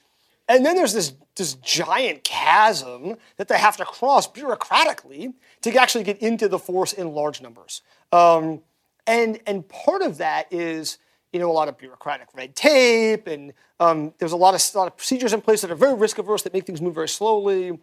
and 0.49 0.65
then 0.65 0.77
there's 0.77 0.93
this, 0.93 1.15
this 1.35 1.55
giant 1.55 2.23
chasm 2.23 3.17
that 3.37 3.49
they 3.49 3.59
have 3.59 3.77
to 3.79 3.85
cross 3.85 4.29
bureaucratically 4.29 5.35
to 5.63 5.75
actually 5.75 6.05
get 6.05 6.19
into 6.19 6.49
the 6.49 6.59
force 6.59 6.93
in 6.93 7.13
large 7.13 7.43
numbers. 7.43 7.83
Um, 8.13 8.63
and, 9.07 9.41
and 9.47 9.69
part 9.69 10.03
of 10.03 10.19
that 10.19 10.53
is 10.53 10.99
you 11.33 11.41
know, 11.41 11.51
a 11.51 11.53
lot 11.53 11.69
of 11.69 11.77
bureaucratic 11.77 12.29
red 12.35 12.57
tape, 12.57 13.27
and 13.27 13.53
um, 13.79 14.15
there's 14.19 14.33
a 14.33 14.37
lot 14.37 14.55
of, 14.55 14.75
a 14.75 14.79
lot 14.79 14.87
of 14.87 14.97
procedures 14.97 15.33
in 15.33 15.43
place 15.43 15.61
that 15.61 15.71
are 15.71 15.75
very 15.75 15.95
risk 15.95 16.19
averse 16.19 16.43
that 16.43 16.55
make 16.55 16.65
things 16.65 16.81
move 16.81 16.95
very 16.95 17.09
slowly. 17.09 17.79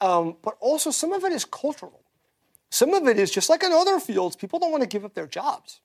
Um, 0.00 0.36
but 0.42 0.56
also, 0.60 0.90
some 0.90 1.12
of 1.12 1.24
it 1.24 1.32
is 1.32 1.44
cultural. 1.44 2.00
Some 2.70 2.94
of 2.94 3.06
it 3.08 3.18
is 3.18 3.30
just 3.30 3.48
like 3.48 3.64
in 3.64 3.72
other 3.72 3.98
fields, 3.98 4.36
people 4.36 4.58
don't 4.58 4.70
want 4.70 4.82
to 4.82 4.88
give 4.88 5.04
up 5.04 5.14
their 5.14 5.26
jobs. 5.26 5.80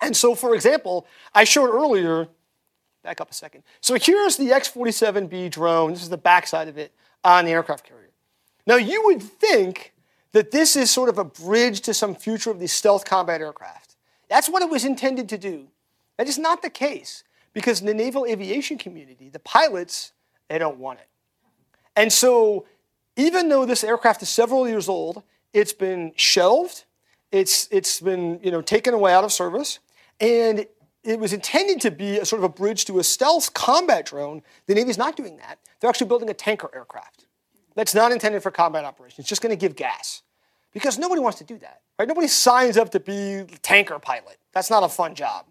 And 0.00 0.16
so, 0.16 0.34
for 0.34 0.54
example, 0.54 1.06
I 1.34 1.44
showed 1.44 1.70
earlier, 1.70 2.28
back 3.02 3.20
up 3.20 3.30
a 3.30 3.34
second. 3.34 3.62
So 3.80 3.94
here's 3.94 4.36
the 4.36 4.52
X 4.52 4.70
47B 4.70 5.50
drone. 5.50 5.92
This 5.92 6.02
is 6.02 6.08
the 6.08 6.18
backside 6.18 6.68
of 6.68 6.78
it 6.78 6.92
on 7.24 7.44
the 7.44 7.52
aircraft 7.52 7.84
carrier. 7.84 8.10
Now, 8.66 8.76
you 8.76 9.02
would 9.06 9.22
think 9.22 9.92
that 10.32 10.50
this 10.50 10.76
is 10.76 10.90
sort 10.90 11.08
of 11.08 11.18
a 11.18 11.24
bridge 11.24 11.80
to 11.82 11.94
some 11.94 12.14
future 12.14 12.50
of 12.50 12.60
these 12.60 12.72
stealth 12.72 13.04
combat 13.04 13.40
aircraft. 13.40 13.96
That's 14.28 14.48
what 14.48 14.62
it 14.62 14.70
was 14.70 14.84
intended 14.84 15.28
to 15.30 15.38
do. 15.38 15.68
That 16.16 16.28
is 16.28 16.38
not 16.38 16.62
the 16.62 16.70
case 16.70 17.24
because 17.52 17.80
in 17.80 17.86
the 17.86 17.94
naval 17.94 18.26
aviation 18.26 18.78
community, 18.78 19.28
the 19.28 19.40
pilots, 19.40 20.12
they 20.48 20.58
don't 20.58 20.78
want 20.78 21.00
it. 21.00 21.08
And 21.96 22.12
so, 22.12 22.66
even 23.16 23.48
though 23.48 23.66
this 23.66 23.82
aircraft 23.82 24.22
is 24.22 24.28
several 24.28 24.68
years 24.68 24.88
old, 24.88 25.22
it's 25.52 25.72
been 25.72 26.12
shelved, 26.14 26.84
it's, 27.32 27.68
it's 27.70 28.00
been 28.00 28.38
you 28.42 28.50
know, 28.50 28.62
taken 28.62 28.94
away 28.94 29.12
out 29.12 29.24
of 29.24 29.32
service, 29.32 29.80
and 30.20 30.66
it 31.02 31.18
was 31.18 31.32
intended 31.32 31.80
to 31.80 31.90
be 31.90 32.18
a 32.18 32.24
sort 32.24 32.40
of 32.40 32.44
a 32.44 32.48
bridge 32.48 32.84
to 32.86 32.98
a 32.98 33.04
stealth 33.04 33.54
combat 33.54 34.06
drone. 34.06 34.42
The 34.66 34.74
Navy's 34.74 34.98
not 34.98 35.16
doing 35.16 35.38
that. 35.38 35.58
They're 35.80 35.88
actually 35.88 36.08
building 36.08 36.28
a 36.28 36.34
tanker 36.34 36.70
aircraft 36.74 37.26
that's 37.74 37.94
not 37.94 38.12
intended 38.12 38.42
for 38.42 38.50
combat 38.50 38.84
operations. 38.84 39.20
It's 39.20 39.28
just 39.28 39.42
going 39.42 39.50
to 39.50 39.60
give 39.60 39.76
gas. 39.76 40.22
Because 40.72 40.98
nobody 40.98 41.20
wants 41.20 41.38
to 41.38 41.44
do 41.44 41.58
that. 41.58 41.80
Right? 41.98 42.06
Nobody 42.06 42.28
signs 42.28 42.76
up 42.76 42.90
to 42.90 43.00
be 43.00 43.44
tanker 43.62 43.98
pilot. 43.98 44.38
That's 44.52 44.70
not 44.70 44.82
a 44.82 44.88
fun 44.88 45.14
job. 45.14 45.46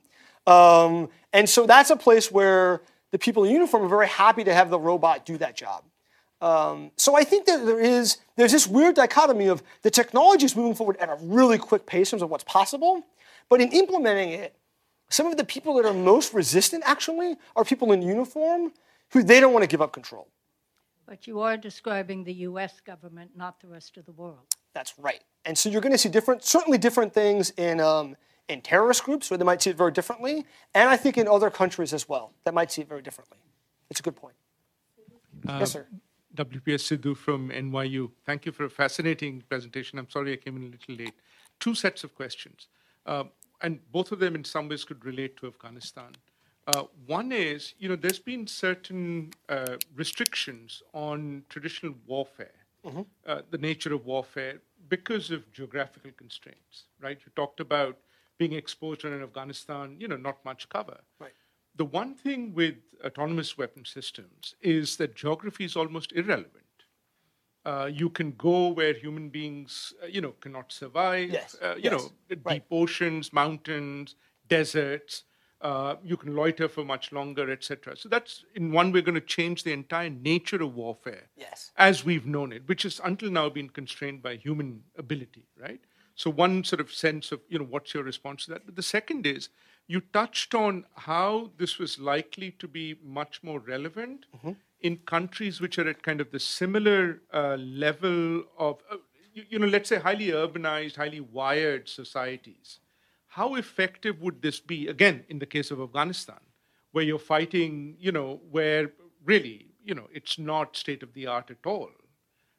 Um, 0.47 1.09
and 1.33 1.49
so 1.49 1.65
that's 1.65 1.89
a 1.89 1.95
place 1.95 2.31
where 2.31 2.81
the 3.11 3.19
people 3.19 3.43
in 3.43 3.51
uniform 3.51 3.83
are 3.83 3.89
very 3.89 4.07
happy 4.07 4.43
to 4.43 4.53
have 4.53 4.69
the 4.69 4.79
robot 4.79 5.25
do 5.25 5.37
that 5.37 5.55
job. 5.55 5.83
Um, 6.41 6.91
so 6.95 7.17
I 7.17 7.23
think 7.25 7.45
that 7.47 7.65
there 7.65 7.79
is 7.79 8.17
there's 8.37 8.53
this 8.53 8.65
weird 8.65 8.95
dichotomy 8.95 9.47
of 9.47 9.61
the 9.81 9.91
technology 9.91 10.45
is 10.45 10.55
moving 10.55 10.73
forward 10.73 10.95
at 10.97 11.09
a 11.09 11.17
really 11.21 11.57
quick 11.57 11.85
pace 11.85 12.13
in 12.13 12.17
terms 12.17 12.23
of 12.23 12.29
what's 12.29 12.45
possible, 12.45 13.03
but 13.49 13.59
in 13.59 13.71
implementing 13.73 14.29
it, 14.29 14.55
some 15.09 15.27
of 15.27 15.37
the 15.37 15.43
people 15.43 15.73
that 15.75 15.85
are 15.85 15.93
most 15.93 16.33
resistant 16.33 16.83
actually 16.85 17.37
are 17.55 17.63
people 17.63 17.91
in 17.91 18.01
uniform 18.01 18.71
who 19.09 19.23
they 19.23 19.39
don't 19.39 19.53
want 19.53 19.63
to 19.63 19.67
give 19.67 19.81
up 19.81 19.91
control. 19.91 20.27
But 21.05 21.25
you 21.25 21.39
are 21.39 21.57
describing 21.57 22.23
the 22.23 22.33
U.S. 22.33 22.79
government, 22.81 23.31
not 23.35 23.59
the 23.59 23.67
rest 23.67 23.97
of 23.97 24.05
the 24.05 24.11
world. 24.11 24.55
That's 24.73 24.93
right. 24.99 25.21
And 25.45 25.57
so 25.57 25.69
you're 25.69 25.81
going 25.81 25.91
to 25.91 25.97
see 25.97 26.09
different, 26.09 26.43
certainly 26.43 26.77
different 26.77 27.13
things 27.13 27.49
in 27.51 27.79
um, 27.79 28.15
in 28.47 28.61
terrorist 28.61 29.03
groups 29.03 29.29
where 29.29 29.37
they 29.37 29.45
might 29.45 29.61
see 29.61 29.69
it 29.69 29.77
very 29.77 29.91
differently, 29.91 30.45
and 30.73 30.89
I 30.89 30.97
think 30.97 31.17
in 31.17 31.27
other 31.27 31.49
countries 31.49 31.93
as 31.93 32.09
well 32.09 32.33
that 32.43 32.53
might 32.53 32.71
see 32.71 32.81
it 32.81 32.89
very 32.89 33.01
differently. 33.01 33.37
It's 33.89 33.99
a 33.99 34.03
good 34.03 34.15
point. 34.15 34.35
Uh, 35.47 35.57
yes, 35.59 35.71
sir. 35.71 35.87
WPS 36.35 36.97
Sidhu 36.97 37.15
from 37.15 37.49
NYU. 37.49 38.11
Thank 38.25 38.45
you 38.45 38.51
for 38.51 38.65
a 38.65 38.69
fascinating 38.69 39.43
presentation. 39.49 39.97
I'm 39.99 40.09
sorry 40.09 40.33
I 40.33 40.35
came 40.35 40.57
in 40.57 40.63
a 40.63 40.65
little 40.67 40.95
late. 40.95 41.13
Two 41.59 41.75
sets 41.75 42.03
of 42.03 42.15
questions, 42.15 42.67
uh, 43.05 43.25
and 43.61 43.79
both 43.91 44.11
of 44.11 44.19
them 44.19 44.35
in 44.35 44.43
some 44.43 44.69
ways 44.69 44.83
could 44.83 45.03
relate 45.05 45.37
to 45.37 45.47
Afghanistan. 45.47 46.15
Uh, 46.67 46.83
one 47.07 47.31
is, 47.31 47.73
you 47.79 47.89
know, 47.89 47.95
there's 47.95 48.19
been 48.19 48.45
certain 48.45 49.31
uh, 49.49 49.75
restrictions 49.95 50.83
on 50.93 51.43
traditional 51.49 51.93
warfare, 52.05 52.59
mm-hmm. 52.85 53.01
Uh, 53.25 53.41
the 53.49 53.57
nature 53.57 53.93
of 53.93 54.05
warfare, 54.05 54.61
because 54.87 55.31
of 55.31 55.51
geographical 55.51 56.11
constraints, 56.17 56.85
right? 57.01 57.17
You 57.25 57.31
talked 57.35 57.59
about 57.59 57.97
being 58.37 58.53
exposed 58.53 59.03
in 59.03 59.21
Afghanistan, 59.21 59.97
you 59.99 60.07
know, 60.07 60.15
not 60.15 60.43
much 60.45 60.69
cover. 60.69 60.99
Right. 61.19 61.33
The 61.75 61.85
one 61.85 62.13
thing 62.15 62.53
with 62.53 62.75
autonomous 63.03 63.57
weapon 63.57 63.85
systems 63.85 64.55
is 64.61 64.97
that 64.97 65.15
geography 65.15 65.65
is 65.65 65.75
almost 65.75 66.11
irrelevant. 66.13 66.65
Uh, 67.65 67.89
you 67.91 68.09
can 68.09 68.31
go 68.33 68.69
where 68.69 68.93
human 68.93 69.29
beings, 69.29 69.93
uh, 70.01 70.07
you 70.07 70.21
know, 70.21 70.31
cannot 70.41 70.71
survive. 70.71 71.29
Yes, 71.29 71.55
Uh, 71.61 71.75
you 71.75 71.83
yes, 71.83 71.91
know, 71.91 72.11
deep 72.29 72.45
right. 72.45 72.63
oceans, 72.71 73.33
mountains, 73.33 74.15
deserts. 74.47 75.23
Uh, 75.61 75.95
you 76.01 76.15
can 76.15 76.35
loiter 76.35 76.69
for 76.69 76.85
much 76.85 77.11
longer, 77.11 77.51
etc. 77.51 77.95
So 77.97 78.07
that's 78.07 78.45
in 78.55 78.71
one 78.71 78.93
way 78.93 79.01
going 79.01 79.15
to 79.15 79.21
change 79.21 79.63
the 79.63 79.73
entire 79.73 80.09
nature 80.09 80.61
of 80.63 80.73
warfare 80.73 81.29
Yes. 81.35 81.71
as 81.75 82.05
we've 82.05 82.25
known 82.25 82.53
it, 82.53 82.67
which 82.67 82.83
has 82.83 83.01
until 83.03 83.29
now 83.29 83.49
been 83.49 83.69
constrained 83.69 84.23
by 84.23 84.37
human 84.37 84.83
ability, 84.97 85.43
right? 85.59 85.81
So 86.15 86.29
one 86.29 86.63
sort 86.63 86.79
of 86.79 86.93
sense 86.93 87.33
of, 87.33 87.41
you 87.49 87.59
know, 87.59 87.65
what's 87.65 87.93
your 87.93 88.03
response 88.03 88.45
to 88.45 88.51
that? 88.51 88.65
But 88.65 88.77
the 88.77 88.83
second 88.83 89.27
is 89.27 89.49
you 89.87 89.99
touched 89.99 90.55
on 90.55 90.85
how 90.95 91.51
this 91.57 91.77
was 91.77 91.99
likely 91.99 92.51
to 92.51 92.67
be 92.67 92.95
much 93.03 93.43
more 93.43 93.59
relevant 93.59 94.25
in 94.81 94.97
countries 94.97 95.59
which 95.59 95.77
are 95.77 95.87
at 95.89 96.03
kind 96.03 96.21
of 96.21 96.31
the 96.31 96.39
similar 96.39 97.21
uh, 97.33 97.55
level 97.55 98.43
of, 98.57 98.81
uh, 98.91 98.97
you, 99.33 99.43
you 99.49 99.59
know, 99.59 99.67
let's 99.67 99.89
say 99.89 99.97
highly 99.97 100.27
urbanized, 100.27 100.95
highly 100.95 101.19
wired 101.19 101.89
societies. 101.89 102.79
How 103.27 103.55
effective 103.55 104.21
would 104.21 104.41
this 104.41 104.59
be, 104.59 104.87
again, 104.87 105.23
in 105.29 105.39
the 105.39 105.45
case 105.45 105.71
of 105.71 105.81
Afghanistan, 105.81 106.39
where 106.91 107.03
you're 107.03 107.19
fighting, 107.19 107.95
you 107.99 108.11
know, 108.11 108.41
where 108.49 108.91
really, 109.23 109.67
you 109.83 109.93
know, 109.93 110.07
it's 110.11 110.39
not 110.39 110.75
state 110.75 111.03
of 111.03 111.13
the 111.13 111.27
art 111.27 111.51
at 111.51 111.65
all? 111.65 111.91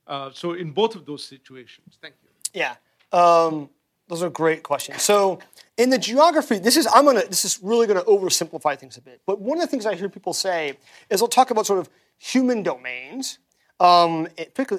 Uh, 0.07 0.31
so 0.33 0.53
in 0.53 0.71
both 0.71 0.95
of 0.95 1.07
those 1.07 1.25
situations, 1.25 1.99
thank 2.01 2.14
you. 2.23 2.29
Yeah, 2.53 2.75
um, 3.12 3.71
those 4.11 4.23
are 4.23 4.29
great 4.29 4.63
questions. 4.65 5.03
So 5.03 5.39
in 5.79 5.89
the 5.89 5.99
geography, 5.99 6.59
this 6.59 6.77
is 6.77 6.87
I'm 6.93 7.05
gonna 7.05 7.25
this 7.25 7.45
is 7.45 7.61
really 7.63 7.87
gonna 7.87 8.03
oversimplify 8.03 8.79
things 8.79 8.97
a 8.97 9.01
bit. 9.01 9.23
But 9.25 9.41
one 9.41 9.59
of 9.59 9.63
the 9.63 9.69
things 9.69 9.87
I 9.87 9.95
hear 9.95 10.09
people 10.09 10.35
say 10.35 10.77
is 11.09 11.21
they'll 11.21 11.29
talk 11.29 11.51
about 11.51 11.65
sort 11.65 11.79
of 11.79 11.89
human 12.19 12.63
domains, 12.63 13.39
um, 13.79 14.29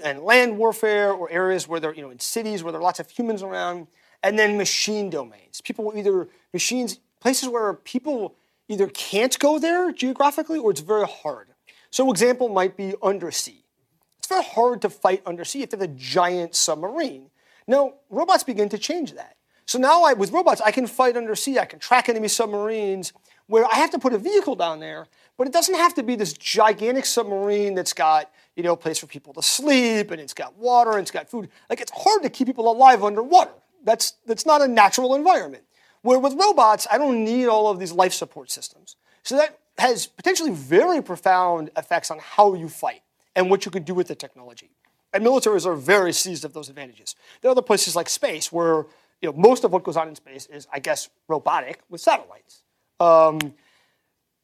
and 0.04 0.20
land 0.22 0.58
warfare 0.58 1.12
or 1.12 1.32
areas 1.32 1.68
where 1.68 1.80
they're 1.80 1.96
you 1.96 2.02
know 2.02 2.12
in 2.12 2.20
cities 2.20 2.62
where 2.62 2.72
there 2.72 2.82
are 2.82 2.84
lots 2.84 3.00
of 3.00 3.10
humans 3.10 3.42
around, 3.42 3.88
and 4.22 4.38
then 4.38 4.58
machine 4.58 5.10
domains. 5.10 5.62
People 5.62 5.92
either 5.96 6.28
machines 6.54 7.00
places 7.22 7.48
where 7.48 7.74
people 7.74 8.36
either 8.68 8.88
can't 8.88 9.40
go 9.40 9.60
there 9.60 9.92
geographically 9.94 10.60
or 10.60 10.72
it's 10.72 10.82
very 10.82 11.08
hard. 11.08 11.48
So 11.90 12.12
example 12.12 12.50
might 12.50 12.76
be 12.76 12.96
undersea. 13.02 13.64
It's 14.20 14.28
very 14.28 14.44
hard 14.44 14.82
to 14.82 14.90
fight 14.90 15.22
undersea 15.26 15.64
if 15.64 15.72
you 15.72 15.80
have 15.80 15.90
a 15.90 15.94
giant 15.94 16.54
submarine. 16.56 17.31
Now, 17.68 17.94
robots 18.10 18.44
begin 18.44 18.70
to 18.70 18.78
change 18.78 19.14
that. 19.14 19.36
So 19.66 19.80
now 19.80 20.04
I, 20.04 20.14
with 20.14 20.32
robots, 20.32 20.60
I 20.62 20.72
can 20.72 20.88
fight 20.88 21.16
undersea, 21.16 21.60
I 21.60 21.66
can 21.66 21.80
track 21.80 22.10
enemy 22.10 22.28
submarines, 22.28 23.14
where 23.48 23.66
I 23.66 23.76
have 23.76 23.92
to 23.92 24.00
put 24.00 24.14
a 24.14 24.18
vehicle 24.18 24.56
down 24.56 24.80
there, 24.80 25.08
but 25.38 25.48
it 25.48 25.54
doesn't 25.54 25.76
have 25.76 25.94
to 25.96 26.04
be 26.04 26.16
this 26.16 26.34
gigantic 26.34 27.06
submarine 27.06 27.74
that's 27.74 27.94
got, 27.94 28.32
you 28.56 28.64
know, 28.64 28.74
a 28.74 28.78
place 28.78 28.98
for 29.00 29.08
people 29.08 29.34
to 29.34 29.42
sleep, 29.42 30.12
and 30.12 30.22
it's 30.22 30.34
got 30.34 30.58
water, 30.58 30.92
and 30.92 31.02
it's 31.02 31.12
got 31.12 31.30
food. 31.30 31.50
Like, 31.70 31.82
it's 31.82 31.92
hard 31.94 32.24
to 32.24 32.30
keep 32.30 32.48
people 32.48 32.72
alive 32.72 33.04
underwater. 33.04 33.52
That's, 33.84 34.14
that's 34.26 34.46
not 34.46 34.62
a 34.62 34.68
natural 34.68 35.16
environment. 35.16 35.64
Where 36.02 36.20
with 36.20 36.34
robots, 36.34 36.88
I 36.92 36.98
don't 36.98 37.24
need 37.24 37.48
all 37.48 37.70
of 37.70 37.80
these 37.80 37.92
life 37.92 38.14
support 38.14 38.52
systems. 38.52 38.96
So 39.24 39.38
that 39.38 39.58
has 39.78 40.08
potentially 40.08 40.52
very 40.52 41.02
profound 41.02 41.70
effects 41.78 42.12
on 42.12 42.20
how 42.20 42.54
you 42.54 42.70
fight 42.70 43.02
and 43.36 43.50
what 43.50 43.66
you 43.66 43.72
can 43.72 43.84
do 43.84 43.94
with 43.94 44.08
the 44.08 44.16
technology. 44.16 44.72
And 45.14 45.26
militaries 45.26 45.66
are 45.66 45.76
very 45.76 46.14
seized 46.14 46.46
of 46.46 46.54
those 46.54 46.70
advantages. 46.70 47.16
There 47.42 47.50
are 47.50 47.54
other 47.54 47.62
places 47.62 47.96
like 47.96 48.10
space 48.10 48.52
where 48.52 48.86
you 49.22 49.32
know, 49.32 49.34
most 49.34 49.64
of 49.64 49.72
what 49.72 49.84
goes 49.84 49.98
on 49.98 50.08
in 50.08 50.16
space 50.16 50.48
is, 50.48 50.68
I 50.74 50.80
guess, 50.80 51.10
robotic 51.28 51.82
with 51.90 52.02
satellites. 52.02 52.64
Um, 53.00 53.54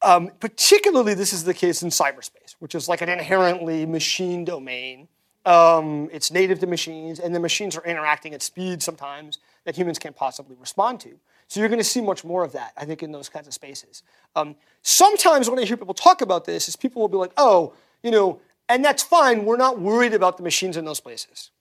um, 0.03 0.32
particularly, 0.39 1.15
this 1.15 1.34
is 1.34 1.43
the 1.43 1.53
case 1.53 1.82
in 1.82 1.89
cyberspace, 1.89 2.55
which 2.59 2.76
is 2.76 2.88
like 2.88 3.01
an 3.01 3.09
inherently 3.09 3.86
machine 3.86 4.45
domain. 4.45 5.07
Um, 5.45 6.09
it's 6.11 6.30
native 6.30 6.59
to 6.59 6.68
machines, 6.68 7.20
and 7.20 7.34
the 7.34 7.39
machines 7.39 7.76
are 7.76 7.84
interacting 7.84 8.34
at 8.34 8.41
speeds 8.41 8.86
sometimes 8.86 9.39
that 9.63 9.76
humans 9.76 9.97
can't 9.97 10.15
possibly 10.15 10.55
respond 10.59 10.99
to. 11.01 11.18
So 11.47 11.59
you're 11.59 11.70
going 11.70 11.80
to 11.80 11.86
see 11.86 12.01
much 12.01 12.26
more 12.26 12.43
of 12.43 12.51
that, 12.51 12.74
I 12.78 12.86
think, 12.86 13.01
in 13.01 13.11
those 13.11 13.30
kinds 13.30 13.47
of 13.47 13.53
spaces. 13.53 14.03
Um, 14.36 14.55
sometimes 14.82 15.49
when 15.49 15.57
I 15.57 15.63
hear 15.63 15.78
people 15.78 15.93
talk 15.93 16.22
about 16.22 16.45
this, 16.45 16.68
is 16.68 16.76
people 16.76 17.01
will 17.01 17.09
be 17.09 17.18
like, 17.18 17.32
"Oh, 17.38 17.74
you 18.03 18.11
know," 18.11 18.39
and 18.70 18.84
that's 18.84 19.03
fine. 19.03 19.45
We're 19.45 19.57
not 19.57 19.80
worried 19.80 20.13
about 20.13 20.38
the 20.38 20.43
machines 20.43 20.78
in 20.78 20.86
those 20.86 20.99
places. 20.99 21.51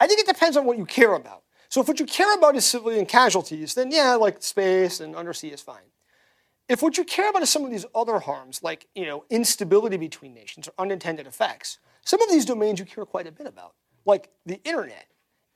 I 0.00 0.06
think 0.06 0.20
it 0.20 0.26
depends 0.26 0.56
on 0.56 0.64
what 0.66 0.78
you 0.78 0.86
care 0.86 1.14
about. 1.14 1.42
So 1.68 1.80
if 1.80 1.88
what 1.88 1.98
you 1.98 2.06
care 2.06 2.32
about 2.34 2.56
is 2.56 2.64
civilian 2.64 3.06
casualties, 3.06 3.74
then 3.74 3.90
yeah, 3.90 4.14
like 4.14 4.42
space 4.42 5.00
and 5.00 5.16
undersea 5.16 5.48
is 5.48 5.60
fine. 5.60 5.82
If 6.68 6.82
what 6.82 6.96
you 6.96 7.04
care 7.04 7.28
about 7.30 7.42
is 7.42 7.50
some 7.50 7.64
of 7.64 7.70
these 7.70 7.86
other 7.94 8.20
harms, 8.20 8.62
like 8.62 8.86
you 8.94 9.06
know 9.06 9.24
instability 9.30 9.96
between 9.96 10.34
nations 10.34 10.68
or 10.68 10.72
unintended 10.78 11.26
effects, 11.26 11.78
some 12.04 12.22
of 12.22 12.30
these 12.30 12.44
domains 12.44 12.78
you 12.78 12.84
care 12.84 13.04
quite 13.04 13.26
a 13.26 13.32
bit 13.32 13.46
about, 13.46 13.74
like 14.04 14.30
the 14.46 14.60
internet. 14.64 15.06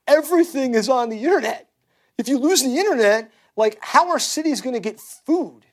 Everything 0.06 0.74
is 0.74 0.88
on 0.88 1.08
the 1.08 1.22
internet. 1.22 1.68
If 2.16 2.28
you 2.28 2.38
lose 2.38 2.62
the 2.62 2.76
internet, 2.76 3.30
like 3.56 3.78
how 3.80 4.10
are 4.10 4.18
cities 4.18 4.60
going 4.60 4.74
to 4.74 4.80
get 4.80 4.98
food? 4.98 5.66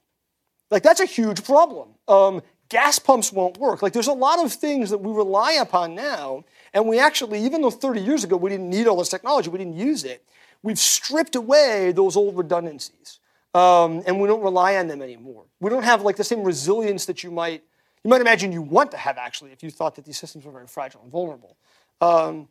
Like 0.69 0.83
that's 0.83 0.99
a 0.99 1.05
huge 1.05 1.43
problem. 1.43 1.89
Um, 2.07 2.41
gas 2.69 2.99
pumps 2.99 3.31
won't 3.31 3.57
work. 3.57 3.81
Like 3.81 3.93
there's 3.93 4.07
a 4.07 4.13
lot 4.13 4.43
of 4.43 4.51
things 4.53 4.89
that 4.89 4.97
we 4.97 5.11
rely 5.11 5.53
upon 5.53 5.95
now, 5.95 6.43
and 6.73 6.87
we 6.87 6.99
actually, 6.99 7.39
even 7.43 7.61
though 7.61 7.71
30 7.71 8.01
years 8.01 8.23
ago 8.23 8.37
we 8.37 8.49
didn't 8.49 8.69
need 8.69 8.87
all 8.87 8.97
this 8.97 9.09
technology, 9.09 9.49
we 9.49 9.57
didn't 9.57 9.77
use 9.77 10.03
it. 10.03 10.23
We've 10.63 10.79
stripped 10.79 11.35
away 11.35 11.91
those 11.91 12.15
old 12.15 12.37
redundancies, 12.37 13.19
um, 13.53 14.03
and 14.07 14.19
we 14.19 14.27
don't 14.27 14.41
rely 14.41 14.77
on 14.77 14.87
them 14.87 15.01
anymore. 15.01 15.43
We 15.59 15.69
don't 15.69 15.83
have 15.83 16.01
like 16.01 16.15
the 16.15 16.23
same 16.23 16.43
resilience 16.43 17.05
that 17.05 17.23
you 17.23 17.31
might 17.31 17.63
you 18.03 18.09
might 18.09 18.21
imagine 18.21 18.51
you 18.51 18.61
want 18.61 18.91
to 18.91 18.97
have 18.97 19.17
actually 19.17 19.51
if 19.51 19.63
you 19.63 19.71
thought 19.71 19.95
that 19.95 20.05
these 20.05 20.17
systems 20.17 20.45
were 20.45 20.51
very 20.51 20.67
fragile 20.67 21.01
and 21.01 21.11
vulnerable. 21.11 21.57
Um, 22.01 22.47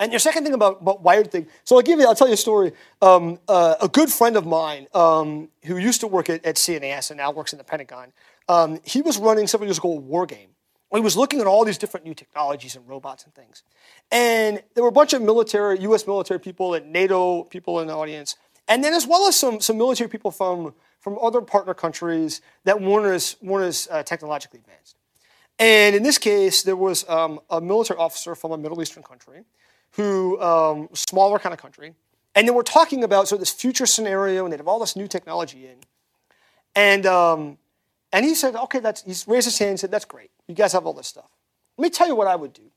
and 0.00 0.12
your 0.12 0.18
second 0.18 0.44
thing 0.44 0.54
about, 0.54 0.80
about 0.80 1.02
wired 1.02 1.30
thing. 1.30 1.46
So 1.62 1.76
I'll 1.76 1.82
give 1.82 2.00
you, 2.00 2.06
I'll 2.06 2.16
tell 2.16 2.26
you 2.26 2.34
a 2.34 2.36
story. 2.36 2.72
Um, 3.00 3.38
uh, 3.48 3.76
a 3.80 3.88
good 3.88 4.10
friend 4.10 4.36
of 4.36 4.44
mine 4.44 4.88
um, 4.92 5.48
who 5.64 5.76
used 5.78 6.00
to 6.00 6.08
work 6.08 6.28
at, 6.28 6.44
at 6.44 6.56
CNAS 6.56 7.10
and 7.10 7.18
now 7.18 7.30
works 7.30 7.52
in 7.52 7.58
the 7.58 7.64
Pentagon, 7.64 8.12
um, 8.48 8.80
he 8.84 9.02
was 9.02 9.18
running 9.18 9.46
several 9.46 9.68
years 9.68 9.78
ago 9.78 9.92
a 9.92 9.96
war 9.96 10.26
game. 10.26 10.50
He 10.92 11.00
was 11.00 11.16
looking 11.16 11.40
at 11.40 11.46
all 11.46 11.64
these 11.64 11.78
different 11.78 12.06
new 12.06 12.14
technologies 12.14 12.76
and 12.76 12.88
robots 12.88 13.24
and 13.24 13.34
things. 13.34 13.64
And 14.12 14.62
there 14.74 14.84
were 14.84 14.90
a 14.90 14.92
bunch 14.92 15.12
of 15.12 15.22
military, 15.22 15.80
US 15.80 16.06
military 16.06 16.38
people 16.38 16.74
and 16.74 16.92
NATO 16.92 17.42
people 17.44 17.80
in 17.80 17.88
the 17.88 17.94
audience. 17.94 18.36
And 18.68 18.84
then 18.84 18.94
as 18.94 19.06
well 19.06 19.26
as 19.26 19.36
some, 19.36 19.60
some 19.60 19.76
military 19.76 20.08
people 20.08 20.30
from, 20.30 20.72
from 21.00 21.18
other 21.20 21.40
partner 21.40 21.74
countries 21.74 22.40
that 22.62 22.80
weren't 22.80 23.06
as, 23.06 23.36
weren't 23.42 23.66
as 23.66 23.88
uh, 23.90 24.04
technologically 24.04 24.60
advanced. 24.60 24.96
And 25.58 25.96
in 25.96 26.02
this 26.02 26.18
case, 26.18 26.62
there 26.62 26.76
was 26.76 27.08
um, 27.08 27.40
a 27.50 27.60
military 27.60 27.98
officer 27.98 28.34
from 28.34 28.52
a 28.52 28.58
Middle 28.58 28.80
Eastern 28.80 29.02
country 29.02 29.44
who, 29.92 30.40
um, 30.40 30.88
smaller 30.92 31.38
kind 31.38 31.52
of 31.52 31.60
country, 31.60 31.94
and 32.34 32.48
they 32.48 32.52
were 32.52 32.64
talking 32.64 33.04
about 33.04 33.28
so 33.28 33.36
this 33.36 33.50
future 33.50 33.86
scenario, 33.86 34.44
and 34.44 34.52
they 34.52 34.56
have 34.56 34.66
all 34.66 34.80
this 34.80 34.96
new 34.96 35.06
technology 35.06 35.66
in. 35.66 35.76
And, 36.74 37.06
um, 37.06 37.58
and 38.14 38.24
he 38.24 38.36
said, 38.36 38.54
okay, 38.54 38.78
that's, 38.78 39.02
he 39.02 39.30
raised 39.30 39.46
his 39.46 39.58
hand 39.58 39.70
and 39.70 39.80
said, 39.80 39.90
that's 39.90 40.04
great. 40.04 40.30
You 40.46 40.54
guys 40.54 40.72
have 40.72 40.86
all 40.86 40.92
this 40.92 41.08
stuff. 41.08 41.28
Let 41.76 41.82
me 41.82 41.90
tell 41.90 42.06
you 42.06 42.14
what 42.14 42.28
I 42.28 42.36
would 42.36 42.52
do. 42.52 42.70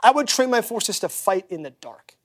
I 0.00 0.10
would 0.10 0.28
train 0.28 0.50
my 0.50 0.60
forces 0.60 1.00
to 1.00 1.08
fight 1.08 1.46
in 1.48 1.62
the 1.62 1.70
dark. 1.70 2.16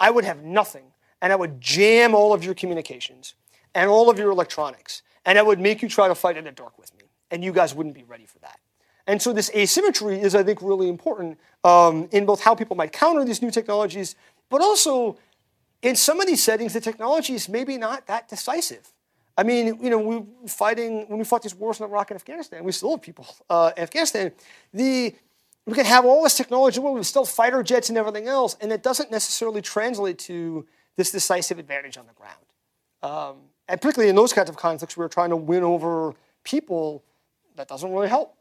I 0.00 0.10
would 0.10 0.24
have 0.24 0.42
nothing, 0.42 0.84
and 1.20 1.34
I 1.34 1.36
would 1.36 1.60
jam 1.60 2.14
all 2.14 2.32
of 2.32 2.42
your 2.42 2.54
communications 2.54 3.34
and 3.74 3.90
all 3.90 4.08
of 4.08 4.18
your 4.18 4.30
electronics, 4.30 5.02
and 5.26 5.38
I 5.38 5.42
would 5.42 5.60
make 5.60 5.82
you 5.82 5.88
try 5.90 6.08
to 6.08 6.14
fight 6.14 6.38
in 6.38 6.44
the 6.44 6.50
dark 6.50 6.78
with 6.78 6.96
me, 6.96 7.04
and 7.30 7.44
you 7.44 7.52
guys 7.52 7.74
wouldn't 7.74 7.94
be 7.94 8.04
ready 8.04 8.24
for 8.24 8.38
that. 8.38 8.58
And 9.06 9.20
so 9.20 9.34
this 9.34 9.50
asymmetry 9.54 10.18
is, 10.18 10.34
I 10.34 10.42
think, 10.42 10.62
really 10.62 10.88
important 10.88 11.38
um, 11.62 12.08
in 12.10 12.24
both 12.24 12.40
how 12.40 12.54
people 12.54 12.74
might 12.74 12.92
counter 12.92 13.22
these 13.22 13.42
new 13.42 13.50
technologies, 13.50 14.16
but 14.48 14.62
also 14.62 15.18
in 15.82 15.94
some 15.94 16.20
of 16.20 16.26
these 16.26 16.42
settings, 16.42 16.72
the 16.72 16.80
technology 16.80 17.34
is 17.34 17.50
maybe 17.50 17.76
not 17.76 18.06
that 18.06 18.28
decisive. 18.28 18.92
I 19.38 19.44
mean, 19.44 19.78
you 19.80 19.88
know, 19.88 19.98
we 19.98 20.16
were 20.16 20.48
fighting 20.48 21.08
when 21.08 21.18
we 21.20 21.24
fought 21.24 21.42
these 21.42 21.54
wars 21.54 21.78
in 21.78 21.84
Iraq 21.86 22.10
and 22.10 22.16
Afghanistan. 22.16 22.64
We 22.64 22.72
still 22.72 22.90
have 22.90 23.02
people 23.02 23.24
uh, 23.48 23.70
in 23.76 23.84
Afghanistan. 23.84 24.32
The 24.74 25.14
we 25.64 25.74
can 25.74 25.84
have 25.84 26.04
all 26.06 26.22
this 26.22 26.36
technology, 26.36 26.80
we 26.80 27.02
still 27.02 27.26
fighter 27.26 27.62
jets 27.62 27.90
and 27.90 27.98
everything 27.98 28.26
else, 28.26 28.56
and 28.60 28.72
it 28.72 28.82
doesn't 28.82 29.10
necessarily 29.10 29.60
translate 29.60 30.18
to 30.18 30.66
this 30.96 31.12
decisive 31.12 31.58
advantage 31.58 31.98
on 31.98 32.06
the 32.06 32.14
ground. 32.14 32.46
Um, 33.02 33.36
and 33.68 33.80
particularly 33.80 34.08
in 34.08 34.16
those 34.16 34.32
kinds 34.32 34.48
of 34.48 34.56
conflicts, 34.56 34.96
we're 34.96 35.08
trying 35.08 35.28
to 35.28 35.36
win 35.36 35.62
over 35.62 36.14
people, 36.42 37.04
that 37.56 37.68
doesn't 37.68 37.92
really 37.92 38.08
help. 38.08 38.34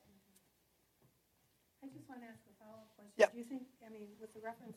I 1.83 1.87
just 1.87 2.07
want 2.07 2.21
to 2.21 2.27
ask 2.27 2.39
a 2.47 2.63
follow-up 2.63 2.87
question. 2.95 3.11
Yep. 3.17 3.31
Do 3.33 3.37
you 3.37 3.43
think, 3.43 3.63
I 3.85 3.89
mean, 3.89 4.07
with 4.21 4.33
the 4.33 4.39
references 4.39 4.76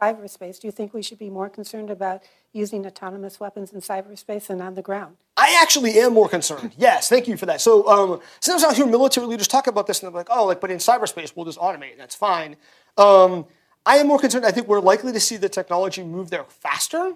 cyberspace, 0.00 0.60
do 0.60 0.68
you 0.68 0.72
think 0.72 0.94
we 0.94 1.02
should 1.02 1.18
be 1.18 1.30
more 1.30 1.48
concerned 1.48 1.90
about 1.90 2.22
using 2.52 2.86
autonomous 2.86 3.40
weapons 3.40 3.72
in 3.72 3.80
cyberspace 3.80 4.46
than 4.46 4.60
on 4.60 4.74
the 4.74 4.82
ground? 4.82 5.16
I 5.36 5.58
actually 5.62 5.98
am 5.98 6.14
more 6.14 6.28
concerned. 6.28 6.72
Yes, 6.76 7.08
thank 7.08 7.28
you 7.28 7.36
for 7.36 7.46
that. 7.46 7.60
So 7.60 7.86
um, 7.88 8.20
sometimes 8.40 8.64
I 8.64 8.74
hear 8.74 8.86
military 8.86 9.26
leaders 9.26 9.48
talk 9.48 9.66
about 9.66 9.86
this, 9.86 10.02
and 10.02 10.12
they're 10.12 10.18
like, 10.18 10.28
"Oh, 10.30 10.44
like, 10.46 10.60
but 10.60 10.70
in 10.70 10.78
cyberspace, 10.78 11.34
we'll 11.34 11.46
just 11.46 11.58
automate, 11.58 11.92
and 11.92 12.00
that's 12.00 12.14
fine." 12.14 12.56
Um, 12.96 13.46
I 13.86 13.96
am 13.98 14.08
more 14.08 14.18
concerned. 14.18 14.44
I 14.44 14.50
think 14.50 14.68
we're 14.68 14.80
likely 14.80 15.12
to 15.12 15.20
see 15.20 15.36
the 15.36 15.48
technology 15.48 16.02
move 16.02 16.30
there 16.30 16.44
faster, 16.44 17.14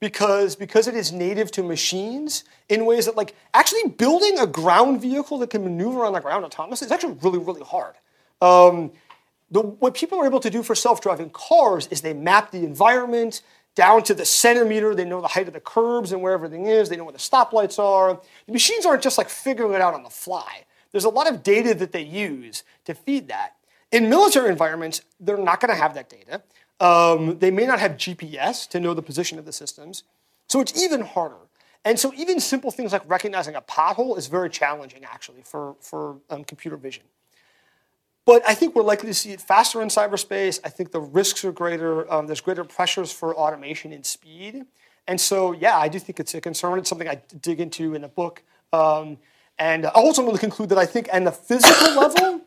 because 0.00 0.56
because 0.56 0.88
it 0.88 0.94
is 0.94 1.12
native 1.12 1.50
to 1.52 1.62
machines 1.62 2.44
in 2.68 2.86
ways 2.86 3.06
that 3.06 3.16
like 3.16 3.34
actually 3.54 3.90
building 3.90 4.38
a 4.38 4.46
ground 4.46 5.00
vehicle 5.00 5.38
that 5.38 5.50
can 5.50 5.62
maneuver 5.62 6.04
on 6.04 6.12
the 6.12 6.20
ground 6.20 6.44
autonomously 6.44 6.84
is 6.84 6.92
actually 6.92 7.16
really 7.22 7.38
really 7.38 7.62
hard. 7.62 7.94
Um, 8.40 8.92
the, 9.50 9.60
what 9.60 9.94
people 9.94 10.20
are 10.20 10.26
able 10.26 10.40
to 10.40 10.50
do 10.50 10.62
for 10.62 10.74
self-driving 10.74 11.30
cars 11.30 11.88
is 11.88 12.00
they 12.00 12.12
map 12.12 12.50
the 12.50 12.64
environment 12.64 13.42
down 13.74 14.02
to 14.04 14.14
the 14.14 14.24
centimeter. 14.24 14.94
They 14.94 15.04
know 15.04 15.20
the 15.20 15.28
height 15.28 15.48
of 15.48 15.54
the 15.54 15.60
curbs 15.60 16.12
and 16.12 16.22
where 16.22 16.32
everything 16.32 16.66
is. 16.66 16.88
They 16.88 16.96
know 16.96 17.04
where 17.04 17.12
the 17.12 17.18
stoplights 17.18 17.78
are. 17.78 18.20
The 18.46 18.52
machines 18.52 18.86
aren't 18.86 19.02
just 19.02 19.18
like 19.18 19.28
figuring 19.28 19.72
it 19.72 19.80
out 19.80 19.94
on 19.94 20.02
the 20.02 20.10
fly. 20.10 20.64
There's 20.92 21.04
a 21.04 21.10
lot 21.10 21.28
of 21.30 21.42
data 21.42 21.74
that 21.74 21.92
they 21.92 22.02
use 22.02 22.64
to 22.84 22.94
feed 22.94 23.28
that. 23.28 23.56
In 23.92 24.08
military 24.08 24.50
environments, 24.50 25.02
they're 25.18 25.36
not 25.36 25.60
going 25.60 25.70
to 25.70 25.80
have 25.80 25.94
that 25.94 26.08
data. 26.08 26.42
Um, 26.78 27.38
they 27.38 27.50
may 27.50 27.66
not 27.66 27.80
have 27.80 27.92
GPS 27.92 28.68
to 28.70 28.80
know 28.80 28.94
the 28.94 29.02
position 29.02 29.38
of 29.38 29.44
the 29.44 29.52
systems. 29.52 30.04
So 30.48 30.60
it's 30.60 30.80
even 30.80 31.02
harder. 31.02 31.36
And 31.84 31.98
so 31.98 32.12
even 32.14 32.40
simple 32.40 32.70
things 32.70 32.92
like 32.92 33.02
recognizing 33.08 33.54
a 33.54 33.62
pothole 33.62 34.18
is 34.18 34.26
very 34.26 34.50
challenging, 34.50 35.04
actually, 35.04 35.42
for, 35.42 35.76
for 35.80 36.18
um, 36.28 36.44
computer 36.44 36.76
vision. 36.76 37.04
But 38.30 38.46
I 38.46 38.54
think 38.54 38.76
we're 38.76 38.84
likely 38.84 39.08
to 39.08 39.14
see 39.14 39.32
it 39.32 39.40
faster 39.40 39.82
in 39.82 39.88
cyberspace. 39.88 40.60
I 40.62 40.68
think 40.68 40.92
the 40.92 41.00
risks 41.00 41.44
are 41.44 41.50
greater. 41.50 42.08
Um, 42.12 42.28
there's 42.28 42.40
greater 42.40 42.62
pressures 42.62 43.10
for 43.10 43.34
automation 43.34 43.92
and 43.92 44.06
speed. 44.06 44.66
And 45.08 45.20
so, 45.20 45.50
yeah, 45.50 45.76
I 45.76 45.88
do 45.88 45.98
think 45.98 46.20
it's 46.20 46.32
a 46.36 46.40
concern. 46.40 46.78
It's 46.78 46.88
something 46.88 47.08
I 47.08 47.20
dig 47.40 47.60
into 47.60 47.92
in 47.96 48.02
the 48.02 48.08
book. 48.08 48.44
Um, 48.72 49.18
and 49.58 49.84
I 49.84 49.90
ultimately 49.96 50.38
conclude 50.38 50.68
that 50.68 50.78
I 50.78 50.86
think, 50.86 51.08
on 51.12 51.24
the 51.24 51.32
physical 51.32 51.92
level, 52.00 52.42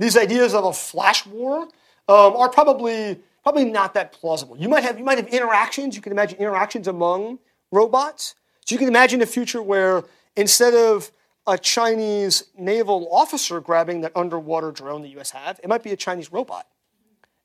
these 0.00 0.16
ideas 0.16 0.54
of 0.54 0.64
a 0.64 0.72
flash 0.72 1.24
war 1.24 1.68
um, 2.08 2.34
are 2.34 2.48
probably 2.48 3.20
probably 3.44 3.66
not 3.66 3.94
that 3.94 4.10
plausible. 4.10 4.58
You 4.58 4.68
might 4.68 4.82
have 4.82 4.98
you 4.98 5.04
might 5.04 5.18
have 5.18 5.28
interactions. 5.28 5.94
You 5.94 6.02
can 6.02 6.10
imagine 6.10 6.40
interactions 6.40 6.88
among 6.88 7.38
robots. 7.70 8.34
So 8.66 8.74
you 8.74 8.78
can 8.80 8.88
imagine 8.88 9.22
a 9.22 9.26
future 9.26 9.62
where 9.62 10.02
instead 10.34 10.74
of 10.74 11.12
a 11.48 11.56
Chinese 11.56 12.44
naval 12.58 13.08
officer 13.10 13.58
grabbing 13.58 14.02
that 14.02 14.12
underwater 14.14 14.70
drone 14.70 15.00
the 15.00 15.08
US 15.18 15.30
have, 15.30 15.58
it 15.62 15.68
might 15.68 15.82
be 15.82 15.90
a 15.90 15.96
Chinese 15.96 16.30
robot. 16.30 16.66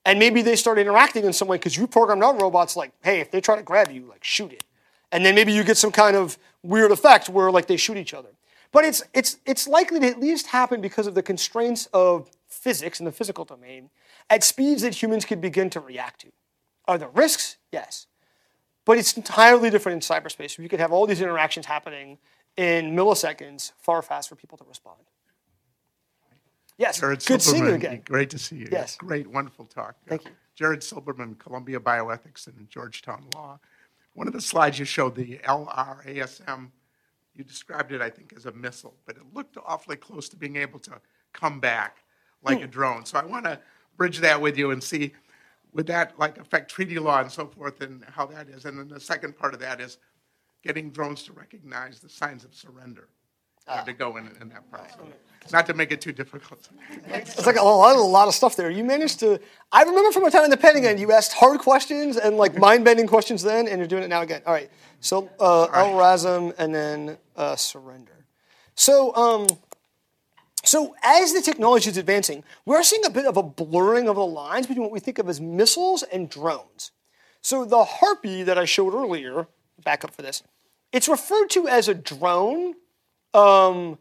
And 0.05 0.19
maybe 0.19 0.41
they 0.41 0.57
start 0.57 0.77
interacting 0.77 1.23
in 1.23 1.31
some 1.31 1.47
way 1.47 1.55
because 1.55 1.77
you 1.77 1.87
programmed 1.87 2.21
our 2.21 2.37
robots 2.37 2.75
like, 2.75 2.91
hey, 3.01 3.21
if 3.21 3.31
they 3.31 3.39
try 3.39 3.55
to 3.55 3.63
grab 3.63 3.89
you, 3.89 4.05
like 4.05 4.21
shoot 4.21 4.51
it. 4.51 4.65
And 5.13 5.25
then 5.25 5.33
maybe 5.33 5.53
you 5.53 5.63
get 5.63 5.77
some 5.77 5.91
kind 5.91 6.17
of 6.17 6.37
weird 6.61 6.91
effect 6.91 7.29
where 7.29 7.49
like 7.49 7.67
they 7.67 7.77
shoot 7.77 7.95
each 7.95 8.13
other. 8.13 8.29
But 8.73 8.83
it's 8.83 9.03
it's 9.13 9.37
it's 9.45 9.67
likely 9.67 10.01
to 10.01 10.07
at 10.07 10.19
least 10.19 10.47
happen 10.47 10.81
because 10.81 11.07
of 11.07 11.15
the 11.15 11.23
constraints 11.23 11.85
of 11.93 12.29
physics 12.47 12.99
in 12.99 13.05
the 13.05 13.11
physical 13.11 13.45
domain 13.45 13.89
at 14.29 14.43
speeds 14.43 14.81
that 14.81 15.01
humans 15.01 15.23
could 15.23 15.39
begin 15.39 15.69
to 15.69 15.79
react 15.79 16.21
to. 16.21 16.27
Are 16.85 16.97
there 16.97 17.09
risks? 17.09 17.57
Yes. 17.71 18.07
But 18.83 18.97
it's 18.97 19.15
entirely 19.15 19.69
different 19.69 20.03
in 20.03 20.15
cyberspace. 20.15 20.57
You 20.57 20.67
could 20.67 20.81
have 20.81 20.91
all 20.91 21.07
these 21.07 21.21
interactions 21.21 21.67
happening 21.67 22.17
in 22.57 22.95
milliseconds 22.95 23.71
far 23.79 24.01
faster 24.01 24.35
for 24.35 24.39
people 24.41 24.57
to 24.57 24.63
respond. 24.65 24.99
Yes, 26.77 26.99
Jared 26.99 27.23
good 27.25 27.41
seeing 27.41 27.63
you 27.65 27.71
Silberman, 27.71 27.75
again. 27.75 28.01
Great 28.05 28.29
to 28.31 28.39
see 28.39 28.55
you. 28.57 28.67
Yes. 28.71 28.95
Great, 28.95 29.27
wonderful 29.27 29.65
talk. 29.65 29.95
Thank 30.07 30.25
you. 30.25 30.31
Jared 30.55 30.81
Silberman, 30.81 31.37
Columbia 31.37 31.79
Bioethics 31.79 32.47
and 32.47 32.67
Georgetown 32.69 33.25
Law. 33.35 33.59
One 34.15 34.27
of 34.27 34.33
the 34.33 34.41
slides 34.41 34.79
you 34.79 34.85
showed, 34.85 35.15
the 35.15 35.39
LRASM, 35.45 36.69
you 37.35 37.43
described 37.43 37.91
it, 37.91 38.01
I 38.01 38.09
think, 38.09 38.33
as 38.35 38.45
a 38.45 38.51
missile, 38.51 38.95
but 39.05 39.17
it 39.17 39.23
looked 39.33 39.57
awfully 39.65 39.95
close 39.95 40.29
to 40.29 40.35
being 40.35 40.55
able 40.55 40.79
to 40.79 40.99
come 41.31 41.59
back 41.59 41.97
like 42.43 42.59
Hmm. 42.59 42.65
a 42.65 42.67
drone. 42.67 43.05
So 43.05 43.17
I 43.19 43.25
want 43.25 43.45
to 43.45 43.59
bridge 43.97 44.19
that 44.19 44.39
with 44.39 44.57
you 44.57 44.71
and 44.71 44.83
see 44.83 45.13
would 45.73 45.87
that 45.87 46.17
like 46.19 46.37
affect 46.37 46.69
treaty 46.69 46.99
law 46.99 47.21
and 47.21 47.31
so 47.31 47.47
forth 47.47 47.81
and 47.81 48.03
how 48.05 48.27
that 48.27 48.47
is. 48.49 48.65
And 48.65 48.77
then 48.77 48.87
the 48.87 48.99
second 48.99 49.35
part 49.35 49.55
of 49.55 49.59
that 49.61 49.81
is 49.81 49.97
getting 50.63 50.89
drones 50.89 51.23
to 51.23 51.33
recognize 51.33 51.99
the 51.99 52.09
signs 52.09 52.43
of 52.43 52.55
surrender 52.55 53.09
uh, 53.67 53.83
to 53.83 53.93
go 53.93 54.17
in, 54.17 54.27
in 54.41 54.49
that 54.49 54.69
process. 54.71 54.97
Not 55.51 55.65
to 55.67 55.73
make 55.73 55.91
it 55.91 55.99
too 55.99 56.13
difficult. 56.13 56.69
It's 57.07 57.45
like 57.45 57.57
a 57.57 57.61
lot, 57.61 57.97
a 57.97 57.99
lot 57.99 58.29
of 58.29 58.33
stuff 58.33 58.55
there. 58.55 58.69
You 58.69 58.83
managed 58.83 59.19
to. 59.19 59.39
I 59.73 59.83
remember 59.83 60.11
from 60.11 60.23
my 60.23 60.29
time 60.29 60.45
in 60.45 60.49
the 60.49 60.57
Pentagon, 60.57 60.97
you 60.97 61.11
asked 61.11 61.33
hard 61.33 61.59
questions 61.59 62.15
and 62.15 62.37
like 62.37 62.57
mind-bending 62.57 63.07
questions 63.07 63.43
then, 63.43 63.67
and 63.67 63.77
you're 63.77 63.87
doing 63.87 64.03
it 64.03 64.07
now 64.07 64.21
again. 64.21 64.41
All 64.45 64.53
right. 64.53 64.71
So 65.01 65.29
uh, 65.41 65.67
LRASM 65.67 66.53
and 66.57 66.73
then 66.73 67.17
uh, 67.35 67.57
surrender. 67.57 68.25
So, 68.75 69.13
um, 69.15 69.47
so 70.63 70.95
as 71.03 71.33
the 71.33 71.41
technology 71.41 71.89
is 71.89 71.97
advancing, 71.97 72.45
we're 72.65 72.81
seeing 72.83 73.05
a 73.05 73.09
bit 73.09 73.25
of 73.25 73.35
a 73.35 73.43
blurring 73.43 74.07
of 74.07 74.15
the 74.15 74.25
lines 74.25 74.65
between 74.65 74.83
what 74.83 74.93
we 74.93 75.01
think 75.01 75.19
of 75.19 75.27
as 75.27 75.41
missiles 75.41 76.03
and 76.03 76.29
drones. 76.29 76.91
So 77.41 77.65
the 77.65 77.83
Harpy 77.83 78.43
that 78.43 78.57
I 78.57 78.63
showed 78.63 78.93
earlier, 78.93 79.47
back 79.83 80.03
up 80.03 80.13
for 80.13 80.21
this, 80.21 80.43
it's 80.91 81.07
referred 81.07 81.49
to 81.51 81.67
as 81.67 81.87
a 81.87 81.93
drone, 81.93 82.75
um, 83.33 83.97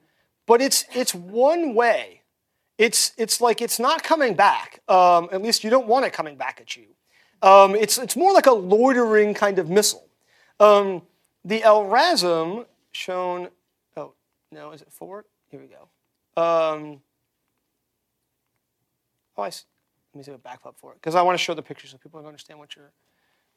but 0.46 0.60
it's 0.60 0.84
it's 0.94 1.14
one 1.14 1.74
way. 1.74 2.22
It's 2.78 3.12
it's 3.16 3.40
like 3.40 3.60
it's 3.60 3.78
not 3.78 4.02
coming 4.02 4.34
back. 4.34 4.80
Um, 4.88 5.28
at 5.32 5.42
least 5.42 5.64
you 5.64 5.70
don't 5.70 5.86
want 5.86 6.04
it 6.04 6.12
coming 6.12 6.36
back 6.36 6.60
at 6.60 6.76
you. 6.76 6.86
Um, 7.42 7.74
it's 7.74 7.98
it's 7.98 8.16
more 8.16 8.32
like 8.32 8.46
a 8.46 8.52
loitering 8.52 9.34
kind 9.34 9.58
of 9.58 9.68
missile. 9.68 10.06
Um, 10.60 11.02
the 11.44 11.60
LRASM 11.60 12.66
shown. 12.92 13.48
Oh 13.96 14.14
no, 14.50 14.72
is 14.72 14.82
it 14.82 14.92
forward? 14.92 15.24
Here 15.50 15.60
we 15.60 15.66
go. 15.66 15.88
Um, 16.40 17.00
oh, 19.36 19.42
I 19.42 19.46
let 19.46 19.54
me 20.14 20.22
see 20.22 20.32
a 20.32 20.38
back 20.38 20.60
up 20.66 20.76
for 20.78 20.92
it 20.92 20.96
because 20.96 21.14
I 21.14 21.22
want 21.22 21.38
to 21.38 21.42
show 21.42 21.54
the 21.54 21.62
picture 21.62 21.86
so 21.86 21.96
people 21.96 22.24
understand 22.24 22.58
what 22.58 22.76
you're 22.76 22.92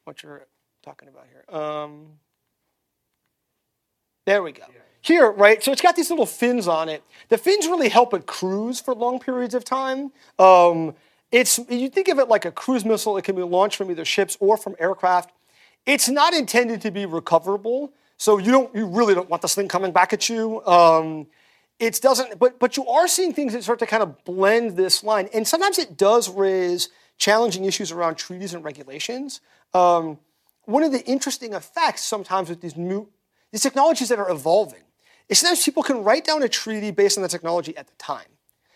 what 0.04 0.22
you're 0.22 0.46
talking 0.86 1.08
about 1.08 1.26
here. 1.32 1.60
Um, 1.60 2.06
there 4.24 4.42
we 4.42 4.52
go. 4.52 4.62
Here, 5.02 5.30
right? 5.30 5.62
So 5.62 5.72
it's 5.72 5.82
got 5.82 5.96
these 5.96 6.10
little 6.10 6.26
fins 6.26 6.68
on 6.68 6.88
it. 6.88 7.02
The 7.28 7.38
fins 7.38 7.66
really 7.66 7.88
help 7.88 8.14
it 8.14 8.26
cruise 8.26 8.80
for 8.80 8.94
long 8.94 9.18
periods 9.18 9.54
of 9.54 9.64
time. 9.64 10.12
Um, 10.38 10.94
it's 11.32 11.58
you 11.68 11.88
think 11.88 12.06
of 12.08 12.20
it 12.20 12.28
like 12.28 12.44
a 12.44 12.52
cruise 12.52 12.84
missile. 12.84 13.16
It 13.16 13.22
can 13.22 13.34
be 13.34 13.42
launched 13.42 13.76
from 13.76 13.90
either 13.90 14.04
ships 14.04 14.36
or 14.40 14.56
from 14.56 14.76
aircraft. 14.78 15.32
It's 15.86 16.08
not 16.08 16.34
intended 16.34 16.80
to 16.82 16.90
be 16.92 17.04
recoverable, 17.04 17.92
so 18.16 18.38
you 18.38 18.52
don't 18.52 18.74
you 18.74 18.86
really 18.86 19.14
don't 19.14 19.28
want 19.28 19.42
this 19.42 19.54
thing 19.54 19.68
coming 19.68 19.92
back 19.92 20.12
at 20.12 20.28
you. 20.28 20.64
Um, 20.66 21.26
it 21.80 22.00
doesn't, 22.00 22.38
but 22.38 22.60
but 22.60 22.76
you 22.76 22.86
are 22.86 23.08
seeing 23.08 23.32
things 23.32 23.52
that 23.54 23.62
start 23.64 23.80
to 23.80 23.86
kind 23.86 24.04
of 24.04 24.24
blend 24.24 24.76
this 24.76 25.02
line, 25.02 25.28
and 25.34 25.46
sometimes 25.46 25.78
it 25.78 25.96
does 25.96 26.28
raise 26.28 26.90
challenging 27.18 27.64
issues 27.64 27.90
around 27.90 28.16
treaties 28.16 28.54
and 28.54 28.64
regulations. 28.64 29.40
Um, 29.74 30.18
one 30.66 30.82
of 30.82 30.92
the 30.92 31.04
interesting 31.06 31.54
effects 31.54 32.04
sometimes 32.04 32.48
with 32.48 32.60
these 32.60 32.76
new 32.76 33.08
these 33.52 33.62
technologies 33.62 34.08
that 34.10 34.18
are 34.18 34.30
evolving 34.30 34.82
is 35.28 35.38
sometimes 35.38 35.64
people 35.64 35.82
can 35.82 36.04
write 36.04 36.24
down 36.24 36.42
a 36.42 36.48
treaty 36.48 36.90
based 36.90 37.16
on 37.16 37.22
the 37.22 37.28
technology 37.28 37.76
at 37.76 37.86
the 37.86 37.94
time. 37.94 38.26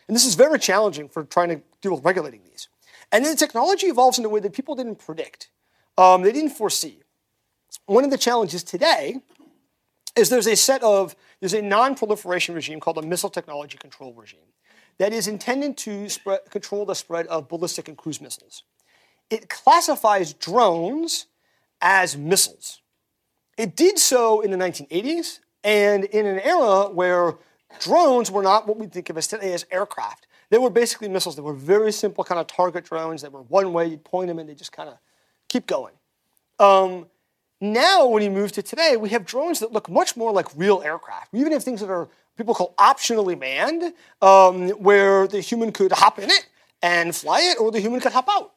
And 0.08 0.16
this 0.16 0.24
is 0.24 0.34
very 0.34 0.58
challenging 0.58 1.08
for 1.08 1.24
trying 1.24 1.50
to 1.50 1.60
deal 1.80 1.92
with 1.94 2.04
regulating 2.04 2.40
these. 2.44 2.68
And 3.12 3.24
then 3.24 3.32
the 3.32 3.36
technology 3.36 3.88
evolves 3.88 4.18
in 4.18 4.24
a 4.24 4.28
way 4.28 4.40
that 4.40 4.52
people 4.52 4.74
didn't 4.74 4.96
predict, 4.96 5.50
um, 5.98 6.22
they 6.22 6.32
didn't 6.32 6.50
foresee. 6.50 7.00
One 7.86 8.04
of 8.04 8.10
the 8.10 8.18
challenges 8.18 8.62
today 8.62 9.20
is 10.16 10.28
there's 10.28 10.46
a 10.46 10.56
set 10.56 10.82
of, 10.82 11.14
there's 11.40 11.54
a 11.54 11.62
non-proliferation 11.62 12.54
regime 12.54 12.80
called 12.80 12.98
a 12.98 13.02
missile 13.02 13.30
technology 13.30 13.78
control 13.78 14.12
regime 14.14 14.40
that 14.98 15.12
is 15.12 15.28
intended 15.28 15.76
to 15.78 16.08
spread, 16.08 16.40
control 16.50 16.84
the 16.84 16.94
spread 16.94 17.26
of 17.28 17.48
ballistic 17.48 17.88
and 17.88 17.96
cruise 17.96 18.20
missiles. 18.20 18.64
It 19.30 19.48
classifies 19.48 20.32
drones 20.32 21.26
as 21.80 22.16
missiles. 22.16 22.80
It 23.56 23.76
did 23.76 23.98
so 23.98 24.40
in 24.40 24.50
the 24.50 24.56
1980s 24.56 25.40
and 25.64 26.04
in 26.04 26.26
an 26.26 26.40
era 26.40 26.88
where 26.88 27.34
drones 27.80 28.30
were 28.30 28.42
not 28.42 28.66
what 28.66 28.78
we 28.78 28.86
think 28.86 29.10
of 29.10 29.18
as 29.18 29.26
today 29.26 29.52
as 29.52 29.66
aircraft. 29.70 30.26
They 30.50 30.58
were 30.58 30.70
basically 30.70 31.08
missiles. 31.08 31.36
They 31.36 31.42
were 31.42 31.54
very 31.54 31.92
simple 31.92 32.24
kind 32.24 32.40
of 32.40 32.46
target 32.46 32.84
drones. 32.84 33.22
They 33.22 33.28
were 33.28 33.42
one 33.42 33.72
way, 33.72 33.86
you'd 33.86 34.04
point 34.04 34.28
them 34.28 34.38
and 34.38 34.48
they 34.48 34.54
just 34.54 34.72
kind 34.72 34.88
of 34.88 34.96
keep 35.48 35.66
going. 35.66 35.94
Um, 36.58 37.06
now, 37.60 38.06
when 38.06 38.22
you 38.22 38.30
move 38.30 38.52
to 38.52 38.62
today, 38.62 38.96
we 38.96 39.10
have 39.10 39.26
drones 39.26 39.60
that 39.60 39.72
look 39.72 39.90
much 39.90 40.16
more 40.16 40.32
like 40.32 40.46
real 40.56 40.82
aircraft. 40.82 41.32
We 41.32 41.40
even 41.40 41.52
have 41.52 41.62
things 41.62 41.80
that 41.80 41.90
are 41.90 42.08
people 42.36 42.54
call 42.54 42.74
optionally 42.78 43.38
manned, 43.38 43.92
um, 44.22 44.70
where 44.70 45.28
the 45.28 45.40
human 45.40 45.70
could 45.70 45.92
hop 45.92 46.18
in 46.18 46.30
it 46.30 46.48
and 46.82 47.14
fly 47.14 47.40
it, 47.40 47.60
or 47.60 47.70
the 47.70 47.80
human 47.80 48.00
could 48.00 48.12
hop 48.12 48.28
out 48.30 48.52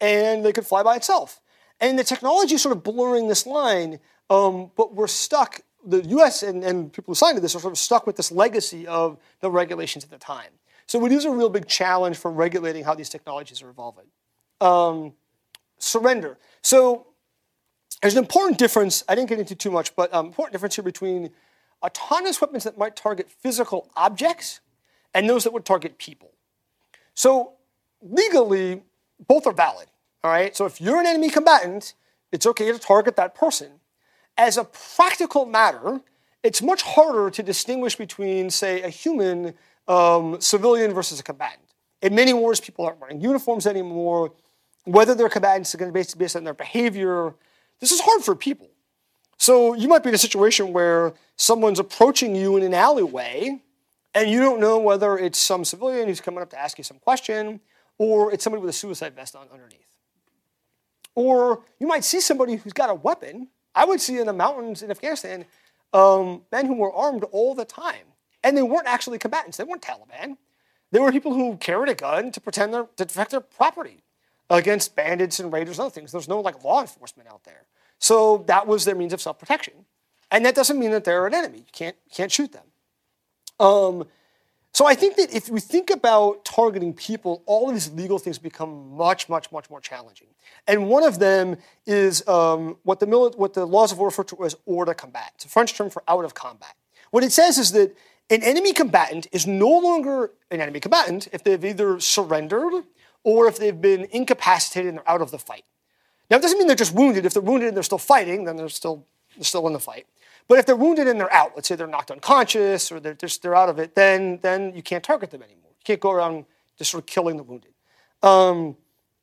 and 0.00 0.44
they 0.44 0.52
could 0.52 0.66
fly 0.66 0.82
by 0.82 0.96
itself. 0.96 1.40
And 1.80 1.98
the 1.98 2.04
technology 2.04 2.54
is 2.54 2.62
sort 2.62 2.76
of 2.76 2.82
blurring 2.82 3.28
this 3.28 3.46
line, 3.46 4.00
um, 4.30 4.70
but 4.76 4.94
we're 4.94 5.06
stuck. 5.06 5.60
The 5.86 6.04
US 6.06 6.42
and, 6.42 6.64
and 6.64 6.92
people 6.92 7.12
who 7.12 7.14
signed 7.14 7.36
to 7.36 7.40
this 7.40 7.54
are 7.54 7.60
sort 7.60 7.72
of 7.72 7.78
stuck 7.78 8.06
with 8.06 8.16
this 8.16 8.32
legacy 8.32 8.86
of 8.86 9.18
the 9.40 9.50
regulations 9.50 10.04
at 10.04 10.10
the 10.10 10.18
time. 10.18 10.50
So 10.86 11.04
it 11.06 11.12
is 11.12 11.24
a 11.24 11.30
real 11.30 11.50
big 11.50 11.66
challenge 11.68 12.16
for 12.16 12.30
regulating 12.30 12.84
how 12.84 12.94
these 12.94 13.08
technologies 13.08 13.62
are 13.62 13.68
evolving. 13.68 14.06
Um, 14.60 15.12
surrender. 15.78 16.38
So 16.62 17.06
there's 18.02 18.14
an 18.14 18.20
important 18.20 18.58
difference. 18.58 19.04
I 19.08 19.14
didn't 19.14 19.28
get 19.28 19.38
into 19.38 19.54
too 19.54 19.70
much, 19.70 19.94
but 19.94 20.12
um, 20.12 20.26
important 20.26 20.52
difference 20.52 20.76
here 20.76 20.84
between 20.84 21.30
autonomous 21.82 22.40
weapons 22.40 22.64
that 22.64 22.76
might 22.78 22.96
target 22.96 23.30
physical 23.30 23.90
objects 23.96 24.60
and 25.14 25.28
those 25.28 25.44
that 25.44 25.52
would 25.52 25.64
target 25.64 25.98
people. 25.98 26.32
So 27.14 27.52
legally, 28.00 28.82
both 29.26 29.46
are 29.46 29.52
valid. 29.52 29.88
All 30.24 30.30
right. 30.30 30.56
So 30.56 30.66
if 30.66 30.80
you're 30.80 30.98
an 30.98 31.06
enemy 31.06 31.30
combatant, 31.30 31.94
it's 32.32 32.46
okay 32.46 32.70
to 32.72 32.78
target 32.78 33.16
that 33.16 33.34
person. 33.34 33.80
as 34.36 34.56
a 34.56 34.64
practical 34.64 35.46
matter, 35.46 36.00
it's 36.44 36.62
much 36.62 36.82
harder 36.82 37.28
to 37.30 37.42
distinguish 37.42 37.96
between, 37.96 38.50
say, 38.50 38.82
a 38.82 38.88
human 38.88 39.54
um, 39.88 40.40
civilian 40.40 40.94
versus 40.94 41.18
a 41.18 41.22
combatant. 41.24 41.74
In 42.02 42.14
many 42.14 42.32
wars, 42.32 42.60
people 42.60 42.86
aren't 42.86 43.00
wearing 43.00 43.20
uniforms 43.20 43.66
anymore. 43.66 44.32
Whether 44.84 45.14
they're 45.14 45.28
combatants 45.28 45.70
is 45.70 45.74
going 45.74 45.92
to 45.92 45.92
be 45.92 46.04
based 46.16 46.36
on 46.36 46.44
their 46.44 46.54
behavior. 46.54 47.34
This 47.80 47.90
is 47.90 48.00
hard 48.00 48.22
for 48.22 48.36
people. 48.36 48.70
So 49.36 49.74
you 49.74 49.88
might 49.88 50.02
be 50.04 50.10
in 50.10 50.14
a 50.14 50.18
situation 50.18 50.72
where 50.72 51.14
someone's 51.36 51.80
approaching 51.80 52.36
you 52.36 52.56
in 52.56 52.62
an 52.62 52.74
alleyway, 52.74 53.60
and 54.14 54.30
you 54.30 54.40
don't 54.40 54.60
know 54.60 54.78
whether 54.78 55.18
it's 55.18 55.38
some 55.38 55.64
civilian 55.64 56.08
who's 56.08 56.20
coming 56.20 56.40
up 56.40 56.50
to 56.50 56.58
ask 56.58 56.78
you 56.78 56.84
some 56.84 56.98
question, 56.98 57.60
or 57.98 58.32
it's 58.32 58.44
somebody 58.44 58.60
with 58.60 58.70
a 58.70 58.78
suicide 58.78 59.14
vest 59.14 59.34
on 59.34 59.46
underneath. 59.52 59.87
Or 61.18 61.62
you 61.80 61.88
might 61.88 62.04
see 62.04 62.20
somebody 62.20 62.54
who's 62.54 62.72
got 62.72 62.90
a 62.90 62.94
weapon. 62.94 63.48
I 63.74 63.84
would 63.84 64.00
see 64.00 64.18
in 64.18 64.26
the 64.28 64.32
mountains 64.32 64.82
in 64.82 64.90
Afghanistan 64.92 65.46
um, 65.92 66.42
men 66.52 66.66
who 66.66 66.74
were 66.74 66.92
armed 66.92 67.24
all 67.32 67.56
the 67.56 67.64
time, 67.64 68.06
and 68.44 68.56
they 68.56 68.62
weren't 68.62 68.86
actually 68.86 69.18
combatants. 69.18 69.56
They 69.56 69.64
weren't 69.64 69.82
Taliban. 69.82 70.36
They 70.92 71.00
were 71.00 71.10
people 71.10 71.34
who 71.34 71.56
carried 71.56 71.88
a 71.88 71.96
gun 71.96 72.30
to 72.30 72.40
pretend 72.40 72.72
to 72.72 72.84
protect 72.84 73.32
their 73.32 73.40
property 73.40 74.04
against 74.48 74.94
bandits 74.94 75.40
and 75.40 75.52
raiders 75.52 75.80
and 75.80 75.86
other 75.86 75.90
things. 75.90 76.12
There's 76.12 76.28
no 76.28 76.38
like 76.38 76.62
law 76.62 76.80
enforcement 76.80 77.28
out 77.28 77.42
there. 77.42 77.66
So 77.98 78.44
that 78.46 78.68
was 78.68 78.84
their 78.84 78.94
means 78.94 79.12
of 79.12 79.20
self-protection. 79.20 79.74
And 80.30 80.46
that 80.46 80.54
doesn't 80.54 80.78
mean 80.78 80.92
that 80.92 81.02
they're 81.02 81.26
an 81.26 81.34
enemy. 81.34 81.58
You 81.58 81.72
can't, 81.72 81.96
you 82.06 82.12
can't 82.14 82.30
shoot 82.30 82.52
them. 82.52 82.66
Um, 83.58 84.06
so 84.72 84.86
I 84.86 84.94
think 84.94 85.16
that 85.16 85.34
if 85.34 85.48
we 85.48 85.60
think 85.60 85.90
about 85.90 86.44
targeting 86.44 86.92
people, 86.94 87.42
all 87.46 87.68
of 87.68 87.74
these 87.74 87.90
legal 87.92 88.18
things 88.18 88.38
become 88.38 88.96
much, 88.96 89.28
much, 89.28 89.50
much 89.50 89.70
more 89.70 89.80
challenging. 89.80 90.28
And 90.66 90.88
one 90.88 91.02
of 91.02 91.18
them 91.18 91.56
is 91.86 92.26
um, 92.28 92.76
what, 92.82 93.00
the 93.00 93.06
what 93.06 93.54
the 93.54 93.66
laws 93.66 93.92
of 93.92 93.98
war 93.98 94.08
refer 94.08 94.24
to 94.24 94.44
as 94.44 94.56
hors 94.66 94.84
de 94.84 94.94
combat. 94.94 95.32
It's 95.34 95.46
a 95.46 95.48
French 95.48 95.74
term 95.74 95.90
for 95.90 96.02
out 96.06 96.24
of 96.24 96.34
combat. 96.34 96.74
What 97.10 97.24
it 97.24 97.32
says 97.32 97.58
is 97.58 97.72
that 97.72 97.96
an 98.30 98.42
enemy 98.42 98.72
combatant 98.72 99.26
is 99.32 99.46
no 99.46 99.70
longer 99.70 100.32
an 100.50 100.60
enemy 100.60 100.80
combatant 100.80 101.28
if 101.32 101.42
they've 101.42 101.64
either 101.64 101.98
surrendered 101.98 102.84
or 103.24 103.48
if 103.48 103.58
they've 103.58 103.80
been 103.80 104.06
incapacitated 104.10 104.90
and 104.90 104.98
they're 104.98 105.10
out 105.10 105.22
of 105.22 105.30
the 105.30 105.38
fight. 105.38 105.64
Now, 106.30 106.36
it 106.36 106.42
doesn't 106.42 106.58
mean 106.58 106.66
they're 106.66 106.76
just 106.76 106.94
wounded. 106.94 107.24
If 107.24 107.32
they're 107.32 107.42
wounded 107.42 107.68
and 107.68 107.76
they're 107.76 107.82
still 107.82 107.98
fighting, 107.98 108.44
then 108.44 108.56
they're 108.56 108.68
still, 108.68 109.06
they're 109.34 109.44
still 109.44 109.66
in 109.66 109.72
the 109.72 109.80
fight. 109.80 110.06
But 110.48 110.58
if 110.58 110.66
they're 110.66 110.76
wounded 110.76 111.06
and 111.06 111.20
they're 111.20 111.32
out, 111.32 111.52
let's 111.54 111.68
say 111.68 111.76
they're 111.76 111.86
knocked 111.86 112.10
unconscious 112.10 112.90
or 112.90 113.00
they're 113.00 113.14
just 113.14 113.42
they're 113.42 113.54
out 113.54 113.68
of 113.68 113.78
it, 113.78 113.94
then, 113.94 114.38
then 114.42 114.74
you 114.74 114.82
can't 114.82 115.04
target 115.04 115.30
them 115.30 115.42
anymore. 115.42 115.70
You 115.70 115.84
can't 115.84 116.00
go 116.00 116.10
around 116.10 116.46
just 116.78 116.90
sort 116.90 117.02
of 117.02 117.06
killing 117.06 117.36
the 117.36 117.42
wounded. 117.42 117.72
Um, 118.22 118.76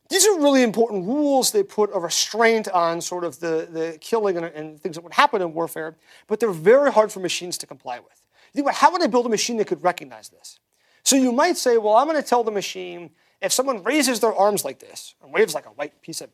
these 0.10 0.26
are 0.28 0.38
really 0.38 0.62
important 0.62 1.06
rules. 1.06 1.52
They 1.52 1.64
put 1.64 1.90
a 1.94 2.00
restraint 2.00 2.68
on 2.68 3.02
sort 3.02 3.24
of 3.24 3.40
the, 3.40 3.68
the 3.72 3.98
killing 4.00 4.38
and, 4.38 4.46
and 4.46 4.80
things 4.80 4.96
that 4.96 5.02
would 5.04 5.14
happen 5.16 5.42
in 5.42 5.54
warfare, 5.54 5.96
but 6.28 6.40
they're 6.40 6.52
very 6.52 6.92
hard 6.92 7.12
for 7.12 7.20
machines 7.20 7.58
to 7.58 7.68
comply 7.68 7.98
with. 7.98 8.22
You 8.54 8.60
think 8.60 8.66
about 8.66 8.76
how 8.76 8.92
would 8.92 9.02
I 9.02 9.08
build 9.08 9.26
a 9.26 9.30
machine 9.30 9.58
that 9.58 9.66
could 9.66 9.84
recognize 9.84 10.30
this? 10.30 10.60
So 11.04 11.16
you 11.16 11.32
might 11.32 11.58
say, 11.58 11.78
well, 11.78 11.96
I'm 11.96 12.08
going 12.08 12.22
to 12.22 12.28
tell 12.28 12.44
the 12.44 12.52
machine 12.52 13.12
if 13.42 13.52
someone 13.52 13.84
raises 13.84 14.20
their 14.20 14.34
arms 14.34 14.64
like 14.64 14.80
this 14.80 15.16
and 15.24 15.34
waves 15.34 15.56
like 15.56 15.66
a 15.66 15.70
white 15.70 16.02
piece 16.02 16.22
of 16.22 16.30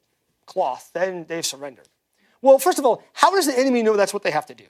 cloth, 0.45 0.91
then 0.93 1.25
they've 1.27 1.45
surrendered. 1.45 1.87
Well, 2.41 2.59
first 2.59 2.77
of 2.79 2.85
all, 2.85 3.03
how 3.13 3.31
does 3.31 3.47
the 3.47 3.57
enemy 3.57 3.83
know 3.83 3.95
that's 3.95 4.13
what 4.13 4.23
they 4.23 4.31
have 4.31 4.45
to 4.47 4.55
do? 4.55 4.65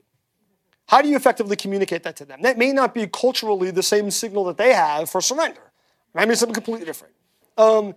How 0.92 1.02
do 1.02 1.08
you 1.08 1.16
effectively 1.16 1.56
communicate 1.56 2.04
that 2.04 2.18
to 2.18 2.26
them? 2.26 2.42
That 2.42 2.58
may 2.58 2.74
not 2.74 2.94
be 2.94 3.08
culturally 3.08 3.72
the 3.72 3.82
same 3.82 4.12
signal 4.12 4.44
that 4.44 4.58
they 4.58 4.74
have 4.74 5.10
for 5.10 5.22
surrender. 5.22 5.72
Maybe 6.14 6.36
something 6.36 6.54
completely 6.54 6.86
different. 6.86 7.14
Um, 7.58 7.96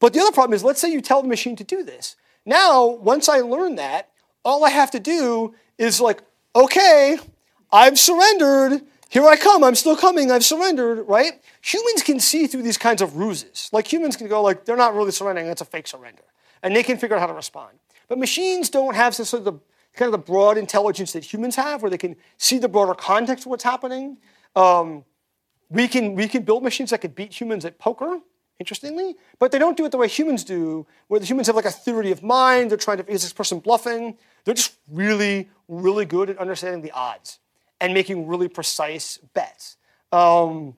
but 0.00 0.12
the 0.12 0.18
other 0.18 0.32
problem 0.32 0.52
is, 0.52 0.64
let's 0.64 0.80
say 0.80 0.90
you 0.90 1.00
tell 1.00 1.22
the 1.22 1.28
machine 1.28 1.54
to 1.54 1.62
do 1.62 1.84
this. 1.84 2.16
Now, 2.44 2.86
once 2.88 3.28
I 3.28 3.38
learn 3.38 3.76
that, 3.76 4.10
all 4.44 4.64
I 4.64 4.70
have 4.70 4.90
to 4.90 4.98
do 4.98 5.54
is 5.78 6.00
like, 6.00 6.22
okay, 6.56 7.18
I've 7.70 8.00
surrendered. 8.00 8.82
Here 9.10 9.24
I 9.24 9.36
come. 9.36 9.62
I'm 9.62 9.76
still 9.76 9.96
coming. 9.96 10.32
I've 10.32 10.44
surrendered, 10.44 11.06
right? 11.06 11.40
Humans 11.62 12.02
can 12.02 12.18
see 12.18 12.48
through 12.48 12.62
these 12.62 12.78
kinds 12.78 13.00
of 13.00 13.14
ruses. 13.14 13.70
Like 13.72 13.92
humans 13.92 14.16
can 14.16 14.26
go 14.26 14.42
like, 14.42 14.64
they're 14.64 14.76
not 14.76 14.96
really 14.96 15.12
surrendering. 15.12 15.46
That's 15.46 15.60
a 15.60 15.64
fake 15.64 15.86
surrender. 15.86 16.24
And 16.64 16.74
they 16.74 16.82
can 16.82 16.98
figure 16.98 17.14
out 17.14 17.20
how 17.20 17.28
to 17.28 17.32
respond. 17.32 17.78
But 18.08 18.18
machines 18.18 18.70
don't 18.70 18.96
have 18.96 19.14
sort 19.14 19.34
of 19.34 19.44
the 19.44 19.60
kind 19.94 20.06
of 20.06 20.12
the 20.12 20.32
broad 20.32 20.58
intelligence 20.58 21.12
that 21.12 21.24
humans 21.24 21.56
have, 21.56 21.82
where 21.82 21.90
they 21.90 21.98
can 21.98 22.16
see 22.36 22.58
the 22.58 22.68
broader 22.68 22.94
context 22.94 23.46
of 23.46 23.50
what's 23.50 23.64
happening. 23.64 24.18
Um, 24.56 25.04
we 25.70 25.88
can 25.88 26.14
we 26.14 26.28
can 26.28 26.42
build 26.42 26.62
machines 26.62 26.90
that 26.90 27.00
can 27.00 27.12
beat 27.12 27.38
humans 27.38 27.64
at 27.64 27.78
poker, 27.78 28.20
interestingly, 28.58 29.16
but 29.38 29.50
they 29.52 29.58
don't 29.58 29.76
do 29.76 29.84
it 29.84 29.92
the 29.92 29.98
way 29.98 30.08
humans 30.08 30.44
do, 30.44 30.86
where 31.08 31.20
the 31.20 31.26
humans 31.26 31.46
have 31.46 31.56
like 31.56 31.64
a 31.64 31.70
theory 31.70 32.10
of 32.10 32.22
mind. 32.22 32.70
They're 32.70 32.78
trying 32.78 32.98
to 32.98 33.10
is 33.10 33.22
this 33.22 33.32
person 33.32 33.60
bluffing? 33.60 34.16
They're 34.44 34.54
just 34.54 34.76
really 34.90 35.48
really 35.68 36.04
good 36.04 36.30
at 36.30 36.38
understanding 36.38 36.82
the 36.82 36.92
odds 36.92 37.38
and 37.80 37.94
making 37.94 38.26
really 38.26 38.48
precise 38.48 39.18
bets. 39.32 39.76
Um, 40.12 40.76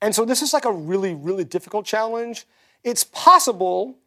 and 0.00 0.14
so 0.14 0.24
this 0.24 0.42
is 0.42 0.52
like 0.52 0.64
a 0.64 0.72
really 0.72 1.14
really 1.14 1.44
difficult 1.44 1.86
challenge. 1.86 2.46
It's 2.82 3.04
possible. 3.04 3.98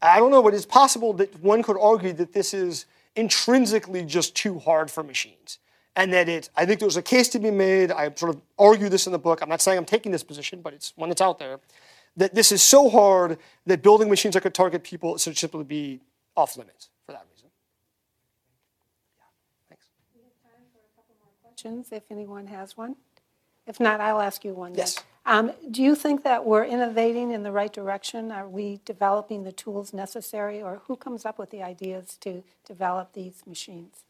I 0.00 0.18
don't 0.18 0.32
know, 0.32 0.42
but 0.42 0.52
it's 0.52 0.66
possible 0.66 1.12
that 1.14 1.40
one 1.40 1.62
could 1.62 1.76
argue 1.80 2.12
that 2.14 2.32
this 2.32 2.52
is 2.52 2.86
intrinsically 3.16 4.04
just 4.04 4.34
too 4.34 4.58
hard 4.58 4.90
for 4.90 5.02
machines. 5.02 5.58
And 5.94 6.12
that 6.12 6.28
it, 6.28 6.48
I 6.56 6.64
think 6.64 6.80
there's 6.80 6.96
a 6.96 7.02
case 7.02 7.28
to 7.30 7.38
be 7.38 7.50
made. 7.50 7.92
I 7.92 8.12
sort 8.14 8.34
of 8.34 8.40
argue 8.58 8.88
this 8.88 9.06
in 9.06 9.12
the 9.12 9.18
book. 9.18 9.42
I'm 9.42 9.48
not 9.48 9.60
saying 9.60 9.76
I'm 9.76 9.84
taking 9.84 10.10
this 10.10 10.22
position, 10.22 10.62
but 10.62 10.72
it's 10.72 10.92
one 10.96 11.10
that's 11.10 11.20
out 11.20 11.38
there. 11.38 11.60
That 12.16 12.34
this 12.34 12.50
is 12.52 12.62
so 12.62 12.88
hard 12.88 13.38
that 13.66 13.82
building 13.82 14.08
machines 14.08 14.34
that 14.34 14.42
could 14.42 14.54
target 14.54 14.84
people 14.84 15.18
should 15.18 15.36
simply 15.36 15.64
be 15.64 16.00
off 16.36 16.56
limits 16.56 16.88
for 17.04 17.12
that 17.12 17.24
reason. 17.30 17.48
Yeah, 19.18 19.24
thanks. 19.68 19.86
Questions, 21.42 21.88
if 21.92 22.04
anyone 22.10 22.46
has 22.46 22.76
one? 22.76 22.96
If 23.66 23.78
not, 23.78 24.00
I'll 24.00 24.20
ask 24.20 24.44
you 24.44 24.54
one. 24.54 24.72
then. 24.72 25.04
Um, 25.24 25.52
do 25.70 25.82
you 25.82 25.94
think 25.94 26.24
that 26.24 26.44
we're 26.44 26.64
innovating 26.64 27.30
in 27.30 27.44
the 27.44 27.52
right 27.52 27.72
direction? 27.72 28.32
Are 28.32 28.48
we 28.48 28.80
developing 28.84 29.44
the 29.44 29.52
tools 29.52 29.92
necessary, 29.92 30.60
or 30.60 30.82
who 30.86 30.96
comes 30.96 31.24
up 31.24 31.38
with 31.38 31.50
the 31.50 31.62
ideas 31.62 32.16
to 32.22 32.42
develop 32.66 33.12
these 33.12 33.42
machines? 33.46 34.04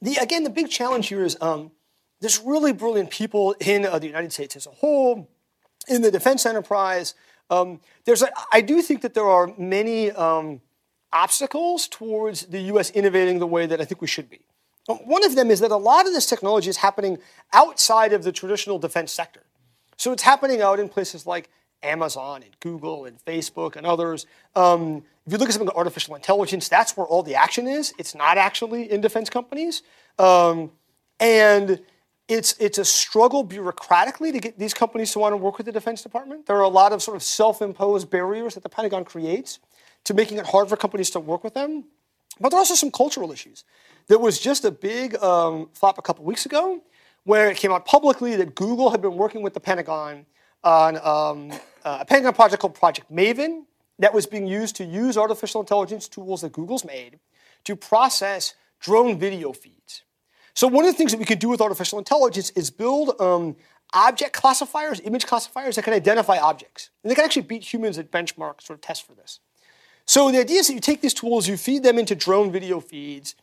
The, 0.00 0.16
again, 0.16 0.44
the 0.44 0.50
big 0.50 0.70
challenge 0.70 1.08
here 1.08 1.24
is 1.24 1.36
um, 1.40 1.72
there's 2.20 2.38
really 2.38 2.72
brilliant 2.72 3.10
people 3.10 3.56
in 3.60 3.84
uh, 3.84 3.98
the 3.98 4.06
United 4.06 4.32
States 4.32 4.54
as 4.54 4.66
a 4.66 4.70
whole, 4.70 5.28
in 5.88 6.02
the 6.02 6.10
defense 6.10 6.46
enterprise. 6.46 7.14
Um, 7.50 7.80
there's 8.04 8.22
a, 8.22 8.30
I 8.52 8.60
do 8.60 8.80
think 8.80 9.02
that 9.02 9.14
there 9.14 9.28
are 9.28 9.52
many 9.58 10.12
um, 10.12 10.60
obstacles 11.12 11.88
towards 11.88 12.46
the 12.46 12.60
U.S. 12.60 12.90
innovating 12.90 13.40
the 13.40 13.46
way 13.46 13.66
that 13.66 13.80
I 13.80 13.84
think 13.84 14.00
we 14.00 14.06
should 14.06 14.30
be. 14.30 14.40
One 14.86 15.24
of 15.24 15.36
them 15.36 15.50
is 15.50 15.60
that 15.60 15.70
a 15.70 15.76
lot 15.76 16.06
of 16.06 16.12
this 16.12 16.26
technology 16.26 16.68
is 16.68 16.78
happening 16.78 17.18
outside 17.52 18.12
of 18.12 18.24
the 18.24 18.32
traditional 18.32 18.78
defense 18.78 19.12
sector. 19.12 19.42
So 19.96 20.12
it's 20.12 20.22
happening 20.22 20.62
out 20.62 20.80
in 20.80 20.88
places 20.88 21.26
like 21.26 21.50
Amazon 21.82 22.42
and 22.42 22.58
Google 22.60 23.04
and 23.04 23.18
Facebook 23.24 23.76
and 23.76 23.86
others. 23.86 24.26
Um, 24.56 25.04
if 25.26 25.32
you 25.32 25.38
look 25.38 25.48
at 25.48 25.52
something 25.52 25.68
like 25.68 25.76
artificial 25.76 26.14
intelligence, 26.14 26.68
that's 26.68 26.96
where 26.96 27.06
all 27.06 27.22
the 27.22 27.34
action 27.34 27.68
is. 27.68 27.92
It's 27.98 28.14
not 28.14 28.38
actually 28.38 28.90
in 28.90 29.00
defense 29.00 29.30
companies. 29.30 29.82
Um, 30.18 30.72
and 31.20 31.80
it's, 32.28 32.54
it's 32.58 32.78
a 32.78 32.84
struggle 32.84 33.46
bureaucratically 33.46 34.32
to 34.32 34.38
get 34.38 34.58
these 34.58 34.72
companies 34.72 35.12
to 35.12 35.18
want 35.18 35.32
to 35.32 35.36
work 35.36 35.58
with 35.58 35.66
the 35.66 35.72
Defense 35.72 36.02
Department. 36.02 36.46
There 36.46 36.56
are 36.56 36.62
a 36.62 36.68
lot 36.68 36.92
of 36.92 37.02
sort 37.02 37.16
of 37.16 37.22
self 37.22 37.60
imposed 37.60 38.08
barriers 38.08 38.54
that 38.54 38.62
the 38.62 38.68
Pentagon 38.68 39.04
creates 39.04 39.58
to 40.04 40.14
making 40.14 40.38
it 40.38 40.46
hard 40.46 40.68
for 40.68 40.76
companies 40.76 41.10
to 41.10 41.20
work 41.20 41.44
with 41.44 41.54
them. 41.54 41.84
But 42.40 42.50
there 42.50 42.58
are 42.58 42.60
also 42.60 42.74
some 42.74 42.90
cultural 42.90 43.32
issues. 43.32 43.64
There 44.10 44.18
was 44.18 44.40
just 44.40 44.64
a 44.64 44.72
big 44.72 45.14
um, 45.22 45.68
flop 45.72 45.96
a 45.96 46.02
couple 46.02 46.24
weeks 46.24 46.44
ago 46.44 46.82
where 47.22 47.48
it 47.48 47.56
came 47.56 47.70
out 47.70 47.86
publicly 47.86 48.34
that 48.34 48.56
Google 48.56 48.90
had 48.90 49.00
been 49.00 49.16
working 49.16 49.40
with 49.40 49.54
the 49.54 49.60
Pentagon 49.60 50.26
on 50.64 50.96
um, 50.96 51.56
a 51.84 52.04
Pentagon 52.04 52.34
project 52.34 52.60
called 52.60 52.74
Project 52.74 53.08
Maven 53.08 53.66
that 54.00 54.12
was 54.12 54.26
being 54.26 54.48
used 54.48 54.74
to 54.76 54.84
use 54.84 55.16
artificial 55.16 55.60
intelligence 55.60 56.08
tools 56.08 56.40
that 56.40 56.50
Google's 56.50 56.84
made 56.84 57.20
to 57.62 57.76
process 57.76 58.54
drone 58.80 59.16
video 59.16 59.52
feeds. 59.52 60.02
So 60.54 60.66
one 60.66 60.84
of 60.84 60.90
the 60.90 60.98
things 60.98 61.12
that 61.12 61.18
we 61.18 61.24
can 61.24 61.38
do 61.38 61.48
with 61.48 61.60
artificial 61.60 62.00
intelligence 62.00 62.50
is 62.56 62.68
build 62.68 63.14
um, 63.20 63.54
object 63.92 64.32
classifiers, 64.32 64.98
image 65.04 65.24
classifiers 65.24 65.76
that 65.76 65.82
can 65.82 65.94
identify 65.94 66.36
objects. 66.36 66.90
And 67.04 67.12
they 67.12 67.14
can 67.14 67.24
actually 67.24 67.42
beat 67.42 67.72
humans 67.72 67.96
at 67.96 68.10
benchmark 68.10 68.60
sort 68.60 68.76
of 68.76 68.80
tests 68.80 69.06
for 69.06 69.14
this. 69.14 69.38
So 70.04 70.32
the 70.32 70.40
idea 70.40 70.58
is 70.58 70.66
that 70.66 70.74
you 70.74 70.80
take 70.80 71.00
these 71.00 71.14
tools, 71.14 71.46
you 71.46 71.56
feed 71.56 71.84
them 71.84 71.96
into 71.96 72.16
drone 72.16 72.50
video 72.50 72.80
feeds, 72.80 73.36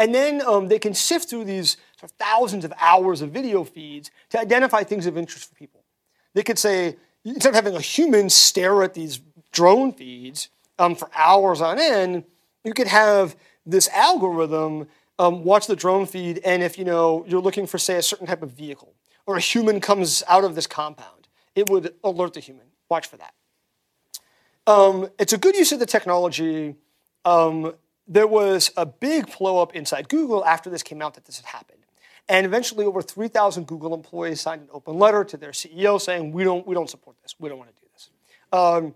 and 0.00 0.14
then 0.14 0.40
um, 0.46 0.68
they 0.68 0.78
can 0.78 0.94
sift 0.94 1.28
through 1.28 1.44
these 1.44 1.76
sort 1.98 2.10
of 2.10 2.16
thousands 2.16 2.64
of 2.64 2.72
hours 2.80 3.20
of 3.20 3.30
video 3.30 3.64
feeds 3.64 4.10
to 4.30 4.40
identify 4.40 4.82
things 4.82 5.04
of 5.04 5.18
interest 5.18 5.50
for 5.50 5.54
people. 5.54 5.84
They 6.32 6.42
could 6.42 6.58
say, 6.58 6.96
instead 7.22 7.50
of 7.50 7.54
having 7.54 7.76
a 7.76 7.82
human 7.82 8.30
stare 8.30 8.82
at 8.82 8.94
these 8.94 9.20
drone 9.52 9.92
feeds 9.92 10.48
um, 10.78 10.94
for 10.94 11.10
hours 11.14 11.60
on 11.60 11.78
end, 11.78 12.24
you 12.64 12.72
could 12.72 12.86
have 12.86 13.36
this 13.66 13.88
algorithm 13.90 14.88
um, 15.18 15.44
watch 15.44 15.66
the 15.66 15.76
drone 15.76 16.06
feed, 16.06 16.40
and 16.46 16.62
if 16.62 16.78
you 16.78 16.84
know 16.86 17.26
you're 17.28 17.42
looking 17.42 17.66
for, 17.66 17.76
say, 17.76 17.96
a 17.96 18.02
certain 18.02 18.26
type 18.26 18.42
of 18.42 18.52
vehicle, 18.52 18.94
or 19.26 19.36
a 19.36 19.40
human 19.40 19.78
comes 19.80 20.22
out 20.28 20.44
of 20.44 20.54
this 20.54 20.66
compound, 20.66 21.28
it 21.54 21.68
would 21.68 21.94
alert 22.02 22.32
the 22.32 22.40
human. 22.40 22.64
Watch 22.88 23.06
for 23.06 23.18
that. 23.18 23.34
Um, 24.66 25.10
it's 25.18 25.34
a 25.34 25.38
good 25.38 25.56
use 25.56 25.72
of 25.72 25.78
the 25.78 25.84
technology. 25.84 26.74
Um, 27.26 27.74
there 28.10 28.26
was 28.26 28.72
a 28.76 28.84
big 28.84 29.38
blow 29.38 29.62
up 29.62 29.74
inside 29.74 30.08
Google 30.08 30.44
after 30.44 30.68
this 30.68 30.82
came 30.82 31.00
out 31.00 31.14
that 31.14 31.24
this 31.24 31.36
had 31.36 31.46
happened. 31.46 31.78
And 32.28 32.44
eventually, 32.44 32.84
over 32.84 33.00
3,000 33.00 33.66
Google 33.66 33.94
employees 33.94 34.40
signed 34.40 34.62
an 34.62 34.68
open 34.72 34.98
letter 34.98 35.24
to 35.24 35.36
their 35.36 35.52
CEO 35.52 36.00
saying, 36.00 36.32
"We 36.32 36.44
don't, 36.44 36.66
we 36.66 36.74
don't 36.74 36.90
support 36.90 37.16
this. 37.22 37.34
We 37.38 37.48
don't 37.48 37.58
want 37.58 37.74
to 37.74 37.80
do 37.80 37.88
this." 37.92 38.10
Um, 38.52 38.94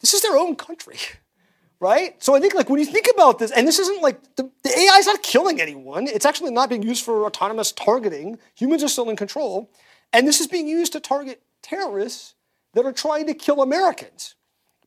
this 0.00 0.14
is 0.14 0.22
their 0.22 0.36
own 0.36 0.56
country, 0.56 0.96
right? 1.80 2.20
So 2.22 2.34
I 2.34 2.40
think, 2.40 2.54
like, 2.54 2.70
when 2.70 2.80
you 2.80 2.86
think 2.86 3.08
about 3.12 3.38
this, 3.38 3.50
and 3.50 3.68
this 3.68 3.78
isn't 3.78 4.02
like 4.02 4.36
the, 4.36 4.50
the 4.62 4.70
AI 4.70 4.96
is 4.98 5.06
not 5.06 5.22
killing 5.22 5.60
anyone. 5.60 6.06
It's 6.06 6.26
actually 6.26 6.52
not 6.52 6.68
being 6.68 6.82
used 6.82 7.04
for 7.04 7.24
autonomous 7.24 7.72
targeting. 7.72 8.38
Humans 8.54 8.82
are 8.82 8.88
still 8.88 9.10
in 9.10 9.16
control, 9.16 9.70
and 10.12 10.26
this 10.26 10.40
is 10.40 10.46
being 10.46 10.66
used 10.66 10.92
to 10.94 11.00
target 11.00 11.42
terrorists 11.62 12.34
that 12.74 12.84
are 12.84 12.92
trying 12.92 13.26
to 13.26 13.34
kill 13.34 13.62
Americans. 13.62 14.34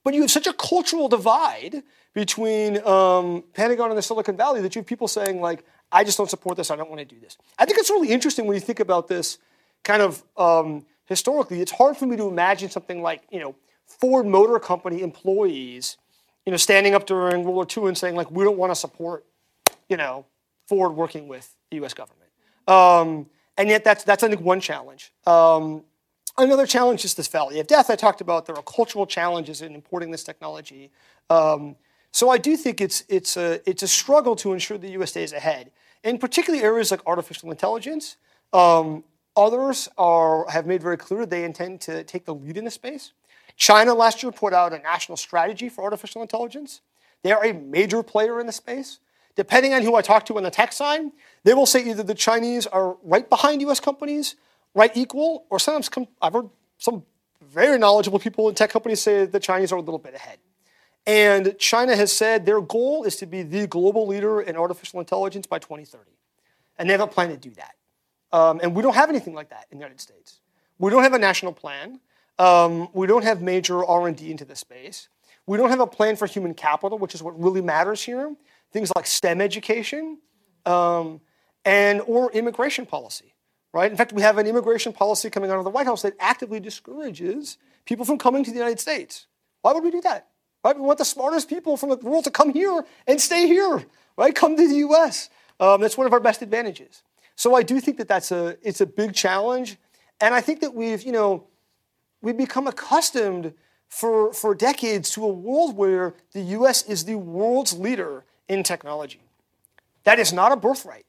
But 0.03 0.13
you 0.13 0.21
have 0.21 0.31
such 0.31 0.47
a 0.47 0.53
cultural 0.53 1.07
divide 1.07 1.83
between 2.13 2.83
um, 2.85 3.43
Pentagon 3.53 3.89
and 3.89 3.97
the 3.97 4.01
Silicon 4.01 4.35
Valley 4.35 4.61
that 4.61 4.75
you 4.75 4.79
have 4.79 4.87
people 4.87 5.07
saying, 5.07 5.41
like, 5.41 5.63
I 5.91 6.03
just 6.03 6.17
don't 6.17 6.29
support 6.29 6.57
this. 6.57 6.71
I 6.71 6.75
don't 6.75 6.89
want 6.89 6.99
to 6.99 7.05
do 7.05 7.19
this. 7.19 7.37
I 7.57 7.65
think 7.65 7.77
it's 7.77 7.89
really 7.89 8.09
interesting 8.09 8.45
when 8.45 8.55
you 8.55 8.61
think 8.61 8.79
about 8.79 9.07
this 9.07 9.37
kind 9.83 10.01
of 10.01 10.23
um, 10.37 10.85
historically. 11.05 11.61
It's 11.61 11.71
hard 11.71 11.97
for 11.97 12.05
me 12.05 12.17
to 12.17 12.27
imagine 12.27 12.69
something 12.69 13.01
like, 13.01 13.23
you 13.31 13.39
know, 13.39 13.55
Ford 13.85 14.25
Motor 14.25 14.59
Company 14.59 15.01
employees, 15.01 15.97
you 16.45 16.51
know, 16.51 16.57
standing 16.57 16.93
up 16.93 17.05
during 17.05 17.43
World 17.43 17.55
War 17.55 17.83
II 17.83 17.89
and 17.89 17.97
saying, 17.97 18.15
like, 18.15 18.29
we 18.29 18.43
don't 18.43 18.57
want 18.57 18.71
to 18.71 18.75
support, 18.75 19.25
you 19.87 19.97
know, 19.97 20.25
Ford 20.67 20.95
working 20.95 21.27
with 21.27 21.55
the 21.71 21.77
U.S. 21.77 21.93
government. 21.93 22.29
Um, 22.67 23.27
and 23.57 23.69
yet 23.69 23.83
that's, 23.83 24.03
that's, 24.03 24.23
I 24.23 24.29
think, 24.29 24.41
one 24.41 24.61
challenge. 24.61 25.11
Um, 25.25 25.83
Another 26.39 26.65
challenge 26.65 27.03
is 27.03 27.15
this 27.15 27.27
valley 27.27 27.59
of 27.59 27.67
death 27.67 27.89
I 27.89 27.97
talked 27.97 28.21
about. 28.21 28.45
There 28.45 28.55
are 28.55 28.63
cultural 28.63 29.05
challenges 29.05 29.61
in 29.61 29.75
importing 29.75 30.09
this 30.09 30.23
technology. 30.23 30.89
Um, 31.29 31.75
so 32.11 32.29
I 32.29 32.37
do 32.37 32.57
think 32.57 32.81
it's, 32.81 33.03
it's, 33.07 33.37
a, 33.37 33.61
it's 33.69 33.83
a 33.83 33.87
struggle 33.87 34.35
to 34.37 34.53
ensure 34.53 34.77
the 34.77 34.89
U.S. 34.91 35.11
stays 35.11 35.33
ahead. 35.33 35.71
In 36.03 36.17
particularly 36.17 36.63
areas 36.63 36.91
like 36.91 37.01
artificial 37.05 37.51
intelligence, 37.51 38.17
um, 38.53 39.03
others 39.35 39.89
are, 39.97 40.49
have 40.49 40.65
made 40.65 40.81
very 40.81 40.97
clear 40.97 41.25
they 41.25 41.43
intend 41.43 41.81
to 41.81 42.03
take 42.03 42.25
the 42.25 42.33
lead 42.33 42.57
in 42.57 42.65
this 42.65 42.73
space. 42.73 43.11
China 43.55 43.93
last 43.93 44.23
year 44.23 44.31
put 44.31 44.53
out 44.53 44.73
a 44.73 44.79
national 44.79 45.17
strategy 45.17 45.69
for 45.69 45.83
artificial 45.83 46.21
intelligence. 46.21 46.81
They 47.23 47.31
are 47.31 47.43
a 47.43 47.53
major 47.53 48.01
player 48.01 48.39
in 48.39 48.47
the 48.47 48.53
space. 48.53 48.99
Depending 49.35 49.73
on 49.73 49.83
who 49.83 49.95
I 49.95 50.01
talk 50.01 50.25
to 50.27 50.37
on 50.37 50.43
the 50.43 50.49
tech 50.49 50.73
side, 50.73 51.01
they 51.43 51.53
will 51.53 51.65
say 51.65 51.89
either 51.89 52.03
the 52.03 52.15
Chinese 52.15 52.67
are 52.67 52.97
right 53.03 53.29
behind 53.29 53.61
US 53.63 53.79
companies 53.79 54.35
right 54.73 54.91
equal, 54.95 55.45
or 55.49 55.59
sometimes 55.59 55.89
I've 56.21 56.33
heard 56.33 56.49
some 56.77 57.03
very 57.41 57.77
knowledgeable 57.77 58.19
people 58.19 58.49
in 58.49 58.55
tech 58.55 58.69
companies 58.69 59.01
say 59.01 59.25
the 59.25 59.39
Chinese 59.39 59.71
are 59.71 59.77
a 59.77 59.81
little 59.81 59.99
bit 59.99 60.13
ahead. 60.13 60.39
And 61.09 61.57
China 61.57 61.95
has 61.95 62.11
said 62.11 62.45
their 62.45 62.61
goal 62.61 63.03
is 63.03 63.15
to 63.15 63.25
be 63.25 63.41
the 63.41 63.65
global 63.65 64.05
leader 64.05 64.41
in 64.41 64.55
artificial 64.55 64.99
intelligence 64.99 65.47
by 65.47 65.57
2030. 65.57 66.03
And 66.77 66.87
they 66.87 66.93
have 66.93 67.01
a 67.01 67.07
plan 67.07 67.29
to 67.29 67.37
do 67.37 67.49
that. 67.55 67.73
Um, 68.31 68.59
and 68.61 68.75
we 68.75 68.83
don't 68.83 68.93
have 68.93 69.09
anything 69.09 69.33
like 69.33 69.49
that 69.49 69.65
in 69.71 69.79
the 69.79 69.83
United 69.83 69.99
States. 69.99 70.39
We 70.77 70.91
don't 70.91 71.01
have 71.01 71.15
a 71.15 71.17
national 71.17 71.53
plan. 71.53 71.99
Um, 72.37 72.89
we 72.93 73.07
don't 73.07 73.23
have 73.23 73.41
major 73.41 73.83
R&D 73.83 74.29
into 74.29 74.45
this 74.45 74.59
space. 74.59 75.09
We 75.47 75.57
don't 75.57 75.71
have 75.71 75.79
a 75.79 75.87
plan 75.87 76.15
for 76.15 76.27
human 76.27 76.53
capital, 76.53 76.99
which 76.99 77.15
is 77.15 77.23
what 77.23 77.41
really 77.41 77.61
matters 77.61 78.03
here. 78.03 78.35
Things 78.71 78.91
like 78.95 79.07
STEM 79.07 79.41
education 79.41 80.19
um, 80.67 81.21
and 81.65 82.01
or 82.01 82.31
immigration 82.33 82.85
policy 82.85 83.33
right? 83.71 83.91
In 83.91 83.95
fact, 83.95 84.13
we 84.13 84.23
have 84.23 84.39
an 84.39 84.47
immigration 84.47 84.91
policy 84.93 85.29
coming 85.29 85.51
out 85.51 85.59
of 85.59 85.63
the 85.63 85.69
White 85.69 85.85
House 85.85 86.01
that 86.01 86.15
actively 86.19 86.59
discourages 86.59 87.59
people 87.85 88.03
from 88.03 88.17
coming 88.17 88.43
to 88.43 88.49
the 88.49 88.57
United 88.57 88.79
States. 88.79 89.27
Why 89.61 89.73
would 89.73 89.83
we 89.83 89.91
do 89.91 90.01
that? 90.01 90.27
Right? 90.63 90.75
We 90.75 90.81
want 90.81 90.97
the 90.97 91.05
smartest 91.05 91.49
people 91.49 91.77
from 91.77 91.89
the 91.89 91.97
world 91.97 92.25
to 92.25 92.31
come 92.31 92.51
here 92.51 92.83
and 93.07 93.19
stay 93.19 93.47
here, 93.47 93.85
right? 94.17 94.35
Come 94.35 94.57
to 94.57 94.67
the 94.67 94.75
U.S. 94.75 95.29
Um, 95.59 95.81
that's 95.81 95.97
one 95.97 96.05
of 96.05 96.13
our 96.13 96.19
best 96.19 96.41
advantages. 96.41 97.03
So 97.35 97.55
I 97.55 97.63
do 97.63 97.79
think 97.79 97.97
that 97.97 98.07
that's 98.07 98.31
a 98.31 98.57
it's 98.61 98.81
a 98.81 98.85
big 98.85 99.13
challenge, 99.13 99.77
and 100.19 100.33
I 100.33 100.41
think 100.41 100.59
that 100.61 100.73
we've 100.73 101.01
you 101.03 101.13
know 101.13 101.47
we've 102.21 102.37
become 102.37 102.67
accustomed 102.67 103.53
for 103.87 104.33
for 104.33 104.53
decades 104.53 105.09
to 105.11 105.23
a 105.23 105.29
world 105.29 105.77
where 105.77 106.13
the 106.33 106.41
U.S. 106.41 106.83
is 106.83 107.05
the 107.05 107.15
world's 107.15 107.73
leader 107.73 108.25
in 108.49 108.63
technology. 108.63 109.21
That 110.03 110.19
is 110.19 110.33
not 110.33 110.51
a 110.51 110.55
birthright. 110.55 111.05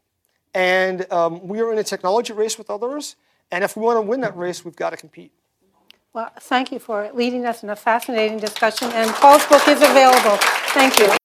And 0.55 1.11
um, 1.12 1.46
we 1.46 1.61
are 1.61 1.72
in 1.72 1.78
a 1.78 1.84
technology 1.84 2.32
race 2.32 2.59
with 2.59 2.70
others. 2.70 3.16
And 3.51 3.64
if 3.64 3.76
we 3.76 3.82
want 3.82 3.96
to 3.96 4.03
win 4.03 4.20
that 4.20 4.36
race, 4.36 4.64
we've 4.64 4.76
got 4.76 4.90
to 4.90 4.96
compete. 4.96 5.32
Well, 6.12 6.32
thank 6.40 6.72
you 6.72 6.80
for 6.80 7.08
leading 7.14 7.46
us 7.46 7.62
in 7.62 7.70
a 7.70 7.76
fascinating 7.76 8.38
discussion, 8.38 8.90
and 8.90 9.08
Paul's 9.12 9.46
book 9.46 9.68
is 9.68 9.80
available. 9.80 10.38
Thank 10.74 10.98
you. 10.98 11.20